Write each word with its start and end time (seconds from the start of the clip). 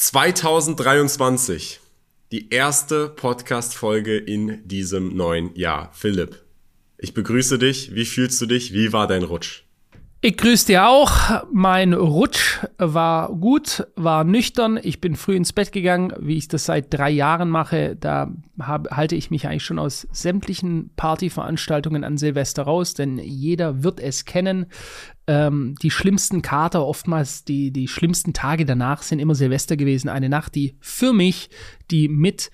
2023. 0.00 1.78
Die 2.32 2.48
erste 2.48 3.10
Podcast-Folge 3.10 4.16
in 4.16 4.66
diesem 4.66 5.14
neuen 5.14 5.54
Jahr. 5.54 5.90
Philipp, 5.92 6.42
ich 6.96 7.12
begrüße 7.12 7.58
dich. 7.58 7.94
Wie 7.94 8.06
fühlst 8.06 8.40
du 8.40 8.46
dich? 8.46 8.72
Wie 8.72 8.94
war 8.94 9.06
dein 9.06 9.24
Rutsch? 9.24 9.64
Ich 10.22 10.38
grüße 10.38 10.66
dir 10.68 10.86
auch. 10.86 11.44
Mein 11.52 11.92
Rutsch 11.92 12.60
war 12.78 13.28
gut, 13.28 13.86
war 13.96 14.24
nüchtern. 14.24 14.78
Ich 14.82 15.02
bin 15.02 15.16
früh 15.16 15.36
ins 15.36 15.52
Bett 15.52 15.70
gegangen, 15.70 16.14
wie 16.18 16.38
ich 16.38 16.48
das 16.48 16.64
seit 16.64 16.92
drei 16.92 17.10
Jahren 17.10 17.50
mache. 17.50 17.96
Da 17.96 18.32
hab, 18.58 18.90
halte 18.90 19.16
ich 19.16 19.30
mich 19.30 19.46
eigentlich 19.46 19.64
schon 19.64 19.78
aus 19.78 20.08
sämtlichen 20.12 20.90
Partyveranstaltungen 20.96 22.04
an 22.04 22.16
Silvester 22.16 22.62
raus, 22.62 22.94
denn 22.94 23.18
jeder 23.18 23.82
wird 23.82 24.00
es 24.00 24.26
kennen. 24.26 24.66
Ähm, 25.30 25.76
die 25.80 25.92
schlimmsten 25.92 26.42
Kater, 26.42 26.84
oftmals 26.84 27.44
die, 27.44 27.70
die 27.70 27.86
schlimmsten 27.86 28.32
Tage 28.32 28.64
danach 28.64 29.02
sind 29.02 29.20
immer 29.20 29.36
Silvester 29.36 29.76
gewesen. 29.76 30.08
Eine 30.08 30.28
Nacht, 30.28 30.56
die 30.56 30.74
für 30.80 31.12
mich 31.12 31.50
die 31.92 32.08
mit 32.08 32.50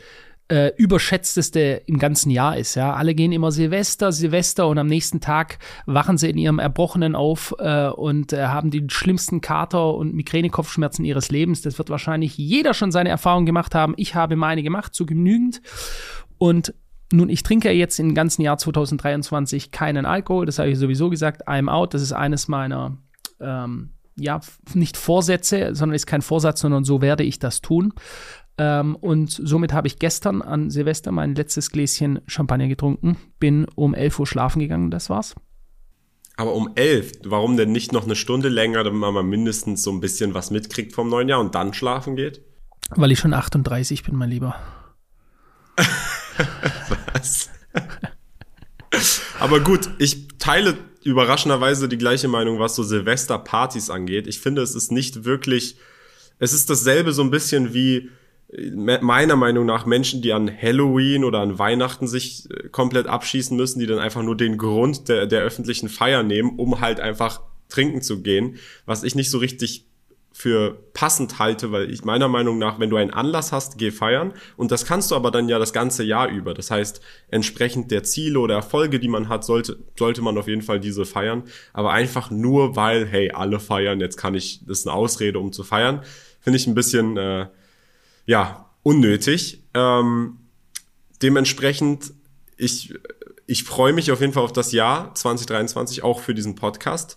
äh, 0.48 0.72
überschätzteste 0.76 1.80
im 1.86 1.98
ganzen 1.98 2.30
Jahr 2.30 2.58
ist. 2.58 2.74
Ja, 2.74 2.92
alle 2.92 3.14
gehen 3.14 3.32
immer 3.32 3.50
Silvester, 3.50 4.12
Silvester 4.12 4.68
und 4.68 4.76
am 4.76 4.88
nächsten 4.88 5.22
Tag 5.22 5.58
wachen 5.86 6.18
sie 6.18 6.28
in 6.28 6.36
ihrem 6.36 6.58
Erbrochenen 6.58 7.14
auf 7.14 7.54
äh, 7.58 7.88
und 7.88 8.34
äh, 8.34 8.48
haben 8.48 8.70
die 8.70 8.86
schlimmsten 8.90 9.40
Kater 9.40 9.94
und 9.94 10.12
Migränekopfschmerzen 10.12 11.06
ihres 11.06 11.30
Lebens. 11.30 11.62
Das 11.62 11.78
wird 11.78 11.88
wahrscheinlich 11.88 12.36
jeder 12.36 12.74
schon 12.74 12.92
seine 12.92 13.08
Erfahrung 13.08 13.46
gemacht 13.46 13.74
haben. 13.74 13.94
Ich 13.96 14.14
habe 14.14 14.36
meine 14.36 14.62
gemacht, 14.62 14.94
zu 14.94 15.06
genügend. 15.06 15.62
Und 16.36 16.74
nun, 17.12 17.28
ich 17.28 17.42
trinke 17.42 17.70
jetzt 17.70 17.98
im 17.98 18.14
ganzen 18.14 18.42
Jahr 18.42 18.58
2023 18.58 19.70
keinen 19.70 20.06
Alkohol. 20.06 20.46
Das 20.46 20.58
habe 20.58 20.70
ich 20.70 20.78
sowieso 20.78 21.10
gesagt. 21.10 21.48
I'm 21.48 21.68
out. 21.70 21.94
Das 21.94 22.02
ist 22.02 22.12
eines 22.12 22.48
meiner 22.48 22.98
ähm, 23.40 23.90
ja, 24.16 24.40
nicht 24.74 24.96
Vorsätze, 24.96 25.74
sondern 25.74 25.94
ist 25.94 26.06
kein 26.06 26.22
Vorsatz, 26.22 26.60
sondern 26.60 26.84
so 26.84 27.02
werde 27.02 27.22
ich 27.22 27.38
das 27.38 27.60
tun. 27.60 27.92
Ähm, 28.58 28.96
und 28.96 29.30
somit 29.30 29.72
habe 29.72 29.86
ich 29.86 29.98
gestern 29.98 30.40
an 30.40 30.70
Silvester 30.70 31.12
mein 31.12 31.34
letztes 31.34 31.70
Gläschen 31.70 32.20
Champagner 32.26 32.68
getrunken, 32.68 33.18
bin 33.38 33.66
um 33.74 33.94
11 33.94 34.18
Uhr 34.18 34.26
schlafen 34.26 34.60
gegangen, 34.60 34.90
das 34.90 35.10
war's. 35.10 35.34
Aber 36.38 36.54
um 36.54 36.70
11, 36.74 37.12
warum 37.24 37.56
denn 37.56 37.72
nicht 37.72 37.92
noch 37.92 38.04
eine 38.04 38.16
Stunde 38.16 38.48
länger, 38.48 38.84
damit 38.84 39.00
man 39.00 39.14
mal 39.14 39.22
mindestens 39.22 39.82
so 39.82 39.90
ein 39.90 40.00
bisschen 40.00 40.34
was 40.34 40.50
mitkriegt 40.50 40.92
vom 40.92 41.08
neuen 41.08 41.28
Jahr 41.28 41.40
und 41.40 41.54
dann 41.54 41.72
schlafen 41.72 42.16
geht? 42.16 42.42
Weil 42.90 43.12
ich 43.12 43.18
schon 43.18 43.34
38 43.34 44.02
bin, 44.04 44.16
mein 44.16 44.30
Lieber. 44.30 44.56
Aber 49.46 49.60
gut, 49.60 49.90
ich 50.00 50.26
teile 50.40 50.76
überraschenderweise 51.04 51.88
die 51.88 51.98
gleiche 51.98 52.26
Meinung, 52.26 52.58
was 52.58 52.74
so 52.74 52.82
Silvesterpartys 52.82 53.90
angeht. 53.90 54.26
Ich 54.26 54.40
finde, 54.40 54.60
es 54.60 54.74
ist 54.74 54.90
nicht 54.90 55.24
wirklich, 55.24 55.76
es 56.40 56.52
ist 56.52 56.68
dasselbe 56.68 57.12
so 57.12 57.22
ein 57.22 57.30
bisschen 57.30 57.72
wie 57.72 58.10
meiner 58.74 59.36
Meinung 59.36 59.64
nach 59.64 59.86
Menschen, 59.86 60.20
die 60.20 60.32
an 60.32 60.50
Halloween 60.50 61.22
oder 61.22 61.38
an 61.38 61.60
Weihnachten 61.60 62.08
sich 62.08 62.50
äh, 62.50 62.70
komplett 62.70 63.06
abschießen 63.06 63.56
müssen, 63.56 63.78
die 63.78 63.86
dann 63.86 64.00
einfach 64.00 64.24
nur 64.24 64.36
den 64.36 64.58
Grund 64.58 65.06
der, 65.08 65.28
der 65.28 65.42
öffentlichen 65.42 65.88
Feier 65.88 66.24
nehmen, 66.24 66.58
um 66.58 66.80
halt 66.80 66.98
einfach 66.98 67.40
trinken 67.68 68.02
zu 68.02 68.22
gehen, 68.22 68.56
was 68.84 69.04
ich 69.04 69.14
nicht 69.14 69.30
so 69.30 69.38
richtig 69.38 69.85
für 70.36 70.76
passend 70.92 71.38
halte, 71.38 71.72
weil 71.72 71.90
ich 71.90 72.04
meiner 72.04 72.28
Meinung 72.28 72.58
nach, 72.58 72.78
wenn 72.78 72.90
du 72.90 72.98
einen 72.98 73.10
Anlass 73.10 73.52
hast, 73.52 73.78
geh 73.78 73.90
feiern 73.90 74.34
und 74.58 74.70
das 74.70 74.84
kannst 74.84 75.10
du 75.10 75.14
aber 75.16 75.30
dann 75.30 75.48
ja 75.48 75.58
das 75.58 75.72
ganze 75.72 76.04
Jahr 76.04 76.28
über. 76.28 76.52
Das 76.52 76.70
heißt, 76.70 77.00
entsprechend 77.28 77.90
der 77.90 78.02
Ziele 78.02 78.38
oder 78.40 78.56
Erfolge, 78.56 79.00
die 79.00 79.08
man 79.08 79.30
hat, 79.30 79.46
sollte, 79.46 79.78
sollte 79.98 80.20
man 80.20 80.36
auf 80.36 80.46
jeden 80.46 80.60
Fall 80.60 80.78
diese 80.78 81.06
feiern, 81.06 81.44
aber 81.72 81.92
einfach 81.92 82.30
nur 82.30 82.76
weil, 82.76 83.06
hey, 83.06 83.30
alle 83.30 83.58
feiern, 83.58 83.98
jetzt 83.98 84.18
kann 84.18 84.34
ich, 84.34 84.60
das 84.66 84.80
ist 84.80 84.86
eine 84.86 84.94
Ausrede, 84.94 85.38
um 85.38 85.54
zu 85.54 85.64
feiern, 85.64 86.02
finde 86.42 86.58
ich 86.58 86.66
ein 86.66 86.74
bisschen, 86.74 87.16
äh, 87.16 87.46
ja, 88.26 88.70
unnötig. 88.82 89.62
Ähm, 89.72 90.36
dementsprechend, 91.22 92.12
ich, 92.58 92.92
ich 93.46 93.64
freue 93.64 93.94
mich 93.94 94.12
auf 94.12 94.20
jeden 94.20 94.34
Fall 94.34 94.44
auf 94.44 94.52
das 94.52 94.72
Jahr 94.72 95.14
2023, 95.14 96.04
auch 96.04 96.20
für 96.20 96.34
diesen 96.34 96.56
Podcast. 96.56 97.16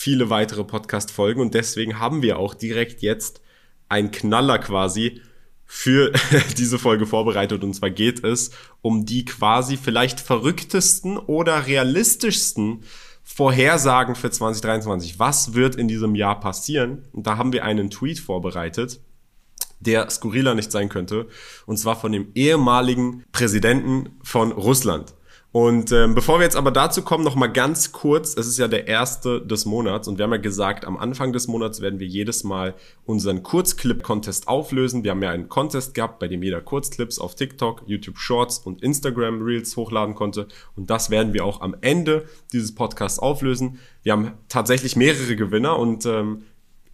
Viele 0.00 0.30
weitere 0.30 0.62
Podcast-Folgen 0.62 1.40
und 1.40 1.54
deswegen 1.54 1.98
haben 1.98 2.22
wir 2.22 2.38
auch 2.38 2.54
direkt 2.54 3.02
jetzt 3.02 3.40
ein 3.88 4.12
Knaller 4.12 4.60
quasi 4.60 5.22
für 5.64 6.12
diese 6.56 6.78
Folge 6.78 7.04
vorbereitet. 7.04 7.64
Und 7.64 7.74
zwar 7.74 7.90
geht 7.90 8.22
es 8.22 8.52
um 8.80 9.06
die 9.06 9.24
quasi 9.24 9.76
vielleicht 9.76 10.20
verrücktesten 10.20 11.16
oder 11.16 11.66
realistischsten 11.66 12.84
Vorhersagen 13.24 14.14
für 14.14 14.30
2023. 14.30 15.18
Was 15.18 15.54
wird 15.54 15.74
in 15.74 15.88
diesem 15.88 16.14
Jahr 16.14 16.38
passieren? 16.38 17.08
Und 17.10 17.26
da 17.26 17.36
haben 17.36 17.52
wir 17.52 17.64
einen 17.64 17.90
Tweet 17.90 18.20
vorbereitet 18.20 19.00
der 19.80 20.10
skurriler 20.10 20.56
nicht 20.56 20.72
sein 20.72 20.88
könnte. 20.88 21.28
Und 21.64 21.76
zwar 21.76 21.94
von 21.94 22.10
dem 22.10 22.32
ehemaligen 22.34 23.24
Präsidenten 23.30 24.18
von 24.24 24.50
Russland. 24.50 25.14
Und 25.60 25.90
ähm, 25.90 26.14
bevor 26.14 26.38
wir 26.38 26.44
jetzt 26.44 26.54
aber 26.54 26.70
dazu 26.70 27.02
kommen, 27.02 27.24
noch 27.24 27.34
mal 27.34 27.48
ganz 27.48 27.90
kurz, 27.90 28.36
es 28.36 28.46
ist 28.46 28.58
ja 28.60 28.68
der 28.68 28.86
erste 28.86 29.44
des 29.44 29.64
Monats 29.64 30.06
und 30.06 30.16
wir 30.16 30.22
haben 30.22 30.30
ja 30.30 30.38
gesagt, 30.38 30.84
am 30.84 30.96
Anfang 30.96 31.32
des 31.32 31.48
Monats 31.48 31.80
werden 31.80 31.98
wir 31.98 32.06
jedes 32.06 32.44
Mal 32.44 32.76
unseren 33.06 33.42
Kurzclip-Contest 33.42 34.46
auflösen. 34.46 35.02
Wir 35.02 35.10
haben 35.10 35.22
ja 35.24 35.30
einen 35.30 35.48
Contest 35.48 35.94
gehabt, 35.94 36.20
bei 36.20 36.28
dem 36.28 36.44
jeder 36.44 36.60
Kurzclips 36.60 37.18
auf 37.18 37.34
TikTok, 37.34 37.82
YouTube 37.86 38.18
Shorts 38.18 38.58
und 38.60 38.84
Instagram 38.84 39.42
Reels 39.42 39.76
hochladen 39.76 40.14
konnte 40.14 40.46
und 40.76 40.90
das 40.90 41.10
werden 41.10 41.32
wir 41.32 41.44
auch 41.44 41.60
am 41.60 41.74
Ende 41.80 42.26
dieses 42.52 42.72
Podcasts 42.76 43.18
auflösen. 43.18 43.80
Wir 44.04 44.12
haben 44.12 44.34
tatsächlich 44.48 44.94
mehrere 44.94 45.34
Gewinner 45.34 45.76
und 45.76 46.06
ähm, 46.06 46.42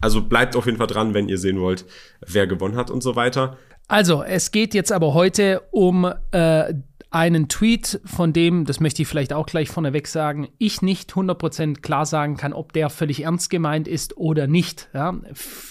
also 0.01 0.23
bleibt 0.23 0.55
auf 0.55 0.65
jeden 0.65 0.79
Fall 0.79 0.87
dran, 0.87 1.13
wenn 1.13 1.29
ihr 1.29 1.37
sehen 1.37 1.61
wollt, 1.61 1.85
wer 2.25 2.47
gewonnen 2.47 2.77
hat 2.77 2.89
und 2.89 3.03
so 3.03 3.15
weiter. 3.15 3.57
Also, 3.87 4.23
es 4.23 4.49
geht 4.49 4.73
jetzt 4.73 4.91
aber 4.91 5.13
heute 5.13 5.61
um 5.69 6.11
äh, 6.31 6.73
einen 7.15 7.47
Tweet, 7.47 8.01
von 8.03 8.33
dem, 8.33 8.65
das 8.65 8.81
möchte 8.81 9.01
ich 9.01 9.07
vielleicht 9.07 9.31
auch 9.31 9.45
gleich 9.45 9.69
vorneweg 9.69 10.05
sagen, 10.05 10.49
ich 10.57 10.81
nicht 10.81 11.13
100% 11.13 11.79
klar 11.79 12.05
sagen 12.05 12.35
kann, 12.35 12.51
ob 12.51 12.73
der 12.73 12.89
völlig 12.89 13.23
ernst 13.23 13.49
gemeint 13.49 13.87
ist 13.87 14.17
oder 14.17 14.47
nicht. 14.47 14.89
Ja? 14.93 15.15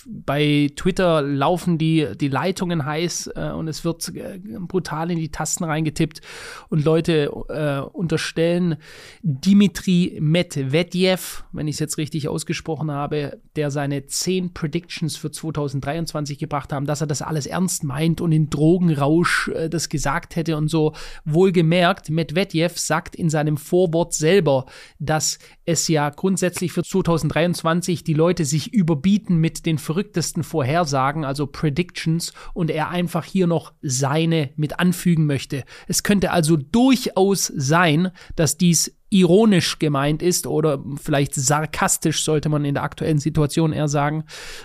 Bei 0.07 0.71
Twitter 0.75 1.21
laufen 1.21 1.77
die, 1.77 2.09
die 2.19 2.29
Leitungen 2.29 2.87
heiß 2.87 3.33
äh, 3.37 3.51
und 3.51 3.69
es 3.69 3.85
wird 3.85 4.09
äh, 4.15 4.41
brutal 4.59 5.11
in 5.11 5.19
die 5.19 5.31
Tasten 5.31 5.65
reingetippt 5.65 6.23
und 6.71 6.83
Leute 6.83 7.31
äh, 7.51 7.81
unterstellen 7.95 8.77
Dimitri 9.23 10.17
Medvedev, 10.23 11.45
wenn 11.53 11.69
ich 11.69 11.75
es 11.75 11.81
jetzt 11.81 11.99
richtig 11.99 12.27
ausgesprochen 12.27 12.91
habe, 12.91 13.39
der 13.55 13.71
seine 13.71 14.07
10 14.07 14.55
Predictions 14.55 15.19
für 15.19 15.31
2023 15.31 16.39
gebracht 16.39 16.73
haben, 16.73 16.87
dass 16.87 17.03
er 17.03 17.07
das 17.07 17.21
alles 17.21 17.45
ernst 17.45 17.85
meint 17.85 18.23
und 18.23 18.33
in 18.33 18.49
Drogenrausch 18.49 19.49
äh, 19.49 19.69
das 19.69 19.91
gesagt 19.91 20.37
hätte 20.37 20.57
und 20.57 20.69
so 20.69 20.95
Wohlgemerkt, 21.35 22.11
Medvedev 22.11 22.79
sagt 22.79 23.17
in 23.17 23.29
seinem 23.29 23.57
Vorwort 23.57 24.15
selber, 24.15 24.67
dass 24.99 25.39
es 25.65 25.89
ja 25.89 26.11
grundsätzlich 26.11 26.73
für 26.73 26.83
2023 26.83 28.05
die 28.05 28.15
Leute 28.15 28.45
sich 28.45 28.73
überbieten 28.73 29.37
mit 29.37 29.67
den 29.67 29.79
verrücktesten 29.79 30.43
Vorhersagen, 30.43 31.25
also 31.25 31.47
Predictions, 31.47 32.33
und 32.53 32.71
er 32.71 32.91
einfach 32.91 33.25
hier 33.25 33.47
noch 33.47 33.73
seine 33.83 34.51
mit 34.57 34.79
anfügen 34.79 35.27
möchte. 35.27 35.65
Es 35.89 36.03
könnte 36.03 36.31
also 36.31 36.57
durchaus 36.57 37.53
sein, 37.55 38.11
dass 38.37 38.57
dies 38.57 38.97
ironisch 39.11 39.79
gemeint 39.79 40.23
ist 40.23 40.47
oder 40.47 40.83
vielleicht 41.03 41.35
sarkastisch, 41.35 42.25
sollte 42.25 42.49
man 42.49 42.65
in 42.65 42.75
der 42.75 42.83
aktuellen 42.83 43.19
Situation 43.19 43.73
eher 43.73 43.89
sagen. 43.89 44.25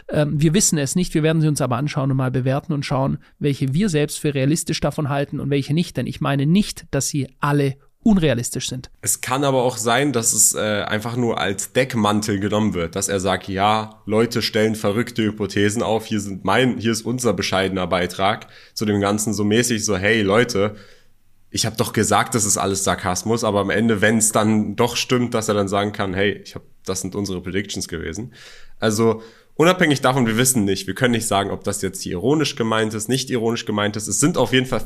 Ähm, 0.09 0.41
wir 0.41 0.53
wissen 0.53 0.77
es 0.77 0.95
nicht, 0.95 1.13
wir 1.13 1.23
werden 1.23 1.41
sie 1.41 1.47
uns 1.47 1.61
aber 1.61 1.77
anschauen 1.77 2.11
und 2.11 2.17
mal 2.17 2.31
bewerten 2.31 2.73
und 2.73 2.85
schauen, 2.85 3.19
welche 3.37 3.73
wir 3.73 3.89
selbst 3.89 4.19
für 4.19 4.33
realistisch 4.33 4.79
davon 4.79 5.09
halten 5.09 5.39
und 5.39 5.49
welche 5.49 5.73
nicht. 5.73 5.97
Denn 5.97 6.07
ich 6.07 6.21
meine 6.21 6.45
nicht, 6.45 6.85
dass 6.91 7.07
sie 7.07 7.27
alle 7.39 7.75
unrealistisch 8.01 8.69
sind. 8.69 8.89
Es 9.01 9.21
kann 9.21 9.43
aber 9.43 9.61
auch 9.63 9.77
sein, 9.77 10.13
dass 10.13 10.33
es 10.33 10.55
äh, 10.55 10.83
einfach 10.83 11.17
nur 11.17 11.39
als 11.39 11.73
Deckmantel 11.73 12.39
genommen 12.39 12.73
wird, 12.73 12.95
dass 12.95 13.09
er 13.09 13.19
sagt, 13.19 13.49
ja, 13.49 14.01
Leute 14.05 14.41
stellen 14.41 14.75
verrückte 14.75 15.23
Hypothesen 15.23 15.83
auf, 15.83 16.05
hier 16.05 16.21
sind 16.21 16.45
mein, 16.45 16.77
hier 16.77 16.93
ist 16.93 17.01
unser 17.01 17.33
bescheidener 17.33 17.87
Beitrag 17.87 18.47
zu 18.73 18.85
dem 18.85 19.01
Ganzen 19.01 19.33
so 19.33 19.43
mäßig 19.43 19.83
so, 19.83 19.97
hey 19.97 20.21
Leute, 20.21 20.75
ich 21.51 21.65
habe 21.65 21.75
doch 21.77 21.93
gesagt, 21.93 22.35
das 22.35 22.45
ist 22.45 22.57
alles 22.57 22.83
Sarkasmus, 22.83 23.43
aber 23.43 23.61
am 23.61 23.69
Ende, 23.69 24.01
wenn 24.01 24.17
es 24.17 24.31
dann 24.31 24.75
doch 24.75 24.95
stimmt, 24.95 25.33
dass 25.33 25.47
er 25.47 25.55
dann 25.55 25.67
sagen 25.67 25.93
kann, 25.93 26.13
hey, 26.13 26.41
ich 26.43 26.55
hab, 26.55 26.61
das 26.85 27.01
sind 27.01 27.15
unsere 27.15 27.41
Predictions 27.41 27.87
gewesen. 27.87 28.33
Also 28.79 29.23
unabhängig 29.55 30.01
davon, 30.01 30.27
wir 30.27 30.37
wissen 30.37 30.63
nicht, 30.63 30.85
wir 30.85 30.93
können 30.93 31.13
nicht 31.13 31.27
sagen, 31.27 31.49
ob 31.49 31.63
das 31.63 31.81
jetzt 31.81 32.01
hier 32.01 32.13
ironisch 32.13 32.55
gemeint 32.55 32.93
ist, 32.93 33.09
nicht 33.09 33.29
ironisch 33.31 33.65
gemeint 33.65 33.95
ist. 33.95 34.07
Es 34.07 34.19
sind 34.19 34.37
auf 34.37 34.53
jeden 34.53 34.67
Fall 34.67 34.85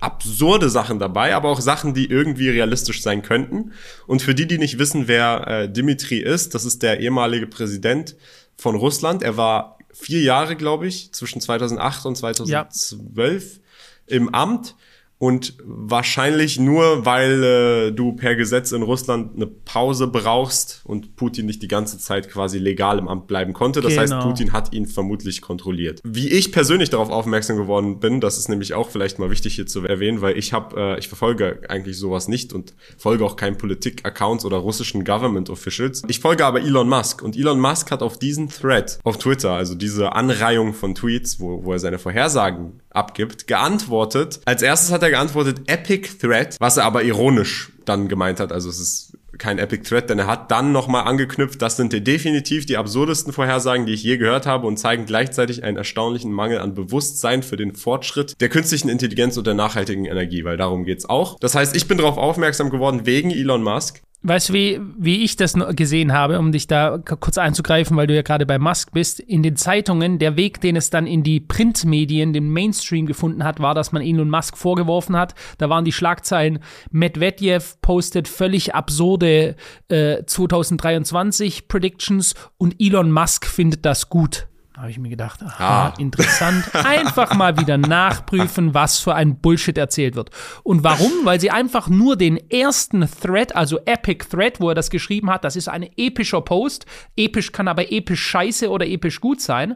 absurde 0.00 0.70
Sachen 0.70 0.98
dabei, 0.98 1.34
aber 1.34 1.50
auch 1.50 1.60
Sachen, 1.60 1.92
die 1.92 2.06
irgendwie 2.06 2.48
realistisch 2.48 3.02
sein 3.02 3.22
könnten. 3.22 3.72
Und 4.06 4.22
für 4.22 4.34
die, 4.34 4.46
die 4.46 4.58
nicht 4.58 4.78
wissen, 4.78 5.06
wer 5.06 5.46
äh, 5.46 5.72
Dimitri 5.72 6.18
ist, 6.18 6.54
das 6.54 6.64
ist 6.64 6.82
der 6.82 7.00
ehemalige 7.00 7.46
Präsident 7.46 8.16
von 8.56 8.74
Russland. 8.74 9.22
Er 9.22 9.36
war 9.36 9.78
vier 9.92 10.22
Jahre, 10.22 10.56
glaube 10.56 10.86
ich, 10.86 11.12
zwischen 11.12 11.40
2008 11.40 12.06
und 12.06 12.16
2012 12.16 13.54
ja. 13.54 14.16
im 14.16 14.34
Amt 14.34 14.74
und 15.18 15.54
wahrscheinlich 15.64 16.60
nur, 16.60 17.04
weil 17.04 17.42
äh, 17.42 17.90
du 17.90 18.12
per 18.12 18.36
Gesetz 18.36 18.70
in 18.70 18.82
Russland 18.82 19.34
eine 19.34 19.46
Pause 19.46 20.06
brauchst 20.06 20.82
und 20.84 21.16
Putin 21.16 21.46
nicht 21.46 21.60
die 21.60 21.68
ganze 21.68 21.98
Zeit 21.98 22.30
quasi 22.30 22.58
legal 22.58 22.98
im 22.98 23.08
Amt 23.08 23.26
bleiben 23.26 23.52
konnte. 23.52 23.80
Das 23.80 23.94
genau. 23.94 24.02
heißt, 24.02 24.20
Putin 24.20 24.52
hat 24.52 24.72
ihn 24.72 24.86
vermutlich 24.86 25.40
kontrolliert. 25.40 26.00
Wie 26.04 26.28
ich 26.28 26.52
persönlich 26.52 26.90
darauf 26.90 27.10
aufmerksam 27.10 27.56
geworden 27.56 27.98
bin, 27.98 28.20
das 28.20 28.38
ist 28.38 28.48
nämlich 28.48 28.74
auch 28.74 28.90
vielleicht 28.90 29.18
mal 29.18 29.28
wichtig 29.28 29.56
hier 29.56 29.66
zu 29.66 29.84
erwähnen, 29.84 30.20
weil 30.20 30.38
ich 30.38 30.52
habe, 30.52 30.80
äh, 30.80 30.98
ich 31.00 31.08
verfolge 31.08 31.62
eigentlich 31.68 31.98
sowas 31.98 32.28
nicht 32.28 32.52
und 32.52 32.74
folge 32.96 33.24
auch 33.24 33.34
keinen 33.34 33.58
Politik-Accounts 33.58 34.44
oder 34.44 34.58
russischen 34.58 35.04
Government-Officials. 35.04 36.02
Ich 36.06 36.20
folge 36.20 36.46
aber 36.46 36.60
Elon 36.60 36.88
Musk 36.88 37.22
und 37.22 37.36
Elon 37.36 37.58
Musk 37.58 37.90
hat 37.90 38.02
auf 38.02 38.20
diesen 38.20 38.50
Thread 38.50 39.00
auf 39.02 39.18
Twitter, 39.18 39.54
also 39.54 39.74
diese 39.74 40.12
Anreihung 40.12 40.74
von 40.74 40.94
Tweets, 40.94 41.40
wo, 41.40 41.64
wo 41.64 41.72
er 41.72 41.80
seine 41.80 41.98
Vorhersagen 41.98 42.80
abgibt, 42.98 43.46
geantwortet. 43.46 44.40
Als 44.44 44.62
erstes 44.62 44.92
hat 44.92 45.02
er 45.02 45.10
geantwortet 45.10 45.62
Epic 45.66 46.18
Threat, 46.20 46.56
was 46.60 46.76
er 46.76 46.84
aber 46.84 47.04
ironisch 47.04 47.72
dann 47.84 48.08
gemeint 48.08 48.40
hat. 48.40 48.52
Also 48.52 48.68
es 48.68 48.78
ist 48.78 49.18
kein 49.38 49.58
Epic 49.58 49.88
Threat, 49.88 50.10
denn 50.10 50.18
er 50.18 50.26
hat 50.26 50.50
dann 50.50 50.72
nochmal 50.72 51.04
angeknüpft, 51.04 51.62
das 51.62 51.76
sind 51.76 51.92
definitiv 52.06 52.66
die 52.66 52.76
absurdesten 52.76 53.32
Vorhersagen, 53.32 53.86
die 53.86 53.92
ich 53.92 54.02
je 54.02 54.16
gehört 54.16 54.46
habe 54.46 54.66
und 54.66 54.78
zeigen 54.78 55.06
gleichzeitig 55.06 55.62
einen 55.62 55.76
erstaunlichen 55.76 56.32
Mangel 56.32 56.58
an 56.58 56.74
Bewusstsein 56.74 57.42
für 57.42 57.56
den 57.56 57.74
Fortschritt 57.74 58.40
der 58.40 58.48
künstlichen 58.48 58.88
Intelligenz 58.88 59.36
und 59.36 59.46
der 59.46 59.54
nachhaltigen 59.54 60.04
Energie, 60.04 60.44
weil 60.44 60.56
darum 60.56 60.84
geht's 60.84 61.08
auch. 61.08 61.38
Das 61.38 61.54
heißt, 61.54 61.76
ich 61.76 61.86
bin 61.86 61.98
darauf 61.98 62.18
aufmerksam 62.18 62.70
geworden 62.70 63.06
wegen 63.06 63.30
Elon 63.30 63.62
Musk. 63.62 64.02
Weißt 64.22 64.48
du, 64.48 64.52
wie, 64.52 64.80
wie 64.98 65.22
ich 65.22 65.36
das 65.36 65.54
gesehen 65.76 66.12
habe, 66.12 66.40
um 66.40 66.50
dich 66.50 66.66
da 66.66 66.98
kurz 66.98 67.38
einzugreifen, 67.38 67.96
weil 67.96 68.08
du 68.08 68.16
ja 68.16 68.22
gerade 68.22 68.46
bei 68.46 68.58
Musk 68.58 68.90
bist? 68.92 69.20
In 69.20 69.44
den 69.44 69.54
Zeitungen, 69.54 70.18
der 70.18 70.36
Weg, 70.36 70.60
den 70.60 70.74
es 70.74 70.90
dann 70.90 71.06
in 71.06 71.22
die 71.22 71.38
Printmedien, 71.38 72.32
den 72.32 72.50
Mainstream 72.50 73.06
gefunden 73.06 73.44
hat, 73.44 73.60
war, 73.60 73.76
dass 73.76 73.92
man 73.92 74.02
Elon 74.02 74.28
Musk 74.28 74.58
vorgeworfen 74.58 75.16
hat. 75.16 75.36
Da 75.58 75.70
waren 75.70 75.84
die 75.84 75.92
Schlagzeilen, 75.92 76.58
Medvedev 76.90 77.80
postet 77.80 78.26
völlig 78.26 78.74
absurde 78.74 79.54
äh, 79.86 80.24
2023 80.24 81.68
Predictions 81.68 82.34
und 82.56 82.74
Elon 82.80 83.12
Musk 83.12 83.46
findet 83.46 83.86
das 83.86 84.08
gut 84.08 84.48
habe 84.78 84.90
ich 84.90 84.98
mir 84.98 85.08
gedacht, 85.08 85.42
aha, 85.42 85.88
ah. 85.88 85.94
interessant. 85.98 86.72
Einfach 86.74 87.34
mal 87.34 87.58
wieder 87.58 87.76
nachprüfen, 87.78 88.74
was 88.74 88.98
für 88.98 89.14
ein 89.14 89.40
Bullshit 89.40 89.76
erzählt 89.76 90.14
wird. 90.14 90.30
Und 90.62 90.84
warum? 90.84 91.10
Weil 91.24 91.40
sie 91.40 91.50
einfach 91.50 91.88
nur 91.88 92.16
den 92.16 92.36
ersten 92.50 93.08
Thread, 93.20 93.56
also 93.56 93.80
Epic 93.86 94.26
Thread, 94.30 94.60
wo 94.60 94.68
er 94.68 94.76
das 94.76 94.90
geschrieben 94.90 95.30
hat, 95.30 95.44
das 95.44 95.56
ist 95.56 95.68
ein 95.68 95.88
epischer 95.96 96.42
Post. 96.42 96.86
Episch 97.16 97.50
kann 97.50 97.66
aber 97.66 97.90
episch 97.90 98.22
scheiße 98.22 98.70
oder 98.70 98.86
episch 98.86 99.20
gut 99.20 99.40
sein. 99.40 99.74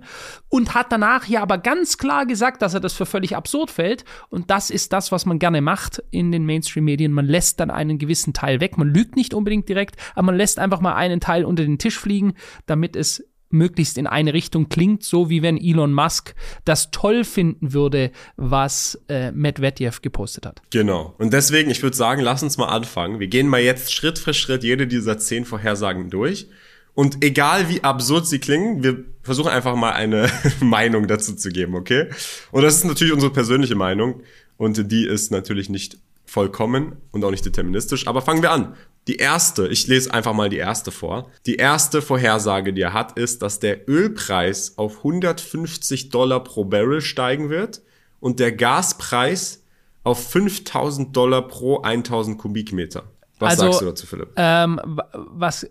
Und 0.49 0.75
hat 0.75 0.93
danach 0.93 1.27
ja 1.27 1.43
aber 1.43 1.59
ganz 1.59 1.99
klar 1.99 2.25
gesagt, 2.25 2.63
dass 2.63 2.75
er 2.75 2.81
das 2.81 2.93
für 2.93 3.07
völlig 3.07 3.35
absurd 3.35 3.73
fällt. 3.73 4.05
Und 4.29 4.51
das 4.51 4.71
ist 4.71 4.93
das, 4.93 5.11
was 5.11 5.27
man 5.27 5.41
gerne 5.41 5.63
macht 5.63 6.01
in 6.13 6.31
den 6.31 6.47
Mainstream-Medien. 6.47 7.13
Man 7.13 7.27
lässt 7.27 7.59
dann 7.59 7.71
einen 7.71 7.99
gewissen 7.99 8.35
Teil 8.35 8.61
weg. 8.61 8.79
Man 8.79 8.89
lügt 8.89 9.17
nicht 9.17 9.35
unbedingt 9.35 9.69
direkt, 9.69 9.97
aber 10.15 10.27
man 10.27 10.37
lässt 10.37 10.61
einfach 10.61 10.81
mal 10.81 10.95
einen 10.95 11.19
Teil 11.21 11.45
unter 11.45 11.65
den 11.65 11.79
Tisch 11.79 11.99
fliegen, 11.99 12.35
damit 12.67 12.95
es 12.95 13.25
möglichst 13.53 13.99
in 13.99 14.07
eine 14.07 14.33
Richtung 14.33 14.69
klingt, 14.69 15.03
so 15.03 15.31
wie 15.31 15.43
wenn 15.43 15.57
Elon 15.57 15.93
Musk 15.93 16.35
das 16.65 16.91
toll 16.91 17.25
finden 17.25 17.73
würde, 17.73 18.11
was 18.37 19.01
äh, 19.09 19.31
Medvedev 19.33 20.03
gepostet 20.03 20.47
hat. 20.47 20.63
Genau. 20.71 21.15
Und 21.19 21.33
deswegen, 21.33 21.71
ich 21.71 21.83
würde 21.83 21.97
sagen, 21.97 22.23
lass 22.23 22.43
uns 22.43 22.59
mal 22.59 22.67
anfangen. 22.67 23.21
Wir 23.21 23.29
gehen 23.29 23.49
mal 23.49 23.61
jetzt 23.61 23.93
Schritt 23.93 24.19
für 24.19 24.35
Schritt 24.35 24.65
jede 24.65 24.87
dieser 24.87 25.19
zehn 25.19 25.45
Vorhersagen 25.45 26.11
durch. 26.11 26.49
Und 26.95 27.25
egal 27.25 27.69
wie 27.69 27.83
absurd 27.83 28.27
sie 28.27 28.39
klingen, 28.39 28.83
wir 28.83 29.05
versuchen 29.23 29.49
einfach 29.49 29.77
mal 29.77 29.93
eine 29.93 30.31
Meinung 30.61 31.07
dazu 31.07 31.35
zu 31.35 31.49
geben, 31.51 31.75
okay? 31.75 32.09
Und 32.51 32.63
das 32.63 32.77
ist 32.77 32.85
natürlich 32.85 33.15
unsere 33.15 33.33
persönliche 33.33 33.75
Meinung. 33.75 34.23
Und 34.59 34.93
die 34.93 35.07
ist 35.07 35.31
natürlich 35.31 35.71
nicht 35.71 35.99
vollkommen 36.33 36.97
und 37.11 37.25
auch 37.25 37.31
nicht 37.31 37.45
deterministisch. 37.45 38.07
Aber 38.07 38.23
fangen 38.23 38.43
wir 38.43 38.51
an. 38.51 38.75
Die 39.07 39.17
erste, 39.17 39.69
ich 39.69 39.87
lese 39.87 40.15
einfach 40.15 40.33
mal 40.33 40.49
die 40.49 40.57
erste 40.57 40.91
vor. 40.91 41.31
Die 41.45 41.57
erste 41.57 42.01
Vorhersage, 42.01 42.73
die 42.73 42.83
er 42.83 42.93
hat, 42.93 43.19
ist, 43.19 43.43
dass 43.43 43.59
der 43.59 43.89
Ölpreis 43.89 44.79
auf 44.79 44.99
150 44.99 46.09
Dollar 46.09 46.43
pro 46.43 46.65
Barrel 46.65 47.01
steigen 47.01 47.51
wird 47.51 47.83
und 48.21 48.41
der 48.41 48.53
Gaspreis 48.53 49.65
auf 50.05 50.31
5000 50.31 51.15
Dollar 51.15 51.49
pro 51.49 51.83
1000 51.83 52.39
Kubikmeter. 52.39 53.05
Was 53.39 53.53
also, 53.53 53.65
sagst 53.65 53.81
du 53.81 53.85
dazu, 53.87 54.07
Philipp? 54.07 54.31
Ähm, 54.37 54.81
was, 55.13 55.69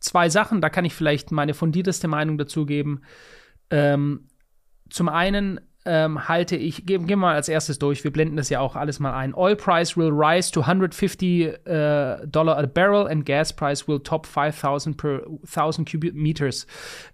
zwei 0.00 0.28
Sachen, 0.28 0.60
da 0.60 0.68
kann 0.68 0.84
ich 0.84 0.94
vielleicht 0.94 1.32
meine 1.32 1.54
fundierteste 1.54 2.08
Meinung 2.08 2.36
dazu 2.36 2.66
geben. 2.66 3.02
Ähm, 3.70 4.28
zum 4.90 5.08
einen 5.08 5.60
ähm, 5.86 6.28
halte 6.28 6.56
ich, 6.56 6.84
gehen 6.84 7.08
wir 7.08 7.16
mal 7.16 7.34
als 7.34 7.48
erstes 7.48 7.78
durch, 7.78 8.04
wir 8.04 8.12
blenden 8.12 8.36
das 8.36 8.50
ja 8.50 8.60
auch 8.60 8.76
alles 8.76 9.00
mal 9.00 9.14
ein. 9.14 9.34
Oil 9.34 9.56
price 9.56 9.96
will 9.96 10.10
rise 10.10 10.52
to 10.52 10.60
150 10.60 11.46
uh, 11.46 12.26
Dollar 12.26 12.58
a 12.58 12.66
barrel 12.66 13.06
and 13.08 13.24
gas 13.24 13.52
price 13.52 13.88
will 13.88 14.00
top 14.00 14.26
5000 14.26 14.96
per 14.96 15.22
1000 15.44 15.88
cubic 15.88 16.14
meters. 16.14 16.66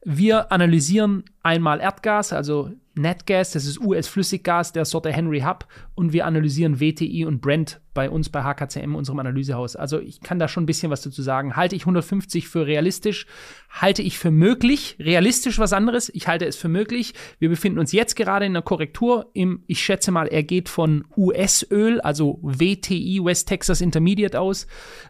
Wir 0.04 0.50
analysieren 0.50 1.24
einmal 1.42 1.80
Erdgas, 1.80 2.32
also 2.32 2.70
Netgas, 2.94 3.52
das 3.52 3.64
ist 3.64 3.80
US-Flüssiggas 3.80 4.72
der 4.72 4.84
Sorte 4.84 5.10
Henry 5.10 5.40
Hub 5.40 5.66
und 5.94 6.12
wir 6.12 6.26
analysieren 6.26 6.78
WTI 6.78 7.24
und 7.24 7.40
Brent 7.40 7.80
bei 7.94 8.10
uns 8.10 8.28
bei 8.28 8.42
HKCM, 8.42 8.94
unserem 8.94 9.18
Analysehaus. 9.18 9.76
Also 9.76 9.98
ich 9.98 10.20
kann 10.20 10.38
da 10.38 10.46
schon 10.46 10.64
ein 10.64 10.66
bisschen 10.66 10.90
was 10.90 11.00
dazu 11.00 11.22
sagen. 11.22 11.56
Halte 11.56 11.74
ich 11.74 11.82
150 11.82 12.48
für 12.48 12.66
realistisch? 12.66 13.26
Halte 13.70 14.02
ich 14.02 14.18
für 14.18 14.30
möglich? 14.30 14.96
Realistisch 14.98 15.58
was 15.58 15.72
anderes? 15.72 16.10
Ich 16.14 16.28
halte 16.28 16.46
es 16.46 16.56
für 16.56 16.68
möglich. 16.68 17.14
Wir 17.38 17.48
befinden 17.48 17.78
uns 17.78 17.92
jetzt 17.92 18.14
gerade 18.14 18.44
in 18.44 18.52
einer 18.52 18.62
Korrektur. 18.62 19.30
Im, 19.32 19.64
ich 19.66 19.82
schätze 19.82 20.12
mal, 20.12 20.26
er 20.26 20.42
geht 20.42 20.68
von 20.68 21.04
US-Öl, 21.16 22.00
also 22.02 22.40
WTI, 22.42 23.20
West 23.24 23.48
Texas 23.48 23.80
Intermediate 23.80 24.38
aus. 24.38 24.66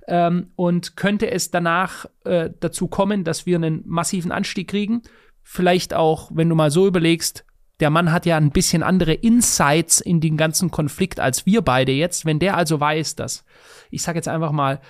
Ähm, 0.06 0.50
und 0.54 0.96
könnte 0.96 1.30
es 1.30 1.50
danach 1.50 2.06
äh, 2.24 2.50
dazu 2.60 2.86
kommen, 2.86 3.24
dass 3.24 3.44
wir 3.44 3.56
einen 3.56 3.82
massiven 3.86 4.30
Anstieg 4.30 4.68
kriegen? 4.68 5.02
Vielleicht 5.42 5.94
auch, 5.94 6.30
wenn 6.32 6.48
du 6.48 6.54
mal 6.54 6.70
so 6.70 6.86
überlegst, 6.86 7.44
der 7.80 7.90
Mann 7.90 8.12
hat 8.12 8.26
ja 8.26 8.36
ein 8.36 8.50
bisschen 8.50 8.82
andere 8.82 9.12
Insights 9.12 10.00
in 10.00 10.20
den 10.20 10.36
ganzen 10.36 10.70
Konflikt 10.70 11.18
als 11.18 11.46
wir 11.46 11.62
beide 11.62 11.92
jetzt. 11.92 12.24
Wenn 12.24 12.38
der 12.38 12.56
also 12.56 12.78
weiß, 12.78 13.16
dass, 13.16 13.44
ich 13.90 14.02
sage 14.02 14.18
jetzt 14.18 14.28
einfach 14.28 14.52
mal, 14.52 14.80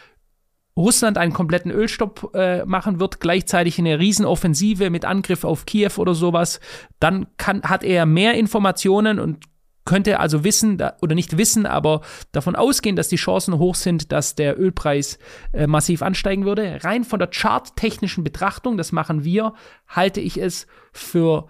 Russland 0.77 1.19
einen 1.19 1.33
kompletten 1.33 1.71
Ölstopp 1.71 2.35
äh, 2.35 2.65
machen 2.65 2.99
wird, 2.99 3.21
gleichzeitig 3.21 3.79
eine 3.79 3.99
Riesenoffensive 3.99 4.91
mit 4.91 5.05
Angriff 5.05 5.45
auf 5.45 5.67
Kiew 5.67 5.93
oder 5.99 6.15
sowas, 6.15 6.61
dann 6.99 7.27
kann, 7.37 7.63
hat 7.63 7.85
er 7.85 8.07
mehr 8.07 8.35
Informationen 8.35 9.19
und 9.19 9.45
könnte 9.85 10.21
also 10.21 10.45
wissen 10.45 10.83
oder 11.01 11.15
nicht 11.15 11.39
wissen, 11.39 11.67
aber 11.67 12.03
davon 12.33 12.57
ausgehen, 12.57 12.97
dass 12.97 13.09
die 13.09 13.17
Chancen 13.17 13.59
hoch 13.59 13.75
sind, 13.75 14.13
dass 14.13 14.35
der 14.35 14.59
Ölpreis 14.59 15.19
äh, 15.53 15.67
massiv 15.67 16.03
ansteigen 16.03 16.45
würde. 16.45 16.79
Rein 16.83 17.05
von 17.05 17.19
der 17.19 17.31
charttechnischen 17.31 18.25
Betrachtung, 18.25 18.77
das 18.77 18.93
machen 18.93 19.25
wir, 19.25 19.55
halte 19.89 20.21
ich 20.21 20.41
es 20.41 20.67
für 20.93 21.49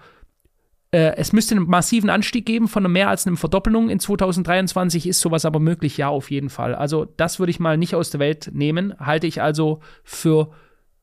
äh, 0.92 1.16
es 1.16 1.32
müsste 1.32 1.56
einen 1.56 1.68
massiven 1.68 2.10
Anstieg 2.10 2.46
geben 2.46 2.68
von 2.68 2.90
mehr 2.90 3.08
als 3.08 3.26
einer 3.26 3.36
Verdoppelung. 3.36 3.88
In 3.88 3.98
2023 3.98 5.06
ist 5.06 5.20
sowas 5.20 5.44
aber 5.44 5.58
möglich, 5.58 5.96
ja, 5.96 6.08
auf 6.08 6.30
jeden 6.30 6.50
Fall. 6.50 6.74
Also 6.74 7.06
das 7.16 7.38
würde 7.38 7.50
ich 7.50 7.60
mal 7.60 7.78
nicht 7.78 7.94
aus 7.94 8.10
der 8.10 8.20
Welt 8.20 8.50
nehmen. 8.52 8.94
Halte 8.98 9.26
ich 9.26 9.40
also 9.42 9.80
für 10.04 10.52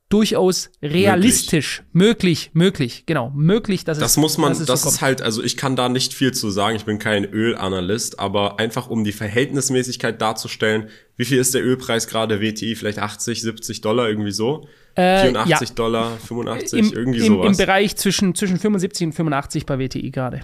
durchaus 0.09 0.71
realistisch, 0.81 1.83
möglich, 1.93 2.49
möglich, 2.53 2.53
möglich 2.53 3.03
genau, 3.05 3.29
möglich, 3.29 3.85
dass 3.85 3.99
das 3.99 4.11
es, 4.11 4.17
muss 4.17 4.37
man, 4.39 4.53
das 4.65 4.81
so 4.81 4.89
ist 4.89 5.01
halt, 5.01 5.21
also 5.21 5.43
ich 5.43 5.55
kann 5.55 5.75
da 5.75 5.87
nicht 5.87 6.13
viel 6.13 6.33
zu 6.33 6.49
sagen, 6.49 6.75
ich 6.75 6.85
bin 6.85 6.97
kein 6.97 7.25
Ölanalyst, 7.25 8.19
aber 8.19 8.59
einfach 8.59 8.89
um 8.89 9.03
die 9.03 9.11
Verhältnismäßigkeit 9.11 10.19
darzustellen, 10.19 10.89
wie 11.15 11.25
viel 11.25 11.37
ist 11.37 11.53
der 11.53 11.63
Ölpreis 11.63 12.07
gerade 12.07 12.41
WTI, 12.41 12.75
vielleicht 12.75 12.97
80, 12.97 13.41
70 13.41 13.81
Dollar 13.81 14.09
irgendwie 14.09 14.31
so? 14.31 14.67
Äh, 14.95 15.21
84 15.21 15.69
ja. 15.69 15.75
Dollar, 15.75 16.17
85, 16.17 16.79
Im, 16.79 16.93
irgendwie 16.93 17.19
im, 17.19 17.25
sowas. 17.25 17.51
Im 17.51 17.57
Bereich 17.57 17.95
zwischen, 17.95 18.33
zwischen 18.33 18.57
75 18.57 19.07
und 19.07 19.13
85 19.13 19.65
bei 19.65 19.77
WTI 19.77 20.09
gerade. 20.09 20.41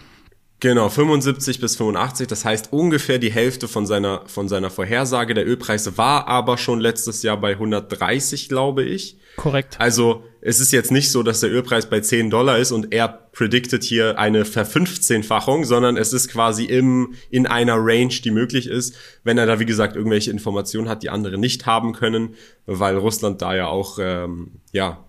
Genau, 0.61 0.87
75 0.87 1.59
bis 1.59 1.75
85, 1.75 2.27
das 2.27 2.45
heißt 2.45 2.71
ungefähr 2.71 3.19
die 3.19 3.31
Hälfte 3.31 3.67
von 3.67 3.85
seiner, 3.85 4.21
von 4.25 4.47
seiner 4.47 4.69
Vorhersage. 4.69 5.33
Der 5.33 5.45
Ölpreis 5.45 5.97
war 5.97 6.27
aber 6.27 6.57
schon 6.57 6.79
letztes 6.79 7.23
Jahr 7.23 7.37
bei 7.37 7.51
130, 7.51 8.47
glaube 8.47 8.83
ich. 8.83 9.17
Korrekt. 9.35 9.75
Also 9.79 10.23
es 10.39 10.61
ist 10.61 10.71
jetzt 10.71 10.91
nicht 10.91 11.11
so, 11.11 11.23
dass 11.23 11.41
der 11.41 11.51
Ölpreis 11.51 11.89
bei 11.89 11.99
10 11.99 12.29
Dollar 12.29 12.57
ist 12.57 12.71
und 12.71 12.93
er 12.93 13.09
prediktet 13.09 13.83
hier 13.83 14.17
eine 14.17 14.45
Verfünfzehnfachung, 14.45 15.65
sondern 15.65 15.97
es 15.97 16.13
ist 16.13 16.29
quasi 16.29 16.63
im, 16.63 17.15
in 17.29 17.47
einer 17.47 17.75
Range, 17.77 18.13
die 18.23 18.31
möglich 18.31 18.67
ist, 18.67 18.95
wenn 19.25 19.37
er 19.37 19.45
da, 19.45 19.59
wie 19.59 19.65
gesagt, 19.65 19.97
irgendwelche 19.97 20.31
Informationen 20.31 20.87
hat, 20.87 21.03
die 21.03 21.09
andere 21.09 21.37
nicht 21.37 21.65
haben 21.65 21.91
können, 21.91 22.35
weil 22.65 22.95
Russland 22.95 23.41
da 23.41 23.53
ja 23.55 23.67
auch, 23.67 23.99
ähm, 23.99 24.61
ja, 24.71 25.03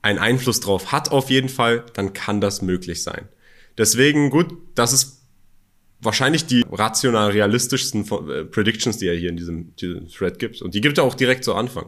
einen 0.00 0.18
Einfluss 0.18 0.60
drauf 0.60 0.90
hat 0.90 1.12
auf 1.12 1.28
jeden 1.28 1.50
Fall, 1.50 1.84
dann 1.92 2.14
kann 2.14 2.40
das 2.40 2.62
möglich 2.62 3.02
sein. 3.02 3.28
Deswegen, 3.80 4.28
gut, 4.28 4.58
das 4.74 4.92
ist 4.92 5.26
wahrscheinlich 6.02 6.44
die 6.44 6.66
rational 6.70 7.30
realistischsten 7.30 8.04
äh, 8.04 8.44
Predictions, 8.44 8.98
die 8.98 9.08
er 9.08 9.16
hier 9.16 9.30
in 9.30 9.38
diesem, 9.38 9.74
diesem 9.76 10.06
Thread 10.06 10.38
gibt. 10.38 10.60
Und 10.60 10.74
die 10.74 10.82
gibt 10.82 10.98
er 10.98 11.04
auch 11.04 11.14
direkt 11.14 11.44
zu 11.44 11.54
Anfang. 11.54 11.86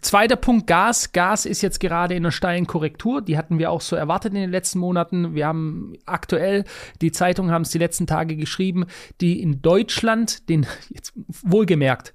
Zweiter 0.00 0.34
Punkt, 0.34 0.66
Gas. 0.66 1.12
Gas 1.12 1.46
ist 1.46 1.62
jetzt 1.62 1.78
gerade 1.78 2.14
in 2.14 2.24
einer 2.24 2.32
steilen 2.32 2.66
Korrektur. 2.66 3.22
Die 3.22 3.38
hatten 3.38 3.60
wir 3.60 3.70
auch 3.70 3.82
so 3.82 3.94
erwartet 3.94 4.34
in 4.34 4.40
den 4.40 4.50
letzten 4.50 4.80
Monaten. 4.80 5.36
Wir 5.36 5.46
haben 5.46 5.92
aktuell, 6.06 6.64
die 7.00 7.12
Zeitungen 7.12 7.52
haben 7.52 7.62
es 7.62 7.70
die 7.70 7.78
letzten 7.78 8.08
Tage 8.08 8.34
geschrieben, 8.34 8.86
die 9.20 9.40
in 9.40 9.62
Deutschland, 9.62 10.48
den, 10.48 10.66
jetzt 10.88 11.12
wohlgemerkt, 11.44 12.12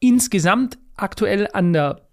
insgesamt 0.00 0.78
aktuell 0.96 1.50
an 1.52 1.74
der 1.74 2.08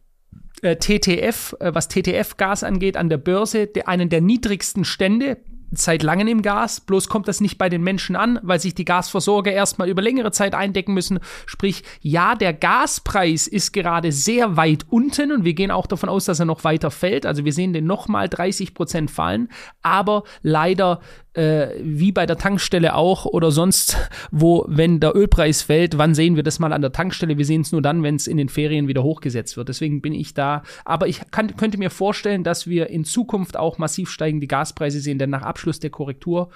äh, 0.64 0.76
TTF, 0.76 1.56
äh, 1.62 1.74
was 1.74 1.88
TTF-Gas 1.88 2.66
angeht, 2.66 2.98
an 2.98 3.08
der 3.08 3.20
Börse, 3.20 3.68
der, 3.68 3.88
einen 3.88 4.10
der 4.10 4.20
niedrigsten 4.20 4.84
Stände 4.84 5.38
seit 5.72 6.04
langem 6.04 6.28
im 6.28 6.42
Gas, 6.42 6.82
bloß 6.82 7.10
kommt 7.10 7.28
das 7.28 7.42
nicht 7.42 7.58
bei 7.58 7.70
den 7.70 7.84
Menschen 7.84 8.16
an, 8.16 8.40
weil 8.42 8.60
sich 8.60 8.76
die 8.76 8.86
Gasversorger 8.86 9.52
erstmal 9.52 9.90
über 9.90 10.02
längere 10.02 10.32
Zeit 10.32 10.56
eindecken 10.56 10.94
müssen. 10.94 11.20
Sprich, 11.46 11.84
ja, 12.02 12.36
der 12.36 12.54
Gaspreis 12.54 13.48
ist 13.48 13.72
gerade 13.72 14.12
sehr 14.12 14.58
weit 14.58 14.86
unten 14.90 15.32
und 15.32 15.44
wir 15.44 15.54
gehen 15.54 15.72
auch 15.72 15.88
davon 15.88 16.10
aus, 16.10 16.26
dass 16.26 16.40
er 16.40 16.46
noch 16.46 16.64
weiter 16.64 16.92
fällt. 16.92 17.26
Also 17.26 17.46
wir 17.46 17.54
sehen 17.54 17.74
den 17.74 17.86
nochmal 17.86 18.30
30 18.30 18.74
Prozent 18.74 19.12
fallen, 19.12 19.50
aber 19.82 20.24
leider 20.42 21.02
äh, 21.40 21.80
wie 21.82 22.12
bei 22.12 22.26
der 22.26 22.38
Tankstelle 22.38 22.96
auch 22.96 23.26
oder 23.26 23.52
sonst, 23.52 23.98
wo, 24.30 24.66
wenn 24.68 25.00
der 25.00 25.16
Ölpreis 25.16 25.62
fällt, 25.62 25.98
wann 25.98 26.14
sehen 26.14 26.36
wir 26.36 26.44
das 26.44 26.60
mal 26.60 26.74
an 26.74 26.82
der 26.82 26.92
Tankstelle? 26.92 27.38
Wir 27.38 27.46
sehen 27.46 27.62
es 27.62 27.72
nur 27.72 27.82
dann, 27.82 28.04
wenn 28.04 28.16
es 28.16 28.28
in 28.28 28.38
den 28.38 28.50
Ferien 28.50 28.88
wieder 28.88 29.04
hochgesetzt 29.04 29.56
wird. 29.56 29.70
Deswegen 29.70 30.02
bin 30.02 30.14
ich 30.14 30.34
da. 30.34 30.64
Aber 30.84 31.08
ich 31.08 31.22
kann, 31.32 31.56
könnte 31.56 31.78
mir 31.78 31.90
vorstellen, 31.90 32.44
dass 32.44 32.68
wir 32.68 32.90
in 32.90 33.06
Zukunft 33.06 33.56
auch 33.56 33.78
massiv 33.78 34.10
steigende 34.10 34.48
Gaspreise 34.48 35.00
sehen, 35.00 35.18
denn 35.18 35.30
nach 35.30 35.44
Abschluss 35.44 35.80
der 35.80 35.90
Korrektur 35.90 36.50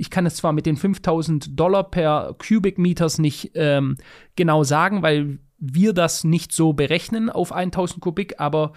ich 0.00 0.10
kann 0.10 0.26
es 0.26 0.36
zwar 0.36 0.52
mit 0.52 0.64
den 0.64 0.76
5000 0.76 1.58
Dollar 1.58 1.90
per 1.90 2.36
Cubic 2.38 2.78
nicht 2.78 3.50
ähm, 3.54 3.96
genau 4.36 4.62
sagen, 4.62 5.02
weil 5.02 5.40
wir 5.58 5.92
das 5.92 6.22
nicht 6.22 6.52
so 6.52 6.72
berechnen 6.72 7.30
auf 7.30 7.50
1000 7.50 8.00
Kubik, 8.00 8.38
aber 8.38 8.74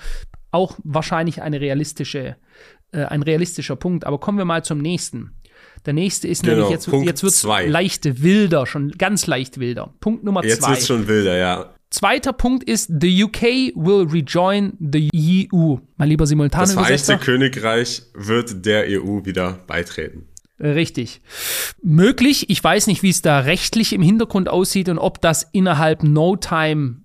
auch 0.50 0.80
wahrscheinlich 0.84 1.44
eine 1.44 1.62
realistische, 1.62 2.38
äh, 2.92 3.04
ein 3.04 3.22
realistischer 3.22 3.76
Punkt. 3.76 4.06
Aber 4.06 4.20
kommen 4.20 4.40
wir 4.40 4.46
mal 4.46 4.64
zum 4.64 4.80
nächsten. 4.80 5.32
Der 5.86 5.94
nächste 5.94 6.28
ist 6.28 6.44
genau, 6.44 6.56
nämlich, 6.56 6.72
jetzt, 6.72 6.88
jetzt 6.88 7.24
wird 7.24 7.34
es 7.34 7.44
leicht 7.44 8.24
wilder, 8.24 8.66
schon 8.68 8.92
ganz 8.92 9.28
leicht 9.28 9.60
wilder. 9.60 9.94
Punkt 10.00 10.24
Nummer 10.24 10.44
jetzt 10.44 10.62
zwei. 10.62 10.74
Jetzt 10.74 10.80
wird 10.82 10.88
schon 10.88 11.08
wilder, 11.08 11.38
ja. 11.38 11.74
Zweiter 11.90 12.32
Punkt 12.32 12.64
ist, 12.64 12.90
the 13.02 13.24
UK 13.24 13.76
will 13.76 14.08
rejoin 14.10 14.74
the 14.80 15.10
EU. 15.52 15.76
Mein 15.98 16.10
lieber 16.10 16.26
Simultan. 16.26 16.62
Das 16.62 16.74
Vereinigte 16.74 17.18
Königreich 17.18 18.04
wird 18.14 18.66
der 18.66 18.86
EU 18.88 19.26
wieder 19.26 19.60
beitreten. 19.68 20.28
Richtig. 20.62 21.22
Möglich. 21.82 22.50
Ich 22.50 22.64
weiß 22.64 22.88
nicht, 22.88 23.04
wie 23.04 23.10
es 23.10 23.22
da 23.22 23.40
rechtlich 23.40 23.94
im 23.94 24.02
Hintergrund 24.02 24.48
aussieht 24.48 24.88
und 24.88 25.00
ob 25.00 25.20
das 25.20 25.48
innerhalb 25.52 26.04
No 26.04 26.36
Time 26.36 27.02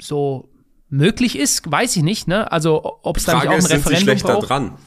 so 0.00 0.50
möglich 0.90 1.38
ist, 1.38 1.70
weiß 1.70 1.96
ich 1.96 2.02
nicht. 2.02 2.28
Ne? 2.28 2.50
Also 2.52 2.98
ob 3.02 3.16
es 3.16 3.24
da 3.24 3.34
nicht 3.34 3.48
auch 3.48 3.52
ein 3.52 3.58
ist, 3.58 3.70
Referendum 3.70 3.88
sind 3.88 3.98
sie 3.98 4.04
schlechter 4.04 4.34
braucht. 4.34 4.50
dran? 4.50 4.78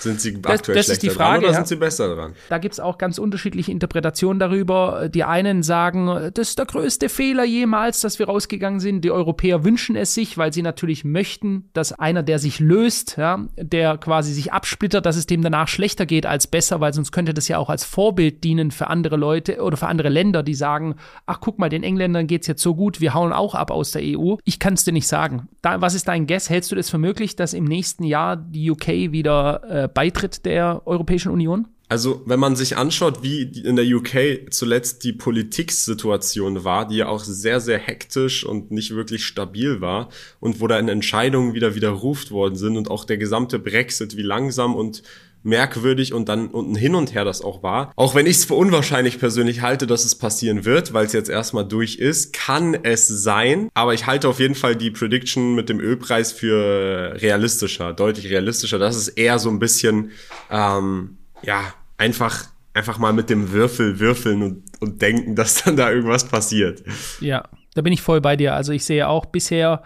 Sind 0.00 0.20
sie 0.20 0.40
das, 0.40 0.60
aktuell 0.60 0.78
das 0.78 0.88
ist 0.88 1.02
die 1.02 1.10
Frage, 1.10 1.32
dran 1.32 1.38
oder 1.40 1.48
ja. 1.48 1.54
sind 1.56 1.68
sie 1.68 1.76
besser 1.76 2.14
dran? 2.14 2.32
Da 2.48 2.58
gibt 2.58 2.72
es 2.72 2.80
auch 2.80 2.96
ganz 2.96 3.18
unterschiedliche 3.18 3.70
Interpretationen 3.70 4.38
darüber. 4.38 5.08
Die 5.08 5.24
einen 5.24 5.62
sagen, 5.62 6.30
das 6.34 6.50
ist 6.50 6.58
der 6.58 6.66
größte 6.66 7.08
Fehler 7.08 7.44
jemals, 7.44 8.00
dass 8.00 8.18
wir 8.18 8.26
rausgegangen 8.26 8.80
sind. 8.80 9.02
Die 9.02 9.10
Europäer 9.10 9.62
wünschen 9.64 9.96
es 9.96 10.14
sich, 10.14 10.38
weil 10.38 10.52
sie 10.52 10.62
natürlich 10.62 11.04
möchten, 11.04 11.68
dass 11.74 11.92
einer, 11.92 12.22
der 12.22 12.38
sich 12.38 12.60
löst, 12.60 13.16
ja, 13.18 13.46
der 13.56 13.98
quasi 13.98 14.32
sich 14.32 14.52
absplittert, 14.52 15.04
dass 15.04 15.16
es 15.16 15.26
dem 15.26 15.42
danach 15.42 15.68
schlechter 15.68 16.06
geht 16.06 16.24
als 16.24 16.46
besser, 16.46 16.80
weil 16.80 16.94
sonst 16.94 17.12
könnte 17.12 17.34
das 17.34 17.48
ja 17.48 17.58
auch 17.58 17.68
als 17.68 17.84
Vorbild 17.84 18.42
dienen 18.42 18.70
für 18.70 18.88
andere 18.88 19.16
Leute 19.16 19.60
oder 19.62 19.76
für 19.76 19.86
andere 19.86 20.08
Länder, 20.08 20.42
die 20.42 20.54
sagen, 20.54 20.94
ach 21.26 21.40
guck 21.40 21.58
mal, 21.58 21.68
den 21.68 21.82
Engländern 21.82 22.26
geht 22.26 22.42
es 22.42 22.46
jetzt 22.48 22.62
so 22.62 22.74
gut, 22.74 23.00
wir 23.00 23.12
hauen 23.14 23.32
auch 23.32 23.54
ab 23.54 23.70
aus 23.70 23.92
der 23.92 24.02
EU. 24.04 24.36
Ich 24.44 24.58
kann 24.58 24.74
es 24.74 24.84
dir 24.84 24.92
nicht 24.92 25.06
sagen. 25.06 25.48
Da, 25.62 25.80
was 25.80 25.94
ist 25.94 26.08
dein 26.08 26.26
Guess? 26.26 26.48
Hältst 26.48 26.72
du 26.72 26.76
das 26.76 26.88
für 26.88 26.98
möglich, 26.98 27.36
dass 27.36 27.52
im 27.52 27.64
nächsten 27.64 28.04
Jahr 28.04 28.36
die 28.36 28.70
UK 28.70 28.88
wieder 29.12 29.62
äh, 29.68 29.88
Beitritt 29.94 30.44
der 30.44 30.82
Europäischen 30.86 31.30
Union? 31.30 31.68
Also, 31.90 32.22
wenn 32.24 32.38
man 32.38 32.54
sich 32.54 32.76
anschaut, 32.76 33.24
wie 33.24 33.42
in 33.42 33.74
der 33.74 33.84
UK 33.84 34.52
zuletzt 34.52 35.02
die 35.02 35.12
Politiksituation 35.12 36.62
war, 36.62 36.86
die 36.86 36.98
ja 36.98 37.08
auch 37.08 37.24
sehr, 37.24 37.58
sehr 37.58 37.78
hektisch 37.78 38.46
und 38.46 38.70
nicht 38.70 38.94
wirklich 38.94 39.26
stabil 39.26 39.80
war 39.80 40.08
und 40.38 40.60
wo 40.60 40.68
da 40.68 40.78
in 40.78 40.88
Entscheidungen 40.88 41.52
wieder 41.52 41.74
widerruft 41.74 42.30
worden 42.30 42.54
sind 42.54 42.76
und 42.76 42.88
auch 42.88 43.04
der 43.04 43.18
gesamte 43.18 43.58
Brexit, 43.58 44.16
wie 44.16 44.22
langsam 44.22 44.76
und 44.76 45.02
merkwürdig 45.42 46.12
und 46.12 46.28
dann 46.28 46.48
und 46.48 46.72
ein 46.72 46.76
Hin 46.76 46.94
und 46.94 47.14
Her 47.14 47.24
das 47.24 47.42
auch 47.42 47.62
war. 47.62 47.92
Auch 47.96 48.14
wenn 48.14 48.26
ich 48.26 48.36
es 48.36 48.44
für 48.44 48.54
unwahrscheinlich 48.54 49.18
persönlich 49.18 49.62
halte, 49.62 49.86
dass 49.86 50.04
es 50.04 50.14
passieren 50.14 50.64
wird, 50.64 50.92
weil 50.92 51.06
es 51.06 51.12
jetzt 51.12 51.30
erstmal 51.30 51.66
durch 51.66 51.96
ist, 51.96 52.32
kann 52.32 52.74
es 52.82 53.08
sein. 53.08 53.68
Aber 53.74 53.94
ich 53.94 54.06
halte 54.06 54.28
auf 54.28 54.40
jeden 54.40 54.54
Fall 54.54 54.76
die 54.76 54.90
Prediction 54.90 55.54
mit 55.54 55.68
dem 55.68 55.80
Ölpreis 55.80 56.32
für 56.32 57.14
realistischer, 57.20 57.92
deutlich 57.92 58.30
realistischer. 58.30 58.78
Das 58.78 58.96
ist 58.96 59.08
eher 59.08 59.38
so 59.38 59.50
ein 59.50 59.58
bisschen, 59.58 60.10
ähm, 60.50 61.18
ja, 61.42 61.74
einfach 61.96 62.46
einfach 62.72 62.98
mal 62.98 63.12
mit 63.12 63.30
dem 63.30 63.52
Würfel 63.52 63.98
würfeln 63.98 64.42
und, 64.42 64.62
und 64.80 65.02
denken, 65.02 65.34
dass 65.36 65.64
dann 65.64 65.76
da 65.76 65.90
irgendwas 65.90 66.24
passiert. 66.24 66.82
Ja, 67.20 67.48
da 67.74 67.82
bin 67.82 67.92
ich 67.92 68.02
voll 68.02 68.20
bei 68.20 68.36
dir. 68.36 68.54
Also 68.54 68.72
ich 68.72 68.84
sehe 68.84 69.08
auch 69.08 69.26
bisher 69.26 69.82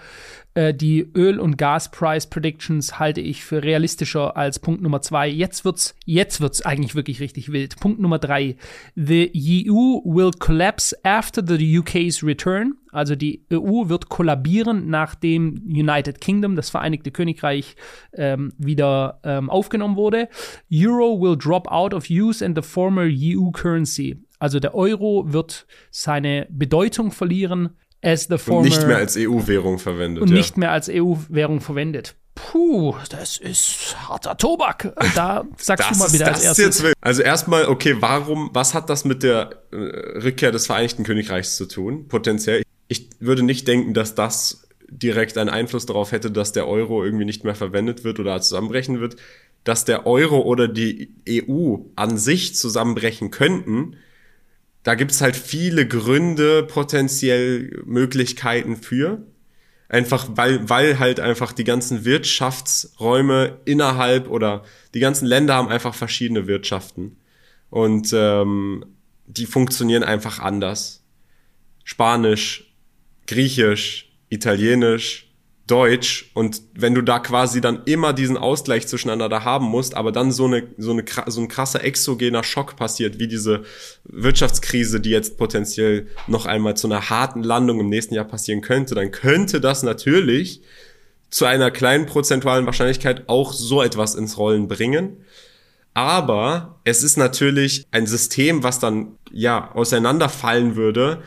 die 0.56 1.00
Öl- 1.14 1.40
und 1.40 1.58
Gaspreis-Predictions 1.58 2.99
halte 2.99 3.20
ich 3.20 3.44
für 3.44 3.62
realistischer 3.62 4.37
als 4.37 4.61
Punkt 4.61 4.82
Nummer 4.82 5.02
zwei. 5.02 5.28
Jetzt 5.28 5.64
wird's, 5.64 5.96
jetzt 6.04 6.40
wird's 6.40 6.62
eigentlich 6.62 6.94
wirklich 6.94 7.20
richtig 7.20 7.50
wild. 7.50 7.80
Punkt 7.80 8.00
Nummer 8.00 8.18
drei. 8.18 8.56
The 8.94 9.32
EU 9.34 10.00
will 10.04 10.30
collapse 10.38 10.96
after 11.04 11.42
the 11.44 11.78
UK's 11.78 12.23
return. 12.23 12.75
Also 12.92 13.16
die 13.16 13.44
EU 13.52 13.88
wird 13.88 14.08
kollabieren, 14.08 14.88
nachdem 14.88 15.61
United 15.66 16.20
Kingdom, 16.20 16.54
das 16.54 16.70
Vereinigte 16.70 17.11
Königreich, 17.11 17.75
ähm, 18.12 18.52
wieder 18.56 19.18
ähm, 19.25 19.50
aufgenommen 19.50 19.96
wurde. 19.96 20.28
Euro 20.73 21.20
will 21.20 21.37
drop 21.37 21.66
out 21.73 21.92
of 21.92 22.08
use 22.08 22.44
and 22.44 22.56
the 22.56 22.62
former 22.62 23.08
EU 23.11 23.50
currency. 23.50 24.23
Also 24.38 24.61
der 24.61 24.75
Euro 24.75 25.32
wird 25.32 25.66
seine 25.90 26.46
Bedeutung 26.50 27.11
verlieren 27.11 27.70
as 28.04 28.26
the 28.28 28.38
former. 28.38 28.61
Und 28.61 28.68
nicht 28.68 28.87
mehr 28.87 28.99
als 28.99 29.16
EU-Währung 29.16 29.78
verwendet. 29.78 30.23
Und 30.23 30.30
ja. 30.30 30.37
nicht 30.37 30.56
mehr 30.56 30.70
als 30.70 30.88
EU-Währung 30.88 31.61
verwendet. 31.61 32.14
Puh, 32.34 32.96
das 33.11 33.37
ist 33.37 33.96
harter 34.08 34.37
Tobak. 34.37 34.92
Da 35.14 35.44
sagst 35.56 35.90
du 35.90 35.99
mal 35.99 36.12
wieder 36.12 36.28
als 36.28 36.42
erstes. 36.42 36.84
Also 37.00 37.23
erstmal, 37.23 37.66
okay, 37.66 37.96
warum, 38.00 38.50
was 38.52 38.75
hat 38.75 38.90
das 38.90 39.04
mit 39.04 39.23
der 39.23 39.62
äh, 39.70 39.76
Rückkehr 39.76 40.50
des 40.50 40.66
Vereinigten 40.66 41.04
Königreichs 41.04 41.56
zu 41.56 41.66
tun? 41.66 42.08
Potenziell. 42.08 42.62
Ich 42.88 43.08
würde 43.20 43.42
nicht 43.42 43.68
denken, 43.68 43.94
dass 43.94 44.14
das 44.14 44.66
direkt 44.88 45.38
einen 45.38 45.49
Einfluss 45.50 45.87
darauf 45.87 46.12
hätte, 46.12 46.30
dass 46.30 46.52
der 46.52 46.68
Euro 46.68 47.04
irgendwie 47.04 47.25
nicht 47.25 47.44
mehr 47.44 47.54
verwendet 47.54 48.04
wird 48.04 48.18
oder 48.18 48.40
zusammenbrechen 48.40 49.00
wird. 49.00 49.16
Dass 49.62 49.84
der 49.84 50.06
Euro 50.06 50.40
oder 50.40 50.68
die 50.68 51.14
EU 51.28 51.76
an 51.96 52.18
sich 52.18 52.54
zusammenbrechen 52.56 53.30
könnten, 53.30 53.96
da 54.85 54.95
gibt's 54.95 55.21
halt 55.21 55.35
viele 55.35 55.88
Gründe, 55.88 56.62
potenziell 56.62 57.83
Möglichkeiten 57.87 58.76
für. 58.76 59.26
Einfach 59.88 60.29
weil, 60.35 60.69
weil 60.69 60.99
halt 60.99 61.21
einfach 61.21 61.53
die 61.53 61.64
ganzen 61.64 62.05
Wirtschaftsräume 62.05 63.61
innerhalb 63.64 64.29
oder 64.29 64.62
die 64.93 65.00
ganzen 65.00 65.26
Länder 65.26 65.55
haben 65.55 65.69
einfach 65.69 65.95
verschiedene 65.95 66.47
Wirtschaften. 66.47 67.17
Und 67.71 68.12
ähm, 68.14 68.85
die 69.26 69.47
funktionieren 69.47 70.05
einfach 70.05 70.38
anders. 70.38 71.03
Spanisch, 71.83 72.75
Griechisch, 73.26 74.12
Italienisch, 74.29 75.24
Deutsch 75.66 76.30
und 76.35 76.61
wenn 76.75 76.94
du 76.94 77.00
da 77.00 77.18
quasi 77.18 77.62
dann 77.62 77.85
immer 77.87 78.12
diesen 78.12 78.37
Ausgleich 78.37 78.87
zwischeneinander 78.87 79.44
haben 79.44 79.64
musst, 79.64 79.97
aber 79.97 80.12
dann 80.12 80.30
so 80.30 80.44
eine 80.44 80.68
so 80.76 80.92
eine 80.92 81.04
so 81.26 81.40
ein 81.40 81.49
krasser 81.49 81.83
exogener 81.83 82.44
Schock 82.44 82.76
passiert, 82.76 83.18
wie 83.18 83.28
diese 83.28 83.62
Wirtschaftskrise, 84.04 85.00
die 85.00 85.09
jetzt 85.09 85.38
potenziell 85.38 86.09
noch 86.26 86.44
einmal 86.44 86.76
zu 86.76 86.87
einer 86.87 87.09
harten 87.09 87.42
Landung 87.42 87.80
im 87.80 87.88
nächsten 87.88 88.14
Jahr 88.14 88.26
passieren 88.26 88.61
könnte, 88.61 88.94
dann 88.94 89.11
könnte 89.11 89.59
das 89.59 89.83
natürlich 89.83 90.61
zu 91.30 91.47
einer 91.47 91.71
kleinen 91.71 92.04
prozentualen 92.04 92.66
Wahrscheinlichkeit 92.66 93.28
auch 93.28 93.54
so 93.54 93.83
etwas 93.83 94.14
ins 94.14 94.37
Rollen 94.37 94.68
bringen. 94.68 95.25
Aber 95.94 96.80
es 96.85 97.02
ist 97.02 97.16
natürlich 97.16 97.87
ein 97.90 98.06
System, 98.06 98.62
was 98.62 98.80
dann 98.80 99.16
ja 99.33 99.73
auseinanderfallen 99.75 100.76
würde, 100.76 101.23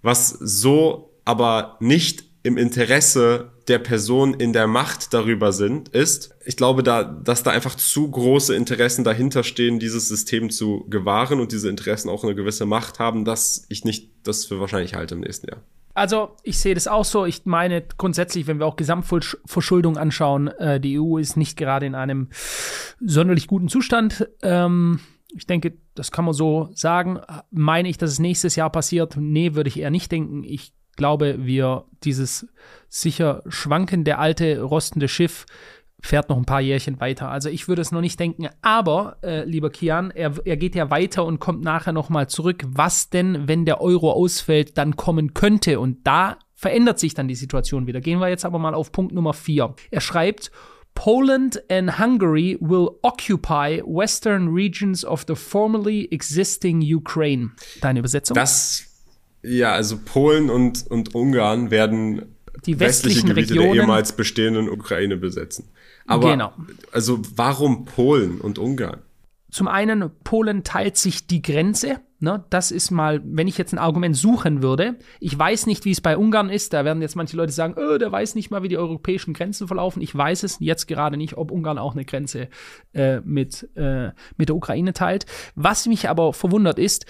was 0.00 0.30
so 0.30 1.10
aber 1.24 1.76
nicht 1.80 2.24
im 2.42 2.56
Interesse 2.56 3.51
der 3.68 3.78
Person 3.78 4.34
in 4.34 4.52
der 4.52 4.66
Macht 4.66 5.14
darüber 5.14 5.52
sind, 5.52 5.88
ist, 5.90 6.34
ich 6.44 6.56
glaube, 6.56 6.82
da, 6.82 7.04
dass 7.04 7.42
da 7.42 7.50
einfach 7.50 7.74
zu 7.74 8.10
große 8.10 8.54
Interessen 8.54 9.04
dahinter 9.04 9.42
stehen, 9.44 9.78
dieses 9.78 10.08
System 10.08 10.50
zu 10.50 10.86
gewahren 10.88 11.40
und 11.40 11.52
diese 11.52 11.68
Interessen 11.68 12.08
auch 12.08 12.24
eine 12.24 12.34
gewisse 12.34 12.66
Macht 12.66 12.98
haben, 12.98 13.24
dass 13.24 13.66
ich 13.68 13.84
nicht 13.84 14.10
das 14.24 14.44
für 14.46 14.60
wahrscheinlich 14.60 14.94
halte 14.94 15.14
im 15.14 15.20
nächsten 15.20 15.48
Jahr. 15.48 15.62
Also, 15.94 16.30
ich 16.42 16.58
sehe 16.58 16.74
das 16.74 16.88
auch 16.88 17.04
so. 17.04 17.26
Ich 17.26 17.44
meine, 17.44 17.82
grundsätzlich, 17.98 18.46
wenn 18.46 18.58
wir 18.58 18.66
auch 18.66 18.76
Gesamtverschuldung 18.76 19.98
anschauen, 19.98 20.48
äh, 20.48 20.80
die 20.80 20.98
EU 20.98 21.18
ist 21.18 21.36
nicht 21.36 21.58
gerade 21.58 21.84
in 21.84 21.94
einem 21.94 22.28
sonderlich 23.00 23.46
guten 23.46 23.68
Zustand. 23.68 24.26
Ähm, 24.42 25.00
Ich 25.34 25.46
denke, 25.46 25.78
das 25.94 26.10
kann 26.10 26.26
man 26.26 26.34
so 26.34 26.68
sagen. 26.74 27.20
Meine 27.50 27.88
ich, 27.88 27.96
dass 27.96 28.10
es 28.10 28.18
nächstes 28.18 28.54
Jahr 28.56 28.70
passiert? 28.70 29.16
Nee, 29.18 29.54
würde 29.54 29.68
ich 29.68 29.78
eher 29.80 29.90
nicht 29.90 30.12
denken. 30.12 30.44
Ich 30.44 30.72
glaube, 30.96 31.36
wir 31.38 31.84
dieses 32.04 32.48
sicher 32.88 33.42
schwankende, 33.48 34.18
alte, 34.18 34.60
rostende 34.60 35.08
Schiff 35.08 35.46
fährt 36.04 36.28
noch 36.28 36.36
ein 36.36 36.44
paar 36.44 36.60
Jährchen 36.60 37.00
weiter. 37.00 37.30
Also 37.30 37.48
ich 37.48 37.68
würde 37.68 37.80
es 37.80 37.92
noch 37.92 38.00
nicht 38.00 38.18
denken. 38.18 38.48
Aber, 38.60 39.18
äh, 39.22 39.44
lieber 39.44 39.70
Kian, 39.70 40.10
er, 40.10 40.34
er 40.44 40.56
geht 40.56 40.74
ja 40.74 40.90
weiter 40.90 41.24
und 41.24 41.38
kommt 41.38 41.62
nachher 41.62 41.92
noch 41.92 42.08
mal 42.08 42.28
zurück. 42.28 42.64
Was 42.66 43.08
denn, 43.08 43.46
wenn 43.46 43.64
der 43.64 43.80
Euro 43.80 44.10
ausfällt, 44.12 44.76
dann 44.78 44.96
kommen 44.96 45.32
könnte? 45.32 45.78
Und 45.78 46.04
da 46.04 46.38
verändert 46.54 46.98
sich 46.98 47.14
dann 47.14 47.28
die 47.28 47.36
Situation 47.36 47.86
wieder. 47.86 48.00
Gehen 48.00 48.18
wir 48.18 48.28
jetzt 48.28 48.44
aber 48.44 48.58
mal 48.58 48.74
auf 48.74 48.90
Punkt 48.90 49.12
Nummer 49.12 49.32
vier. 49.32 49.74
Er 49.90 50.00
schreibt, 50.00 50.50
Poland 50.94 51.62
and 51.70 51.98
Hungary 51.98 52.58
will 52.60 52.90
occupy 53.02 53.82
western 53.84 54.48
regions 54.48 55.04
of 55.04 55.24
the 55.26 55.34
formerly 55.34 56.08
existing 56.10 56.82
Ukraine. 56.82 57.52
Deine 57.80 58.00
Übersetzung? 58.00 58.34
Das, 58.34 58.91
ja, 59.42 59.72
also 59.72 59.98
Polen 60.04 60.50
und, 60.50 60.86
und 60.88 61.14
Ungarn 61.14 61.70
werden 61.70 62.36
die 62.66 62.78
westlichen 62.78 63.28
Gebiete 63.28 63.54
Regionen 63.54 63.72
der 63.72 63.82
ehemals 63.82 64.12
bestehenden 64.12 64.68
Ukraine 64.68 65.16
besetzen. 65.16 65.68
Aber 66.06 66.30
Genau. 66.30 66.52
also 66.92 67.20
warum 67.34 67.84
Polen 67.84 68.40
und 68.40 68.58
Ungarn? 68.58 69.00
Zum 69.50 69.68
einen, 69.68 70.10
Polen 70.24 70.64
teilt 70.64 70.96
sich 70.96 71.26
die 71.26 71.42
Grenze. 71.42 72.00
Ne? 72.20 72.44
Das 72.48 72.70
ist 72.70 72.90
mal, 72.90 73.20
wenn 73.24 73.48
ich 73.48 73.58
jetzt 73.58 73.74
ein 73.74 73.78
Argument 73.78 74.16
suchen 74.16 74.62
würde. 74.62 74.96
Ich 75.20 75.38
weiß 75.38 75.66
nicht, 75.66 75.84
wie 75.84 75.90
es 75.90 76.00
bei 76.00 76.16
Ungarn 76.16 76.48
ist. 76.48 76.72
Da 76.72 76.86
werden 76.86 77.02
jetzt 77.02 77.16
manche 77.16 77.36
Leute 77.36 77.52
sagen, 77.52 77.74
oh, 77.76 77.98
der 77.98 78.10
weiß 78.10 78.34
nicht 78.34 78.50
mal, 78.50 78.62
wie 78.62 78.68
die 78.68 78.78
europäischen 78.78 79.34
Grenzen 79.34 79.66
verlaufen. 79.66 80.00
Ich 80.00 80.16
weiß 80.16 80.44
es 80.44 80.56
jetzt 80.60 80.86
gerade 80.88 81.18
nicht, 81.18 81.36
ob 81.36 81.50
Ungarn 81.50 81.76
auch 81.76 81.92
eine 81.92 82.06
Grenze 82.06 82.48
äh, 82.94 83.20
mit, 83.20 83.68
äh, 83.76 84.12
mit 84.38 84.48
der 84.48 84.56
Ukraine 84.56 84.94
teilt. 84.94 85.26
Was 85.54 85.86
mich 85.86 86.08
aber 86.08 86.32
verwundert 86.32 86.78
ist, 86.78 87.04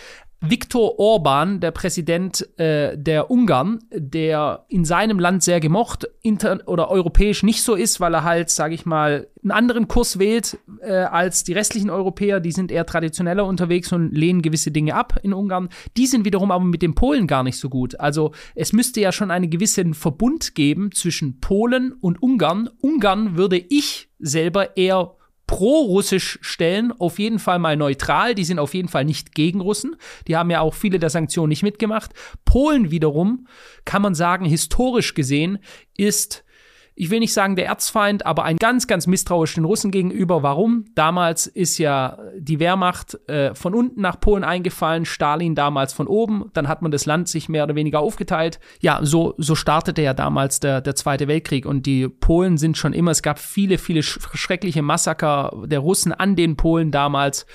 Viktor 0.45 0.99
Orban, 0.99 1.61
der 1.61 1.71
Präsident 1.71 2.47
äh, 2.59 2.99
der 2.99 3.31
Ungarn, 3.31 3.79
der 3.93 4.67
in 4.69 4.85
seinem 4.85 5.21
Land 5.21 5.45
sehr 5.45 5.61
gemocht 5.61 6.09
inter 6.21 6.61
oder 6.67 6.91
europäisch 6.91 7.45
nicht 7.45 7.63
so 7.63 7.77
ist, 7.77 8.01
weil 8.01 8.13
er 8.13 8.25
halt, 8.25 8.51
sage 8.51 8.75
ich 8.75 8.85
mal, 8.85 9.29
einen 9.41 9.53
anderen 9.53 9.87
Kurs 9.87 10.19
wählt 10.19 10.59
äh, 10.81 10.95
als 10.95 11.45
die 11.45 11.53
restlichen 11.53 11.91
Europäer. 11.91 12.41
Die 12.41 12.51
sind 12.51 12.73
eher 12.73 12.87
traditioneller 12.87 13.47
unterwegs 13.47 13.93
und 13.93 14.11
lehnen 14.11 14.43
gewisse 14.43 14.73
Dinge 14.73 14.97
ab 14.97 15.21
in 15.23 15.33
Ungarn. 15.33 15.69
Die 15.97 16.07
sind 16.07 16.25
wiederum 16.25 16.51
aber 16.51 16.65
mit 16.65 16.83
den 16.83 16.97
Polen 16.97 17.29
gar 17.29 17.45
nicht 17.45 17.59
so 17.59 17.69
gut. 17.69 18.01
Also 18.01 18.33
es 18.57 18.73
müsste 18.73 19.01
ja 19.01 19.13
schon 19.13 19.31
einen 19.31 19.49
gewissen 19.49 19.95
Verbund 19.95 20.57
geben 20.57 20.91
zwischen 20.91 21.39
Polen 21.39 21.93
und 21.93 22.21
Ungarn. 22.21 22.69
Ungarn 22.81 23.37
würde 23.37 23.59
ich 23.59 24.09
selber 24.19 24.77
eher 24.77 25.15
pro-russisch 25.47 26.39
stellen, 26.41 26.93
auf 26.93 27.19
jeden 27.19 27.39
Fall 27.39 27.59
mal 27.59 27.77
neutral. 27.77 28.35
Die 28.35 28.45
sind 28.45 28.59
auf 28.59 28.75
jeden 28.75 28.89
Fall 28.89 29.05
nicht 29.05 29.35
gegen 29.35 29.61
Russen. 29.61 29.97
Die 30.27 30.37
haben 30.37 30.51
ja 30.51 30.61
auch 30.61 30.75
viele 30.75 30.99
der 30.99 31.11
Sanktionen 31.11 31.51
nicht 31.51 31.63
mitgemacht. 31.63 32.13
Polen 32.45 32.91
wiederum, 32.91 33.47
kann 33.85 34.03
man 34.03 34.15
sagen, 34.15 34.45
historisch 34.45 35.15
gesehen, 35.15 35.59
ist 35.97 36.42
ich 36.95 37.11
will 37.11 37.21
nicht 37.21 37.33
sagen 37.33 37.57
der 37.57 37.67
Erzfeind, 37.67 38.27
aber 38.27 38.45
ein 38.45 38.57
ganz, 38.57 38.87
ganz 38.87 39.07
misstrauisch 39.07 39.55
den 39.55 39.65
Russen 39.65 39.91
gegenüber. 39.91 40.43
Warum? 40.43 40.85
Damals 40.95 41.47
ist 41.47 41.79
ja 41.79 42.19
die 42.37 42.59
Wehrmacht 42.59 43.19
äh, 43.29 43.55
von 43.55 43.75
unten 43.75 44.01
nach 44.01 44.21
Polen 44.21 44.45
eingefallen, 44.45 45.05
Stalin 45.05 45.55
damals 45.55 45.93
von 45.93 46.07
oben, 46.07 46.51
dann 46.53 46.69
hat 46.69 46.83
man 46.83 46.91
das 46.91 47.07
Land 47.07 47.29
sich 47.29 47.49
mehr 47.49 47.65
oder 47.65 47.75
weniger 47.75 48.01
aufgeteilt. 48.01 48.61
Ja, 48.81 49.01
so, 49.03 49.35
so 49.39 49.55
startete 49.55 50.03
ja 50.03 50.13
damals 50.13 50.61
der, 50.61 50.81
der 50.81 50.95
Zweite 50.95 51.29
Weltkrieg 51.29 51.65
und 51.65 51.87
die 51.87 52.09
Polen 52.09 52.59
sind 52.59 52.77
schon 52.77 52.93
immer, 52.93 53.11
es 53.11 53.23
gab 53.23 53.39
viele, 53.39 53.79
viele 53.79 54.03
sch 54.03 54.19
schreckliche 54.35 54.83
Massaker 54.83 55.63
der 55.65 55.79
Russen 55.79 56.13
an 56.13 56.37
den 56.37 56.57
Polen 56.57 56.91
damals. 56.91 57.47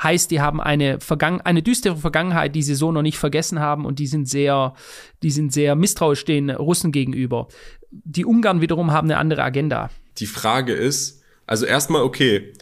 Heißt, 0.00 0.30
die 0.30 0.40
haben 0.40 0.60
eine, 0.60 1.00
Vergangen 1.00 1.40
eine 1.40 1.62
düstere 1.62 1.96
Vergangenheit, 1.96 2.54
die 2.54 2.62
sie 2.62 2.74
so 2.74 2.92
noch 2.92 3.02
nicht 3.02 3.18
vergessen 3.18 3.60
haben 3.60 3.84
und 3.84 3.98
die 3.98 4.06
sind 4.06 4.28
sehr, 4.28 4.74
die 5.22 5.30
sind 5.30 5.52
sehr 5.52 5.74
misstrauisch 5.74 6.24
den 6.24 6.50
Russen 6.50 6.92
gegenüber. 6.92 7.48
Die 7.90 8.24
Ungarn 8.24 8.60
wiederum 8.60 8.90
haben 8.92 9.08
eine 9.08 9.18
andere 9.18 9.42
Agenda. 9.42 9.90
Die 10.18 10.26
Frage 10.26 10.72
ist, 10.72 11.22
also 11.46 11.66
erstmal, 11.66 12.02
okay, 12.02 12.52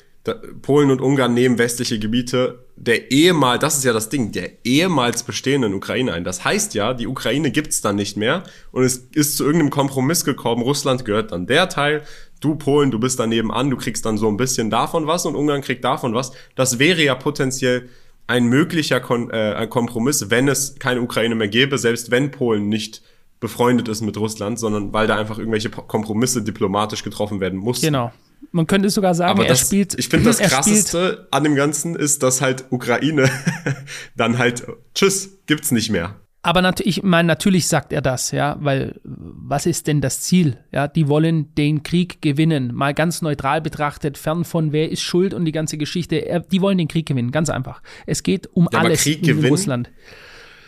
Polen 0.62 0.90
und 0.90 1.00
Ungarn 1.00 1.34
nehmen 1.34 1.58
westliche 1.58 1.98
Gebiete 1.98 2.66
der 2.80 3.10
ehemals, 3.10 3.60
das 3.60 3.76
ist 3.76 3.84
ja 3.84 3.92
das 3.92 4.08
Ding, 4.08 4.32
der 4.32 4.64
ehemals 4.64 5.22
bestehenden 5.22 5.74
Ukraine 5.74 6.14
ein. 6.14 6.24
Das 6.24 6.44
heißt 6.46 6.72
ja, 6.74 6.94
die 6.94 7.06
Ukraine 7.06 7.50
gibt's 7.50 7.82
dann 7.82 7.96
nicht 7.96 8.16
mehr 8.16 8.42
und 8.72 8.84
es 8.84 8.96
ist 9.12 9.36
zu 9.36 9.44
irgendeinem 9.44 9.68
Kompromiss 9.70 10.24
gekommen. 10.24 10.62
Russland 10.62 11.04
gehört 11.04 11.32
dann 11.32 11.46
der 11.46 11.68
Teil, 11.68 12.02
du 12.40 12.56
Polen, 12.56 12.90
du 12.90 12.98
bist 12.98 13.20
daneben 13.20 13.52
an, 13.52 13.70
du 13.70 13.76
kriegst 13.76 14.04
dann 14.04 14.18
so 14.18 14.28
ein 14.28 14.36
bisschen 14.36 14.70
davon 14.70 15.06
was 15.06 15.26
und 15.26 15.36
Ungarn 15.36 15.60
kriegt 15.60 15.84
davon 15.84 16.14
was. 16.14 16.32
Das 16.56 16.78
wäre 16.78 17.02
ja 17.02 17.14
potenziell 17.14 17.88
ein 18.26 18.46
möglicher 18.46 19.00
Kon 19.00 19.30
äh, 19.30 19.66
Kompromiss, 19.68 20.30
wenn 20.30 20.48
es 20.48 20.76
keine 20.78 21.02
Ukraine 21.02 21.34
mehr 21.34 21.48
gäbe, 21.48 21.78
selbst 21.78 22.10
wenn 22.10 22.30
Polen 22.30 22.68
nicht 22.68 23.02
befreundet 23.40 23.88
ist 23.88 24.02
mit 24.02 24.16
Russland, 24.16 24.58
sondern 24.58 24.92
weil 24.92 25.06
da 25.06 25.16
einfach 25.16 25.38
irgendwelche 25.38 25.70
Kompromisse 25.70 26.42
diplomatisch 26.42 27.02
getroffen 27.02 27.40
werden 27.40 27.58
mussten. 27.58 27.86
Genau. 27.86 28.12
Man 28.52 28.66
könnte 28.66 28.90
sogar 28.90 29.14
sagen, 29.14 29.32
Aber 29.32 29.44
er 29.44 29.50
das, 29.50 29.60
spielt. 29.60 29.98
ich 29.98 30.08
finde, 30.08 30.26
das 30.26 30.38
Krasseste 30.50 31.28
an 31.30 31.44
dem 31.44 31.54
Ganzen 31.54 31.94
ist, 31.94 32.22
dass 32.22 32.40
halt 32.40 32.66
Ukraine 32.70 33.30
dann 34.16 34.38
halt, 34.38 34.66
tschüss, 34.94 35.38
gibt's 35.46 35.70
nicht 35.72 35.90
mehr. 35.90 36.20
Aber 36.42 36.62
natürlich, 36.62 36.98
ich 36.98 37.02
meine, 37.02 37.26
natürlich 37.26 37.66
sagt 37.66 37.92
er 37.92 38.00
das, 38.00 38.30
ja, 38.30 38.56
weil 38.60 38.98
was 39.04 39.66
ist 39.66 39.86
denn 39.86 40.00
das 40.00 40.22
Ziel? 40.22 40.56
Ja, 40.72 40.88
die 40.88 41.06
wollen 41.06 41.54
den 41.54 41.82
Krieg 41.82 42.22
gewinnen. 42.22 42.74
Mal 42.74 42.94
ganz 42.94 43.20
neutral 43.20 43.60
betrachtet, 43.60 44.16
fern 44.16 44.44
von 44.44 44.72
wer 44.72 44.90
ist 44.90 45.02
schuld 45.02 45.34
und 45.34 45.44
die 45.44 45.52
ganze 45.52 45.76
Geschichte. 45.76 46.16
Er, 46.16 46.40
die 46.40 46.62
wollen 46.62 46.78
den 46.78 46.88
Krieg 46.88 47.04
gewinnen, 47.06 47.30
ganz 47.30 47.50
einfach. 47.50 47.82
Es 48.06 48.22
geht 48.22 48.48
um 48.54 48.68
Ja, 48.72 48.78
alles 48.80 49.02
Krieg 49.02 49.18
in 49.20 49.26
gewinnen? 49.36 49.48
Russland. 49.50 49.90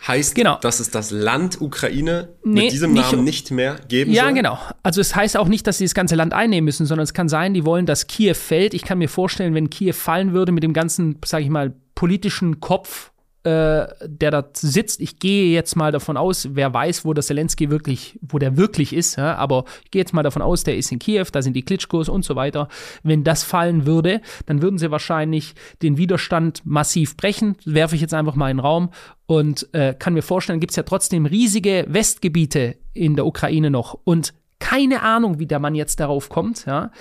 Heißt, 0.07 0.35
Genau. 0.35 0.57
dass 0.59 0.81
es 0.81 0.91
das 0.91 1.11
Land 1.11 1.61
Ukraine 1.61 2.27
Nee, 2.43 2.63
mit 2.63 2.71
diesem 2.73 2.91
nicht- 2.91 3.11
Namen 3.13 3.23
nicht 3.23 3.51
mehr 3.51 3.77
geben 3.87 4.11
Ja, 4.11 4.25
soll? 4.25 4.33
genau. 4.33 4.59
Also 4.83 4.99
es 4.99 5.15
heißt 5.15 5.37
auch 5.37 5.47
nicht, 5.47 5.65
dass 5.65 5.77
sie 5.77 5.85
das 5.85 5.93
ganze 5.93 6.15
Land 6.15 6.33
einnehmen 6.33 6.65
müssen, 6.65 6.85
sondern 6.85 7.03
es 7.05 7.13
kann 7.13 7.29
sein, 7.29 7.53
die 7.53 7.65
wollen, 7.65 7.85
dass 7.85 8.05
Kiew 8.07 8.33
fällt. 8.35 8.73
Ich 8.73 8.83
kann 8.83 8.97
mir 8.97 9.07
vorstellen, 9.07 9.53
wenn 9.55 9.69
Kiew 9.69 9.93
fallen 9.93 10.33
würde 10.33 10.51
mit 10.51 10.61
dem 10.61 10.73
ganzen, 10.73 11.17
sag 11.25 11.41
ich 11.41 11.49
mal, 11.49 11.73
politischen 11.95 12.59
Kopf, 12.59 13.11
äh, 13.43 13.87
der 14.05 14.31
da 14.31 14.45
sitzt. 14.53 15.01
Ich 15.01 15.19
gehe 15.19 15.53
jetzt 15.53 15.75
mal 15.75 15.91
davon 15.91 16.15
aus, 16.17 16.49
wer 16.53 16.73
weiß, 16.73 17.03
wo 17.03 17.13
der 17.13 17.23
Zelensky 17.23 17.69
wirklich, 17.69 18.17
wo 18.21 18.39
der 18.39 18.55
wirklich 18.57 18.93
ist, 18.93 19.17
ja, 19.17 19.35
aber 19.35 19.65
ich 19.83 19.91
gehe 19.91 20.01
jetzt 20.01 20.13
mal 20.13 20.23
davon 20.23 20.41
aus, 20.41 20.63
der 20.63 20.77
ist 20.77 20.91
in 20.91 20.99
Kiew, 20.99 21.25
da 21.31 21.41
sind 21.41 21.53
die 21.53 21.63
Klitschkos 21.63 22.09
und 22.09 22.23
so 22.23 22.35
weiter. 22.35 22.69
Wenn 23.03 23.23
das 23.23 23.43
fallen 23.43 23.85
würde, 23.85 24.21
dann 24.45 24.61
würden 24.61 24.77
sie 24.77 24.91
wahrscheinlich 24.91 25.55
den 25.81 25.97
Widerstand 25.97 26.61
massiv 26.65 27.17
brechen, 27.17 27.57
werfe 27.65 27.95
ich 27.95 28.01
jetzt 28.01 28.13
einfach 28.13 28.35
mal 28.35 28.49
in 28.49 28.57
den 28.57 28.65
Raum 28.65 28.89
und 29.25 29.67
äh, 29.73 29.93
kann 29.93 30.13
mir 30.13 30.21
vorstellen, 30.21 30.59
gibt 30.59 30.71
es 30.71 30.77
ja 30.77 30.83
trotzdem 30.83 31.25
riesige 31.25 31.85
Westgebiete 31.89 32.77
in 32.93 33.15
der 33.15 33.25
Ukraine 33.25 33.69
noch 33.69 33.99
und 34.03 34.33
keine 34.59 35.01
Ahnung, 35.01 35.39
wie 35.39 35.45
der 35.45 35.59
Mann 35.59 35.75
jetzt 35.75 35.99
darauf 35.99 36.29
kommt. 36.29 36.65
Ja. 36.65 36.91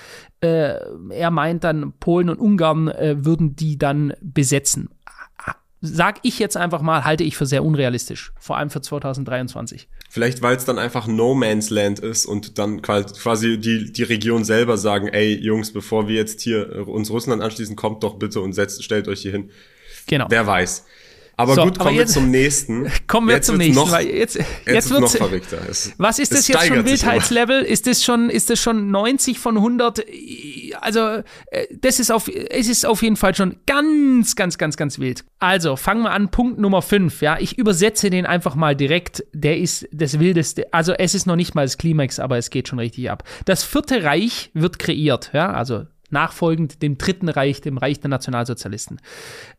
Äh, 0.40 0.74
er 1.10 1.30
meint 1.30 1.62
dann, 1.62 1.92
Polen 2.00 2.28
und 2.28 2.40
Ungarn 2.40 2.88
äh, 2.88 3.24
würden 3.24 3.54
die 3.54 3.78
dann 3.78 4.14
besetzen. 4.20 4.88
Sag 5.84 6.20
ich 6.22 6.38
jetzt 6.38 6.56
einfach 6.56 6.80
mal, 6.80 7.04
halte 7.04 7.24
ich 7.24 7.36
für 7.36 7.44
sehr 7.44 7.64
unrealistisch, 7.64 8.32
vor 8.38 8.56
allem 8.56 8.70
für 8.70 8.80
2023. 8.80 9.88
Vielleicht, 10.08 10.40
weil 10.40 10.56
es 10.56 10.64
dann 10.64 10.78
einfach 10.78 11.08
No 11.08 11.34
Man's 11.34 11.70
Land 11.70 11.98
ist 11.98 12.24
und 12.24 12.58
dann 12.58 12.82
quasi 12.82 13.58
die, 13.58 13.92
die 13.92 14.02
Region 14.04 14.44
selber 14.44 14.78
sagen, 14.78 15.08
ey, 15.08 15.34
Jungs, 15.34 15.72
bevor 15.72 16.06
wir 16.06 16.14
jetzt 16.14 16.40
hier 16.40 16.70
äh, 16.70 16.78
uns 16.82 17.10
Russland 17.10 17.42
anschließen, 17.42 17.74
kommt 17.74 18.04
doch 18.04 18.14
bitte 18.14 18.40
und 18.40 18.52
setzt, 18.52 18.84
stellt 18.84 19.08
euch 19.08 19.22
hier 19.22 19.32
hin. 19.32 19.50
Genau. 20.06 20.26
Wer 20.28 20.46
weiß. 20.46 20.86
Aber 21.36 21.54
So, 21.54 21.64
gut, 21.64 21.78
kommen 21.78 21.96
jetzt- 21.96 22.14
wir 22.14 22.20
zum 22.22 22.30
nächsten. 22.30 22.92
Kommen 23.06 23.28
wir 23.28 23.36
Jetzt 23.36 23.46
zum 23.46 23.56
nächsten. 23.56 23.74
Noch, 23.82 23.98
jetzt, 23.98 24.34
jetzt, 24.36 24.38
jetzt 24.66 24.90
wird 24.90 25.00
noch 25.00 25.10
verrückter. 25.10 25.58
Es, 25.68 25.92
Was 25.98 26.18
ist 26.18 26.32
das 26.32 26.46
jetzt 26.48 26.66
schon. 26.66 26.84
Wildheitslevel? 26.84 27.62
Ist 27.62 27.86
das 27.86 28.04
schon, 28.04 28.28
ist 28.30 28.50
das 28.50 28.60
schon 28.60 28.90
90 28.90 29.38
von 29.38 29.56
100? 29.56 30.04
Also, 30.80 31.22
äh, 31.50 31.66
das 31.80 32.00
ist 32.00 32.10
auf, 32.12 32.28
es 32.28 32.68
ist 32.68 32.84
auf 32.86 33.02
jeden 33.02 33.16
Fall 33.16 33.34
schon 33.34 33.56
ganz, 33.66 34.36
ganz, 34.36 34.58
ganz, 34.58 34.76
ganz 34.76 34.98
wild. 34.98 35.24
Also, 35.38 35.76
fangen 35.76 36.02
wir 36.02 36.10
an, 36.12 36.30
Punkt 36.30 36.58
Nummer 36.58 36.82
5, 36.82 37.22
ja. 37.22 37.38
Ich 37.40 37.58
übersetze 37.58 38.10
den 38.10 38.26
einfach 38.26 38.54
mal 38.54 38.76
direkt. 38.76 39.24
Der 39.32 39.58
ist 39.58 39.88
das 39.92 40.18
wildeste. 40.18 40.72
Also, 40.72 40.92
es 40.92 41.14
ist 41.14 41.26
noch 41.26 41.36
nicht 41.36 41.54
mal 41.54 41.64
das 41.64 41.78
Klimax, 41.78 42.18
aber 42.18 42.38
es 42.38 42.50
geht 42.50 42.68
schon 42.68 42.78
richtig 42.78 43.10
ab. 43.10 43.24
Das 43.46 43.64
vierte 43.64 44.02
Reich 44.04 44.50
wird 44.54 44.78
kreiert, 44.78 45.30
ja. 45.32 45.50
Also, 45.52 45.86
nachfolgend 46.12 46.82
dem 46.82 46.98
dritten 46.98 47.28
Reich, 47.28 47.60
dem 47.60 47.78
Reich 47.78 48.00
der 48.00 48.10
Nationalsozialisten. 48.10 49.00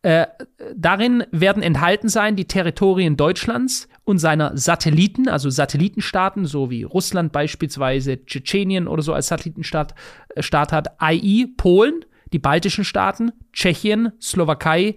Äh, 0.02 0.28
darin 0.76 1.24
werden 1.32 1.64
enthalten 1.64 2.10
sein 2.10 2.36
die 2.36 2.46
Territorien 2.46 3.18
Deutschlands 3.18 3.88
und 4.04 4.20
seiner 4.20 4.58
Satelliten, 4.58 5.28
also 5.30 5.50
Satellitenstaaten, 5.50 6.46
so 6.46 6.70
wie 6.70 6.84
Russland 6.84 7.32
beispielsweise, 7.32 8.26
Tschetschenien 8.26 8.88
oder 8.88 9.02
so 9.02 9.14
als 9.14 9.28
Satellitenstaat 9.28 9.96
äh, 10.36 10.44
Staat 10.44 10.72
hat, 10.72 10.88
i.e. 11.02 11.48
Polen, 11.58 12.06
die 12.32 12.40
baltischen 12.40 12.84
Staaten, 12.84 13.32
Tschechien, 13.54 14.12
Slowakei, 14.20 14.96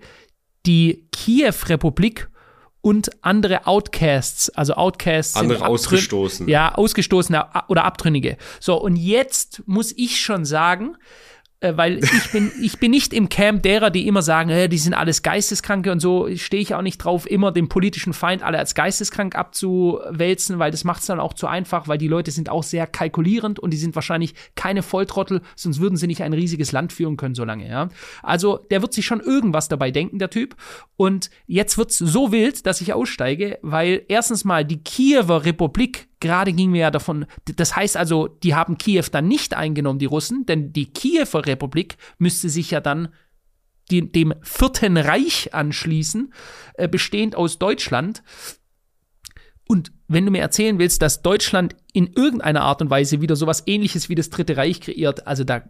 die 0.67 1.09
Kiew-Republik 1.13 2.29
und 2.87 3.11
andere 3.23 3.67
Outcasts, 3.67 4.49
also 4.51 4.75
Outcasts 4.75 5.35
Andere 5.35 5.67
ausgestoßen. 5.67 6.49
Ja, 6.49 6.75
ausgestoßene 6.75 7.45
oder 7.67 7.85
Abtrünnige. 7.85 8.37
So, 8.61 8.81
und 8.81 8.95
jetzt 8.95 9.65
muss 9.67 9.93
ich 9.97 10.21
schon 10.21 10.45
sagen, 10.45 10.97
weil 11.77 12.03
ich 12.05 12.33
bin, 12.33 12.53
ich 12.61 12.79
bin 12.79 12.91
nicht 12.91 13.13
im 13.13 13.29
Camp 13.29 13.63
derer, 13.63 13.91
die 13.91 14.07
immer 14.07 14.23
sagen, 14.23 14.51
äh, 14.51 14.69
die 14.69 14.79
sind 14.79 14.95
alles 14.95 15.23
Geisteskranke 15.23 15.93
und 15.93 16.01
so 16.01 16.29
stehe 16.37 16.63
ich 16.63 16.75
auch 16.75 16.83
nicht 16.83 16.99
drauf, 16.99 17.29
immer 17.29 17.53
den 17.53 17.69
politischen 17.69 18.13
Feind 18.13 18.43
alle 18.43 18.59
als 18.59 18.75
geisteskrank 18.75 19.35
abzuwälzen, 19.35 20.59
weil 20.59 20.71
das 20.71 20.85
macht 20.85 21.01
es 21.01 21.07
dann 21.07 21.21
auch 21.21 21.35
zu 21.35 21.47
einfach, 21.47 21.89
weil 21.89 21.99
die 21.99 22.09
Leute 22.09 22.31
sind 22.31 22.49
auch 22.49 22.63
sehr 22.63 22.87
kalkulierend 22.87 23.59
und 23.59 23.71
die 23.71 23.77
sind 23.77 23.95
wahrscheinlich 23.95 24.35
keine 24.55 24.83
Volltrottel, 24.83 25.41
sonst 25.55 25.81
würden 25.81 25.97
sie 25.97 26.07
nicht 26.07 26.23
ein 26.23 26.33
riesiges 26.33 26.73
Land 26.73 26.93
führen 26.93 27.17
können 27.17 27.35
so 27.35 27.45
lange, 27.45 27.69
ja. 27.69 27.89
Also 28.23 28.59
der 28.71 28.83
wird 28.83 28.93
sich 28.93 29.07
schon 29.07 29.21
irgendwas 29.21 29.69
dabei 29.69 29.91
denken, 29.91 30.19
der 30.19 30.31
Typ. 30.31 30.57
Und 30.97 31.31
jetzt 31.47 31.79
wird's 31.79 31.99
so 31.99 32.33
wild, 32.33 32.67
dass 32.67 32.81
ich 32.81 32.93
aussteige, 32.93 33.59
weil 33.63 34.03
erstens 34.09 34.45
mal 34.45 34.65
die 34.65 34.83
Kiewer 34.83 35.45
Republik 35.45 36.09
gerade 36.21 36.53
gingen 36.53 36.73
wir 36.73 36.81
ja 36.83 36.91
davon, 36.91 37.27
das 37.45 37.77
heißt 37.77 37.97
also, 37.97 38.29
die 38.29 38.55
haben 38.55 38.79
Kiew 38.79 39.05
dann 39.11 39.29
nicht 39.29 39.55
eingenommen, 39.55 39.99
die 39.99 40.07
Russen, 40.07 40.47
denn 40.47 40.73
die 40.73 40.87
Kiewer 40.93 41.47
Republik 41.47 41.97
müsste 42.19 42.49
sich 42.49 42.71
ja 42.71 42.81
dann 42.81 43.09
die, 43.91 44.11
dem 44.11 44.35
Vierten 44.43 44.97
Reich 44.97 45.55
anschließen, 45.55 46.33
äh, 46.75 46.89
bestehend 46.89 47.37
aus 47.37 47.59
Deutschland. 47.59 48.23
Und 49.69 49.93
wenn 50.09 50.25
du 50.25 50.31
mir 50.31 50.41
erzählen 50.41 50.79
willst, 50.79 51.03
dass 51.03 51.23
Deutschland 51.23 51.77
in 51.93 52.13
irgendeiner 52.13 52.63
Art 52.63 52.81
und 52.83 52.91
Weise 52.91 53.21
wieder 53.21 53.37
sowas 53.37 53.63
ähnliches 53.67 54.09
wie 54.09 54.15
das 54.15 54.31
Dritte 54.31 54.57
Reich 54.57 54.81
kreiert, 54.81 55.27
also 55.27 55.45
da, 55.45 55.63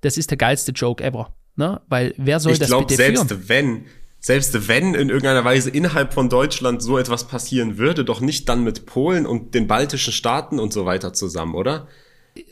das 0.00 0.16
ist 0.16 0.30
der 0.30 0.38
geilste 0.38 0.72
Joke 0.72 1.02
ever. 1.02 1.34
Ne? 1.56 1.80
Weil 1.88 2.14
wer 2.16 2.40
soll 2.40 2.52
ich 2.52 2.58
das 2.58 2.68
glaub, 2.68 2.88
bitte 2.88 2.96
selbst 2.96 3.28
führen? 3.28 3.48
wenn 3.48 3.84
selbst 4.24 4.68
wenn 4.68 4.94
in 4.94 5.10
irgendeiner 5.10 5.44
Weise 5.44 5.68
innerhalb 5.68 6.14
von 6.14 6.30
Deutschland 6.30 6.82
so 6.82 6.96
etwas 6.96 7.28
passieren 7.28 7.76
würde, 7.76 8.06
doch 8.06 8.22
nicht 8.22 8.48
dann 8.48 8.64
mit 8.64 8.86
Polen 8.86 9.26
und 9.26 9.54
den 9.54 9.66
baltischen 9.66 10.14
Staaten 10.14 10.58
und 10.58 10.72
so 10.72 10.86
weiter 10.86 11.12
zusammen, 11.12 11.54
oder? 11.54 11.88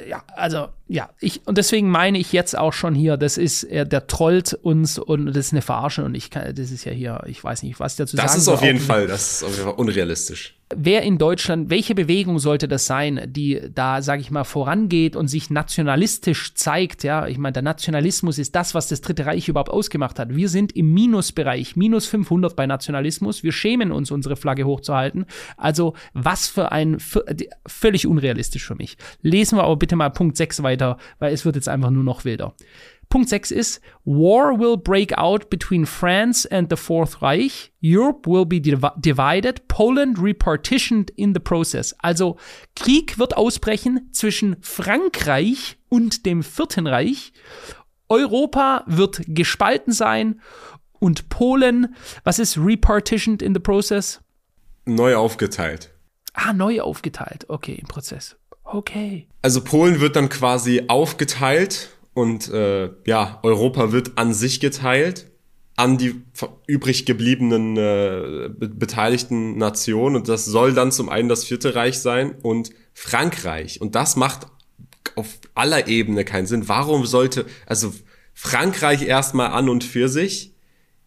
ja, 0.07 0.23
also 0.37 0.69
ja, 0.93 1.09
ich 1.21 1.41
und 1.47 1.57
deswegen 1.57 1.89
meine 1.89 2.19
ich 2.19 2.35
jetzt 2.35 2.57
auch 2.57 2.75
schon 2.75 2.95
hier, 2.95 3.17
das 3.17 3.39
ist 3.39 3.63
er, 3.65 3.87
der 3.87 4.07
trollt 4.09 4.53
uns 4.53 4.99
und 4.99 5.25
das 5.27 5.39
ist 5.39 5.53
eine 5.53 5.63
Verarsche 5.63 6.05
und 6.05 6.15
ich 6.15 6.29
kann, 6.29 6.55
das 6.55 6.71
ist 6.71 6.85
ja 6.85 6.93
hier, 6.93 7.23
ich 7.27 7.43
weiß 7.43 7.63
nicht, 7.63 7.81
was 7.81 7.97
dazu 7.97 8.19
das 8.19 8.27
sagen 8.27 8.39
ist 8.39 8.45
soll, 8.45 8.55
auf 8.57 8.63
jeden 8.63 8.79
Fall, 8.79 9.07
das 9.07 9.37
ist 9.37 9.43
auf 9.43 9.53
jeden 9.53 9.65
Fall 9.65 9.75
unrealistisch. 9.79 10.55
wer 10.77 11.03
in 11.03 11.19
Deutschland, 11.19 11.71
welche 11.71 11.95
Bewegung 11.95 12.39
sollte 12.39 12.69
das 12.69 12.87
sein, 12.87 13.23
die 13.27 13.61
da, 13.75 14.03
sage 14.03 14.21
ich 14.21 14.31
mal, 14.31 14.45
vorangeht 14.45 15.17
und 15.17 15.29
sich 15.29 15.51
nationalistisch 15.51 16.55
zeigt? 16.55 17.05
Ja, 17.05 17.27
ich 17.27 17.39
meine, 17.39 17.53
der 17.53 17.63
Nationalismus 17.63 18.39
ist 18.39 18.55
das, 18.55 18.75
was 18.75 18.89
das 18.89 19.01
Dritte 19.01 19.27
Reich 19.27 19.49
überhaupt 19.49 19.71
ausgemacht 19.71 20.19
hat. 20.19 20.35
Wir 20.35 20.49
sind 20.49 20.75
im 20.77 20.93
Minusbereich, 20.93 21.77
minus 21.77 22.07
500 22.07 22.57
bei 22.57 22.67
Nationalismus. 22.67 23.43
Wir 23.43 23.53
schämen 23.53 23.93
uns, 23.93 24.11
unsere 24.11 24.37
Flagge 24.37 24.65
hochzuhalten. 24.65 25.27
Also, 25.57 25.95
was 26.13 26.49
für 26.49 26.73
ein, 26.73 26.99
völlig 27.67 28.07
unrealistisch 28.07 28.65
für 28.65 28.75
mich. 28.75 28.97
Lesen 29.23 29.59
wir 29.59 29.65
aber 29.65 29.77
bitte 29.77 29.97
mal 29.97 30.11
Punkt 30.11 30.37
6 30.37 30.63
weiter, 30.63 30.82
weil 31.19 31.33
es 31.33 31.45
wird 31.45 31.57
jetzt 31.57 31.69
einfach 31.69 31.91
nur 31.91 32.05
noch 32.05 32.25
wilder. 32.25 32.55
Punkt 33.13 33.29
6 33.29 33.51
ist, 33.51 33.83
War 34.07 34.59
will 34.59 34.79
break 34.79 35.19
out 35.19 35.51
between 35.51 35.85
France 35.85 36.51
and 36.51 36.71
the 36.71 36.77
Fourth 36.77 37.21
Reich. 37.21 37.71
Europe 37.83 38.27
will 38.27 38.47
be 38.47 38.59
div 38.59 38.81
divided. 38.97 39.69
Poland 39.69 40.19
repartitioned 40.19 41.11
in 41.11 41.35
the 41.35 41.41
process. 41.41 41.95
Also 41.99 42.39
Krieg 42.75 43.19
wird 43.19 43.37
ausbrechen 43.37 44.09
zwischen 44.13 44.57
Frankreich 44.63 45.77
und 45.91 46.25
dem 46.25 46.43
Vierten 46.43 46.87
Reich. 46.87 47.35
Europa 48.09 48.85
wird 48.87 49.21
gespalten 49.27 49.93
sein 49.93 50.41
und 50.99 51.29
Polen, 51.29 51.95
was 52.25 52.39
ist 52.39 52.57
repartitioned 52.57 53.43
in 53.43 53.53
the 53.53 53.61
process? 53.61 54.23
Neu 54.87 55.17
aufgeteilt. 55.17 55.93
Ah, 56.33 56.55
neu 56.55 56.81
aufgeteilt. 56.81 57.45
Okay, 57.49 57.75
im 57.75 57.89
Prozess. 57.89 58.37
Okay. 58.73 59.27
Also 59.43 59.63
Polen 59.63 60.01
wird 60.01 60.17
dann 60.17 60.29
quasi 60.29 60.85
aufgeteilt 60.89 61.91
und 62.15 62.49
äh, 62.51 62.91
ja, 63.07 63.39
Europa 63.43 63.93
wird 63.93 64.13
an 64.17 64.33
sich 64.33 64.61
geteilt 64.61 65.27
an 65.77 65.99
die 65.99 66.23
übrig 66.67 67.07
gebliebenen 67.07 67.77
äh, 67.77 68.51
be 68.51 68.69
beteiligten 68.69 69.57
Nationen 69.57 70.17
und 70.17 70.29
das 70.29 70.45
soll 70.45 70.75
dann 70.75 70.93
zum 70.93 71.09
einen 71.09 71.29
das 71.29 71.45
Vierte 71.45 71.75
Reich 71.75 71.99
sein 71.99 72.35
und 72.43 72.71
Frankreich 72.93 73.81
und 73.81 73.95
das 73.95 74.17
macht 74.17 74.47
auf 75.17 75.27
aller 75.55 75.89
Ebene 75.89 76.25
keinen 76.25 76.47
Sinn. 76.47 76.69
Warum 76.69 77.07
sollte 77.07 77.47
also 77.67 77.93
Frankreich 78.35 79.03
erstmal 79.03 79.49
an 79.53 79.69
und 79.69 79.83
für 79.83 80.09
sich 80.09 80.55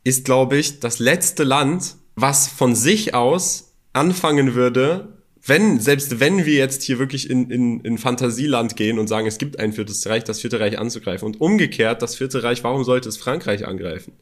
ist, 0.03 0.25
glaube 0.25 0.57
ich, 0.57 0.79
das 0.79 0.99
letzte 0.99 1.43
Land, 1.43 1.95
was 2.15 2.47
von 2.47 2.75
sich 2.75 3.13
aus 3.13 3.73
anfangen 3.93 4.55
würde, 4.55 5.14
wenn, 5.45 5.79
selbst 5.79 6.19
wenn 6.19 6.45
wir 6.45 6.55
jetzt 6.55 6.83
hier 6.83 6.99
wirklich 6.99 7.29
in, 7.29 7.49
in, 7.51 7.79
in 7.81 7.97
Fantasieland 7.97 8.75
gehen 8.75 8.97
und 8.97 9.07
sagen, 9.07 9.27
es 9.27 9.37
gibt 9.37 9.59
ein 9.59 9.73
viertes 9.73 10.07
Reich, 10.07 10.23
das 10.23 10.41
vierte 10.41 10.59
Reich 10.59 10.79
anzugreifen 10.79 11.25
und 11.25 11.39
umgekehrt, 11.39 12.01
das 12.01 12.15
vierte 12.15 12.43
Reich, 12.43 12.63
warum 12.63 12.83
sollte 12.83 13.09
es 13.09 13.17
Frankreich 13.17 13.67
angreifen? 13.67 14.13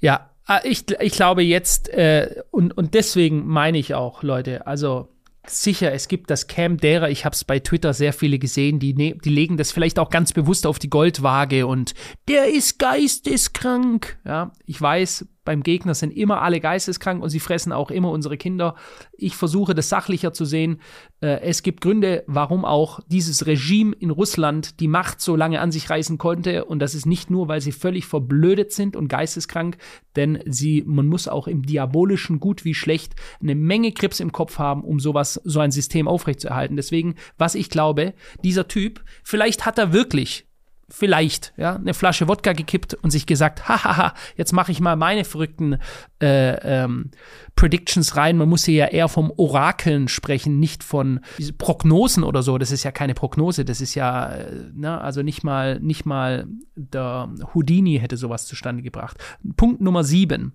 Ja, 0.00 0.30
ah, 0.46 0.60
ich, 0.64 0.84
ich 1.00 1.12
glaube 1.12 1.42
jetzt, 1.42 1.88
äh, 1.90 2.42
und, 2.50 2.76
und 2.76 2.94
deswegen 2.94 3.46
meine 3.46 3.78
ich 3.78 3.94
auch, 3.94 4.22
Leute, 4.22 4.66
also 4.66 5.08
sicher, 5.46 5.92
es 5.92 6.08
gibt 6.08 6.28
das 6.30 6.48
Camp 6.48 6.80
derer, 6.80 7.08
ich 7.08 7.24
habe 7.24 7.34
es 7.34 7.44
bei 7.44 7.60
Twitter 7.60 7.94
sehr 7.94 8.12
viele 8.12 8.40
gesehen, 8.40 8.80
die, 8.80 8.94
ne, 8.94 9.14
die 9.24 9.30
legen 9.30 9.56
das 9.56 9.70
vielleicht 9.70 9.98
auch 10.00 10.10
ganz 10.10 10.32
bewusst 10.32 10.66
auf 10.66 10.80
die 10.80 10.90
Goldwaage 10.90 11.68
und 11.68 11.94
der 12.28 12.52
ist 12.52 12.80
geisteskrank. 12.80 14.18
Ja, 14.24 14.52
ich 14.66 14.80
weiß, 14.80 15.26
beim 15.46 15.62
Gegner 15.62 15.94
sind 15.94 16.10
immer 16.10 16.42
alle 16.42 16.60
geisteskrank 16.60 17.22
und 17.22 17.30
sie 17.30 17.40
fressen 17.40 17.72
auch 17.72 17.90
immer 17.90 18.10
unsere 18.10 18.36
Kinder. 18.36 18.74
Ich 19.16 19.34
versuche 19.34 19.74
das 19.74 19.88
sachlicher 19.88 20.34
zu 20.34 20.44
sehen. 20.44 20.80
Äh, 21.22 21.40
es 21.40 21.62
gibt 21.62 21.80
Gründe, 21.80 22.24
warum 22.26 22.66
auch 22.66 23.00
dieses 23.06 23.46
Regime 23.46 23.96
in 23.98 24.10
Russland 24.10 24.80
die 24.80 24.88
Macht 24.88 25.22
so 25.22 25.36
lange 25.36 25.60
an 25.60 25.72
sich 25.72 25.88
reißen 25.88 26.18
konnte. 26.18 26.66
Und 26.66 26.80
das 26.80 26.94
ist 26.94 27.06
nicht 27.06 27.30
nur, 27.30 27.48
weil 27.48 27.62
sie 27.62 27.72
völlig 27.72 28.04
verblödet 28.06 28.72
sind 28.72 28.96
und 28.96 29.08
geisteskrank, 29.08 29.78
denn 30.16 30.40
sie, 30.44 30.82
man 30.86 31.06
muss 31.06 31.28
auch 31.28 31.48
im 31.48 31.62
Diabolischen, 31.62 32.40
gut 32.40 32.64
wie 32.64 32.74
schlecht, 32.74 33.14
eine 33.40 33.54
Menge 33.54 33.92
Krips 33.92 34.20
im 34.20 34.32
Kopf 34.32 34.58
haben, 34.58 34.82
um 34.82 35.00
sowas, 35.00 35.40
so 35.44 35.60
ein 35.60 35.70
System 35.70 36.08
aufrechtzuerhalten. 36.08 36.76
Deswegen, 36.76 37.14
was 37.38 37.54
ich 37.54 37.70
glaube, 37.70 38.12
dieser 38.44 38.68
Typ, 38.68 39.02
vielleicht 39.22 39.64
hat 39.64 39.78
er 39.78 39.92
wirklich 39.92 40.45
vielleicht, 40.88 41.52
ja, 41.56 41.76
eine 41.76 41.94
Flasche 41.94 42.28
Wodka 42.28 42.52
gekippt 42.52 42.94
und 42.94 43.10
sich 43.10 43.26
gesagt, 43.26 43.68
hahaha, 43.68 44.14
jetzt 44.36 44.52
mache 44.52 44.72
ich 44.72 44.80
mal 44.80 44.96
meine 44.96 45.24
verrückten 45.24 45.78
äh, 46.22 46.84
ähm, 46.84 47.10
Predictions 47.56 48.16
rein. 48.16 48.36
Man 48.36 48.48
muss 48.48 48.64
hier 48.64 48.74
ja 48.74 48.86
eher 48.86 49.08
vom 49.08 49.32
Orakeln 49.36 50.08
sprechen, 50.08 50.60
nicht 50.60 50.84
von 50.84 51.20
Prognosen 51.58 52.22
oder 52.24 52.42
so. 52.42 52.58
Das 52.58 52.70
ist 52.70 52.84
ja 52.84 52.92
keine 52.92 53.14
Prognose, 53.14 53.64
das 53.64 53.80
ist 53.80 53.94
ja, 53.94 54.28
äh, 54.28 54.70
ne, 54.74 55.00
also 55.00 55.22
nicht 55.22 55.42
mal, 55.42 55.80
nicht 55.80 56.06
mal 56.06 56.46
der 56.74 57.30
Houdini 57.54 57.98
hätte 57.98 58.16
sowas 58.16 58.46
zustande 58.46 58.82
gebracht. 58.82 59.18
Punkt 59.56 59.80
Nummer 59.80 60.04
sieben. 60.04 60.52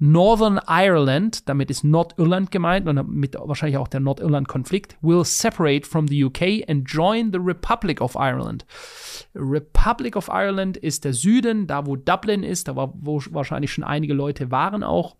Northern 0.00 0.60
Ireland, 0.68 1.48
damit 1.48 1.70
ist 1.70 1.82
Nordirland 1.82 2.52
gemeint 2.52 2.86
und 2.88 2.96
damit 2.96 3.36
wahrscheinlich 3.38 3.78
auch 3.78 3.88
der 3.88 3.98
Nordirland-Konflikt, 4.00 4.96
will 5.00 5.24
separate 5.24 5.84
from 5.86 6.06
the 6.06 6.24
UK 6.24 6.68
and 6.68 6.88
join 6.88 7.32
the 7.32 7.38
Republic 7.40 8.00
of 8.00 8.14
Ireland. 8.14 8.64
Republic 9.34 10.14
of 10.14 10.28
Ireland 10.28 10.76
ist 10.76 11.04
der 11.04 11.14
Süden, 11.14 11.66
da 11.66 11.84
wo 11.86 11.96
Dublin 11.96 12.44
ist, 12.44 12.68
da 12.68 12.76
war, 12.76 12.92
wo 12.94 13.20
wahrscheinlich 13.30 13.72
schon 13.72 13.84
einige 13.84 14.14
Leute 14.14 14.52
waren 14.52 14.84
auch. 14.84 15.16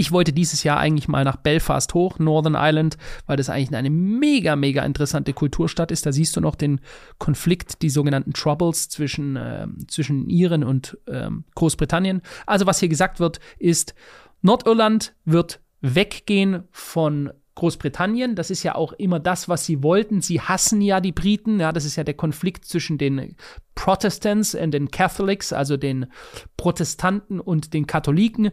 Ich 0.00 0.12
wollte 0.12 0.32
dieses 0.32 0.64
Jahr 0.64 0.78
eigentlich 0.78 1.08
mal 1.08 1.24
nach 1.24 1.36
Belfast 1.36 1.92
hoch, 1.92 2.18
Northern 2.18 2.54
Ireland, 2.54 2.96
weil 3.26 3.36
das 3.36 3.50
eigentlich 3.50 3.76
eine 3.76 3.90
mega, 3.90 4.56
mega 4.56 4.82
interessante 4.82 5.34
Kulturstadt 5.34 5.90
ist. 5.90 6.06
Da 6.06 6.12
siehst 6.12 6.34
du 6.34 6.40
noch 6.40 6.54
den 6.54 6.80
Konflikt, 7.18 7.82
die 7.82 7.90
sogenannten 7.90 8.32
Troubles 8.32 8.88
zwischen, 8.88 9.36
ähm, 9.38 9.86
zwischen 9.88 10.30
Iren 10.30 10.64
und 10.64 10.96
ähm, 11.06 11.44
Großbritannien. 11.54 12.22
Also 12.46 12.64
was 12.64 12.80
hier 12.80 12.88
gesagt 12.88 13.20
wird, 13.20 13.40
ist, 13.58 13.94
Nordirland 14.40 15.12
wird 15.26 15.60
weggehen 15.82 16.62
von 16.70 17.30
Großbritannien. 17.56 18.36
Das 18.36 18.50
ist 18.50 18.62
ja 18.62 18.76
auch 18.76 18.94
immer 18.94 19.20
das, 19.20 19.50
was 19.50 19.66
sie 19.66 19.82
wollten. 19.82 20.22
Sie 20.22 20.40
hassen 20.40 20.80
ja 20.80 21.00
die 21.00 21.12
Briten. 21.12 21.60
Ja, 21.60 21.72
das 21.72 21.84
ist 21.84 21.96
ja 21.96 22.04
der 22.04 22.14
Konflikt 22.14 22.64
zwischen 22.64 22.96
den 22.96 23.36
Protestants 23.74 24.54
und 24.54 24.70
den 24.72 24.90
Catholics, 24.90 25.52
also 25.52 25.76
den 25.76 26.06
Protestanten 26.56 27.38
und 27.38 27.74
den 27.74 27.86
Katholiken. 27.86 28.50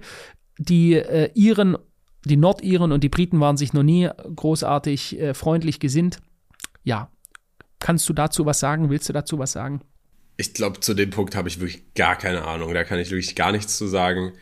Die 0.58 0.93
äh, 0.93 1.32
Iren, 1.34 1.78
die 2.26 2.38
Nordiren 2.38 2.91
und 2.91 3.04
die 3.04 3.10
Briten 3.10 3.39
waren 3.39 3.58
sich 3.58 3.74
noch 3.74 3.84
nie 3.84 4.10
großartig 4.36 5.20
äh, 5.20 5.34
freundlich 5.34 5.80
gesinnt. 5.80 6.20
Ja, 6.84 7.12
kannst 7.80 8.08
du 8.10 8.13
dazu 8.13 8.46
was 8.46 8.60
sagen? 8.60 8.89
Willst 8.89 9.08
du 9.10 9.13
dazu 9.13 9.39
was 9.39 9.52
sagen? 9.52 9.82
Ich 10.38 10.54
glaube, 10.54 10.80
zu 10.80 10.93
dem 10.93 11.10
Punkt 11.10 11.36
habe 11.36 11.48
ich 11.48 11.60
wirklich 11.60 11.93
gar 11.96 12.15
keine 12.15 12.43
Ahnung. 12.43 12.74
Da 12.74 12.84
kann 12.84 13.00
ich 13.00 13.10
wirklich 13.10 13.36
gar 13.36 13.52
nichts 13.52 13.78
zu 13.78 13.88
sagen. 13.88 14.34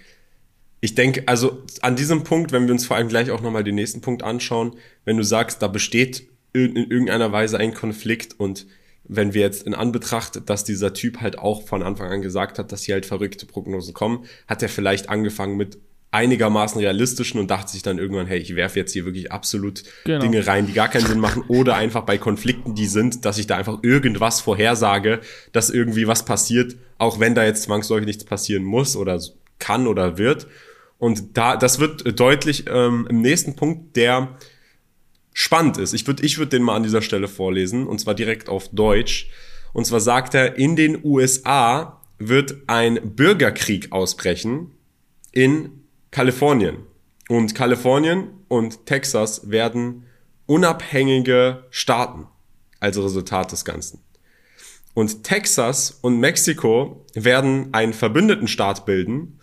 Ich 0.82 0.94
denke, 0.94 1.24
also 1.26 1.64
an 1.82 1.96
diesem 1.96 2.24
Punkt, 2.24 2.52
wenn 2.52 2.66
wir 2.66 2.74
uns 2.74 2.86
vor 2.86 2.98
allem 2.98 3.08
gleich 3.08 3.32
auch 3.32 3.42
nochmal 3.42 3.64
den 3.64 3.76
nächsten 3.76 4.02
Punkt 4.02 4.24
anschauen, 4.24 4.76
wenn 5.06 5.18
du 5.18 5.24
sagst, 5.24 5.62
da 5.62 5.68
besteht 5.68 6.28
in, 6.54 6.76
in 6.76 6.92
irgendeiner 6.92 7.32
Weise 7.32 7.58
ein 7.58 7.74
Konflikt 7.74 8.40
und 8.40 8.68
wenn 9.08 9.34
wir 9.34 9.42
jetzt 9.42 9.64
in 9.64 9.74
Anbetracht, 9.74 10.50
dass 10.50 10.64
dieser 10.64 10.94
Typ 10.94 11.22
halt 11.22 11.38
auch 11.38 11.68
von 11.68 11.84
Anfang 11.84 12.12
an 12.12 12.22
gesagt 12.22 12.60
hat, 12.60 12.72
dass 12.72 12.84
hier 12.84 12.96
halt 12.96 13.06
verrückte 13.06 13.46
Prognosen 13.46 13.94
kommen, 13.94 14.26
hat 14.48 14.64
er 14.64 14.70
vielleicht 14.70 15.10
angefangen 15.10 15.58
mit 15.58 15.78
einigermaßen 16.16 16.80
realistischen 16.80 17.42
und 17.42 17.52
dachte 17.52 17.74
sich 17.74 17.84
dann 17.84 18.00
irgendwann, 18.00 18.26
hey, 18.26 18.40
ich 18.40 18.56
werfe 18.56 18.80
jetzt 18.80 18.94
hier 18.94 19.04
wirklich 19.04 19.34
absolut 19.34 19.84
genau. 20.06 20.22
Dinge 20.22 20.48
rein, 20.48 20.66
die 20.66 20.72
gar 20.72 20.88
keinen 20.88 21.06
Sinn 21.06 21.20
machen 21.20 21.44
oder 21.50 21.76
einfach 21.76 22.04
bei 22.04 22.18
Konflikten, 22.18 22.74
die 22.74 22.88
sind, 22.88 23.26
dass 23.26 23.38
ich 23.38 23.48
da 23.48 23.58
einfach 23.58 23.80
irgendwas 23.84 24.40
vorhersage, 24.40 25.20
dass 25.52 25.70
irgendwie 25.70 26.08
was 26.08 26.24
passiert, 26.24 26.78
auch 26.98 27.20
wenn 27.20 27.36
da 27.36 27.44
jetzt 27.44 27.64
zwangsläufig 27.64 28.06
nichts 28.06 28.24
passieren 28.24 28.64
muss 28.64 28.96
oder 28.96 29.22
kann 29.60 29.88
oder 29.88 30.18
wird. 30.18 30.48
Und 30.98 31.38
da, 31.38 31.58
das 31.58 31.80
wird 31.80 32.18
deutlich 32.18 32.64
ähm, 32.70 33.06
im 33.10 33.20
nächsten 33.22 33.58
Punkt, 33.58 33.98
der 33.98 34.38
spannend 35.34 35.78
ist. 35.78 35.94
Ich 35.94 36.08
würde 36.08 36.24
ich 36.24 36.38
würd 36.38 36.54
den 36.54 36.64
mal 36.64 36.78
an 36.78 36.84
dieser 36.84 37.02
Stelle 37.02 37.28
vorlesen, 37.28 37.88
und 37.88 38.00
zwar 38.00 38.16
direkt 38.16 38.48
auf 38.48 38.70
Deutsch. 38.70 39.30
Und 39.74 39.86
zwar 39.86 40.00
sagt 40.00 40.34
er, 40.34 40.56
in 40.56 40.78
den 40.78 41.04
USA 41.04 42.02
wird 42.18 42.56
ein 42.68 43.16
Bürgerkrieg 43.16 43.92
ausbrechen 43.92 44.72
in 45.34 45.85
Kalifornien. 46.16 46.78
Und 47.28 47.56
Kalifornien 47.56 48.30
und 48.48 48.86
Texas 48.86 49.50
werden 49.50 50.06
unabhängige 50.46 51.66
Staaten 51.72 52.28
als 52.80 52.98
Resultat 52.98 53.52
des 53.52 53.66
Ganzen. 53.66 54.00
Und 54.94 55.26
Texas 55.26 55.92
und 56.02 56.22
Mexiko 56.22 57.06
werden 57.16 57.74
einen 57.74 57.92
verbündeten 57.92 58.48
Staat 58.48 58.86
bilden. 58.86 59.42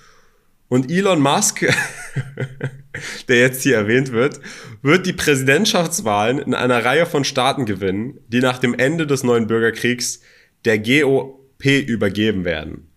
Und 0.68 0.90
Elon 0.90 1.20
Musk, 1.20 1.60
der 3.28 3.36
jetzt 3.36 3.62
hier 3.62 3.76
erwähnt 3.76 4.10
wird, 4.12 4.40
wird 4.80 5.04
die 5.04 5.12
Präsidentschaftswahlen 5.12 6.38
in 6.38 6.54
einer 6.54 6.82
Reihe 6.82 7.04
von 7.04 7.24
Staaten 7.24 7.66
gewinnen, 7.66 8.18
die 8.28 8.40
nach 8.40 8.56
dem 8.56 8.72
Ende 8.72 9.06
des 9.06 9.24
neuen 9.24 9.46
Bürgerkriegs 9.46 10.22
der 10.64 10.78
GOP 10.78 11.66
übergeben 11.66 12.46
werden. 12.46 12.88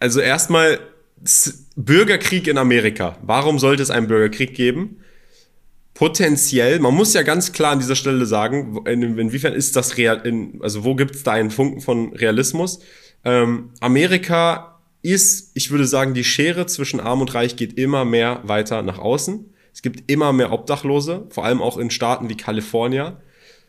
Also 0.00 0.18
erstmal 0.18 0.80
Bürgerkrieg 1.76 2.48
in 2.48 2.56
Amerika. 2.58 3.18
Warum 3.22 3.58
sollte 3.58 3.82
es 3.82 3.90
einen 3.90 4.08
Bürgerkrieg 4.08 4.54
geben? 4.54 5.02
Potenziell, 5.92 6.78
man 6.80 6.94
muss 6.94 7.14
ja 7.14 7.22
ganz 7.22 7.52
klar 7.52 7.72
an 7.72 7.78
dieser 7.78 7.96
Stelle 7.96 8.26
sagen, 8.26 8.80
in, 8.86 9.18
inwiefern 9.18 9.52
ist 9.52 9.76
das 9.76 9.96
real, 9.96 10.26
in, 10.26 10.60
also 10.62 10.84
wo 10.84 10.94
gibt 10.94 11.14
es 11.14 11.22
da 11.22 11.32
einen 11.32 11.50
Funken 11.50 11.80
von 11.80 12.12
Realismus? 12.14 12.80
Ähm, 13.24 13.70
Amerika 13.80 14.80
ist, 15.02 15.52
ich 15.54 15.70
würde 15.70 15.86
sagen, 15.86 16.14
die 16.14 16.24
Schere 16.24 16.66
zwischen 16.66 17.00
Arm 17.00 17.20
und 17.20 17.34
Reich 17.34 17.56
geht 17.56 17.78
immer 17.78 18.04
mehr 18.04 18.40
weiter 18.44 18.82
nach 18.82 18.98
außen. 18.98 19.52
Es 19.72 19.82
gibt 19.82 20.10
immer 20.10 20.32
mehr 20.32 20.52
Obdachlose, 20.52 21.26
vor 21.28 21.44
allem 21.44 21.60
auch 21.60 21.76
in 21.76 21.90
Staaten 21.90 22.28
wie 22.28 22.36
Kalifornien, 22.36 23.14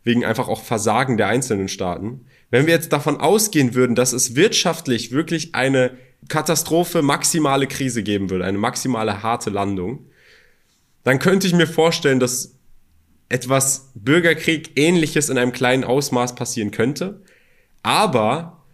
wegen 0.04 0.24
einfach 0.24 0.48
auch 0.48 0.64
Versagen 0.64 1.18
der 1.18 1.28
einzelnen 1.28 1.68
Staaten. 1.68 2.26
Wenn 2.50 2.66
wir 2.66 2.74
jetzt 2.74 2.94
davon 2.94 3.18
ausgehen 3.18 3.76
würden, 3.76 3.96
dass 3.96 4.14
es 4.14 4.36
wirtschaftlich 4.36 5.12
wirklich 5.12 5.54
eine 5.54 5.92
Katastrophe, 6.28 7.02
maximale 7.02 7.68
Krise 7.68 8.04
geben 8.04 8.30
würde, 8.30 8.46
eine 8.46 8.58
maximale 8.58 9.24
harte 9.24 9.50
Landung, 9.50 10.08
dann 11.04 11.20
könnte 11.20 11.48
ich 11.48 11.54
mir 11.54 11.68
vorstellen, 11.68 12.20
dass 12.20 12.58
etwas 13.30 13.92
Bürgerkrieg 13.96 14.72
ähnliches 14.76 15.30
in 15.30 15.38
einem 15.38 15.52
kleinen 15.52 15.84
Ausmaß 15.84 16.36
passieren 16.36 16.72
könnte. 16.72 17.22
Aber 17.84 18.66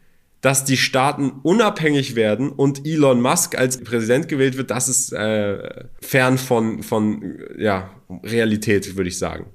dass 0.42 0.66
die 0.66 0.78
Staaten 0.78 1.32
unabhängig 1.44 2.16
werden 2.16 2.50
und 2.50 2.86
Elon 2.86 3.22
Musk 3.22 3.58
als 3.58 3.82
Präsident 3.82 4.28
gewählt 4.28 4.58
wird, 4.58 4.72
das 4.72 4.90
ist 4.90 5.14
äh, 5.14 5.86
fern 6.02 6.38
von, 6.38 6.84
von 6.84 7.40
ja, 7.58 7.92
Realität, 8.24 8.98
würde 8.98 9.08
ich 9.08 9.18
sagen. 9.18 9.46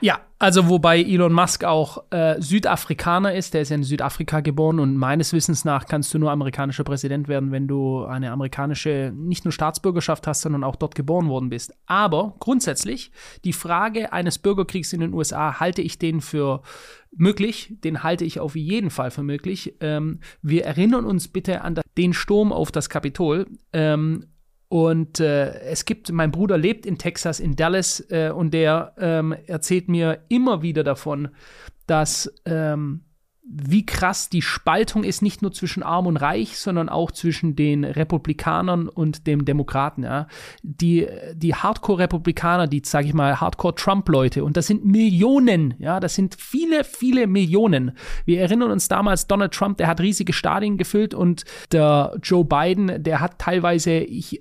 Ja, 0.00 0.25
also 0.38 0.68
wobei 0.68 1.00
Elon 1.00 1.32
Musk 1.32 1.64
auch 1.64 2.04
äh, 2.10 2.40
Südafrikaner 2.40 3.34
ist, 3.34 3.54
der 3.54 3.62
ist 3.62 3.70
ja 3.70 3.76
in 3.76 3.84
Südafrika 3.84 4.40
geboren 4.40 4.80
und 4.80 4.96
meines 4.96 5.32
Wissens 5.32 5.64
nach 5.64 5.86
kannst 5.86 6.12
du 6.12 6.18
nur 6.18 6.30
amerikanischer 6.30 6.84
Präsident 6.84 7.26
werden, 7.26 7.52
wenn 7.52 7.66
du 7.66 8.04
eine 8.04 8.32
amerikanische 8.32 9.12
nicht 9.16 9.46
nur 9.46 9.52
Staatsbürgerschaft 9.52 10.26
hast, 10.26 10.42
sondern 10.42 10.62
auch 10.62 10.76
dort 10.76 10.94
geboren 10.94 11.28
worden 11.28 11.48
bist. 11.48 11.72
Aber 11.86 12.34
grundsätzlich 12.38 13.12
die 13.44 13.54
Frage 13.54 14.12
eines 14.12 14.38
Bürgerkriegs 14.38 14.92
in 14.92 15.00
den 15.00 15.14
USA 15.14 15.58
halte 15.58 15.80
ich 15.80 15.98
den 15.98 16.20
für 16.20 16.60
möglich, 17.16 17.74
den 17.82 18.02
halte 18.02 18.26
ich 18.26 18.38
auf 18.38 18.56
jeden 18.56 18.90
Fall 18.90 19.10
für 19.10 19.22
möglich. 19.22 19.74
Ähm, 19.80 20.20
wir 20.42 20.66
erinnern 20.66 21.06
uns 21.06 21.28
bitte 21.28 21.62
an 21.62 21.80
den 21.96 22.12
Sturm 22.12 22.52
auf 22.52 22.70
das 22.70 22.90
Kapitol. 22.90 23.46
Ähm, 23.72 24.26
und 24.68 25.20
äh, 25.20 25.60
es 25.60 25.84
gibt, 25.84 26.10
mein 26.10 26.32
Bruder 26.32 26.58
lebt 26.58 26.86
in 26.86 26.98
Texas, 26.98 27.40
in 27.40 27.54
Dallas, 27.54 28.00
äh, 28.10 28.30
und 28.30 28.52
der 28.52 28.94
ähm, 28.98 29.34
erzählt 29.46 29.88
mir 29.88 30.24
immer 30.28 30.62
wieder 30.62 30.82
davon, 30.82 31.28
dass 31.86 32.32
ähm, 32.44 33.02
wie 33.48 33.86
krass 33.86 34.28
die 34.28 34.42
Spaltung 34.42 35.04
ist, 35.04 35.22
nicht 35.22 35.40
nur 35.40 35.52
zwischen 35.52 35.84
Arm 35.84 36.06
und 36.06 36.16
Reich, 36.16 36.58
sondern 36.58 36.88
auch 36.88 37.12
zwischen 37.12 37.54
den 37.54 37.84
Republikanern 37.84 38.88
und 38.88 39.28
dem 39.28 39.44
Demokraten. 39.44 40.02
Ja. 40.02 40.26
Die, 40.62 41.06
die 41.32 41.54
Hardcore-Republikaner, 41.54 42.66
die, 42.66 42.82
sage 42.84 43.06
ich 43.06 43.14
mal, 43.14 43.40
Hardcore-Trump-Leute, 43.40 44.42
und 44.42 44.56
das 44.56 44.66
sind 44.66 44.84
Millionen, 44.84 45.74
ja, 45.78 46.00
das 46.00 46.16
sind 46.16 46.36
viele, 46.38 46.82
viele 46.82 47.28
Millionen. 47.28 47.92
Wir 48.24 48.40
erinnern 48.40 48.72
uns 48.72 48.88
damals, 48.88 49.28
Donald 49.28 49.54
Trump, 49.54 49.78
der 49.78 49.86
hat 49.86 50.00
riesige 50.00 50.32
Stadien 50.32 50.76
gefüllt 50.76 51.14
und 51.14 51.44
der 51.70 52.18
Joe 52.22 52.44
Biden, 52.44 53.02
der 53.02 53.20
hat 53.20 53.38
teilweise, 53.38 53.92
ich 53.98 54.40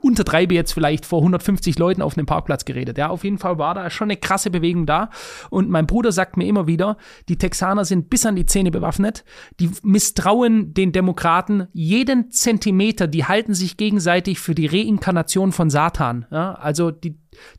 untertreibe 0.00 0.54
jetzt 0.54 0.72
vielleicht 0.72 1.06
vor 1.06 1.20
150 1.20 1.78
Leuten 1.78 2.02
auf 2.02 2.16
einem 2.16 2.26
Parkplatz 2.26 2.64
geredet. 2.64 2.98
Ja, 2.98 3.08
auf 3.10 3.24
jeden 3.24 3.38
Fall 3.38 3.58
war 3.58 3.74
da 3.74 3.90
schon 3.90 4.06
eine 4.06 4.16
krasse 4.16 4.50
Bewegung 4.50 4.86
da. 4.86 5.10
Und 5.50 5.70
mein 5.70 5.86
Bruder 5.86 6.12
sagt 6.12 6.36
mir 6.36 6.46
immer 6.46 6.66
wieder, 6.66 6.96
die 7.28 7.36
Texaner 7.36 7.84
sind 7.84 8.10
bis 8.10 8.26
an 8.26 8.29
die 8.36 8.46
Zähne 8.46 8.70
bewaffnet. 8.70 9.24
Die 9.58 9.70
misstrauen 9.82 10.74
den 10.74 10.92
Demokraten 10.92 11.68
jeden 11.72 12.30
Zentimeter. 12.30 13.06
Die 13.06 13.24
halten 13.24 13.54
sich 13.54 13.76
gegenseitig 13.76 14.40
für 14.40 14.54
die 14.54 14.66
Reinkarnation 14.66 15.52
von 15.52 15.70
Satan. 15.70 16.26
Ja, 16.30 16.54
also 16.54 16.90
die, 16.90 17.18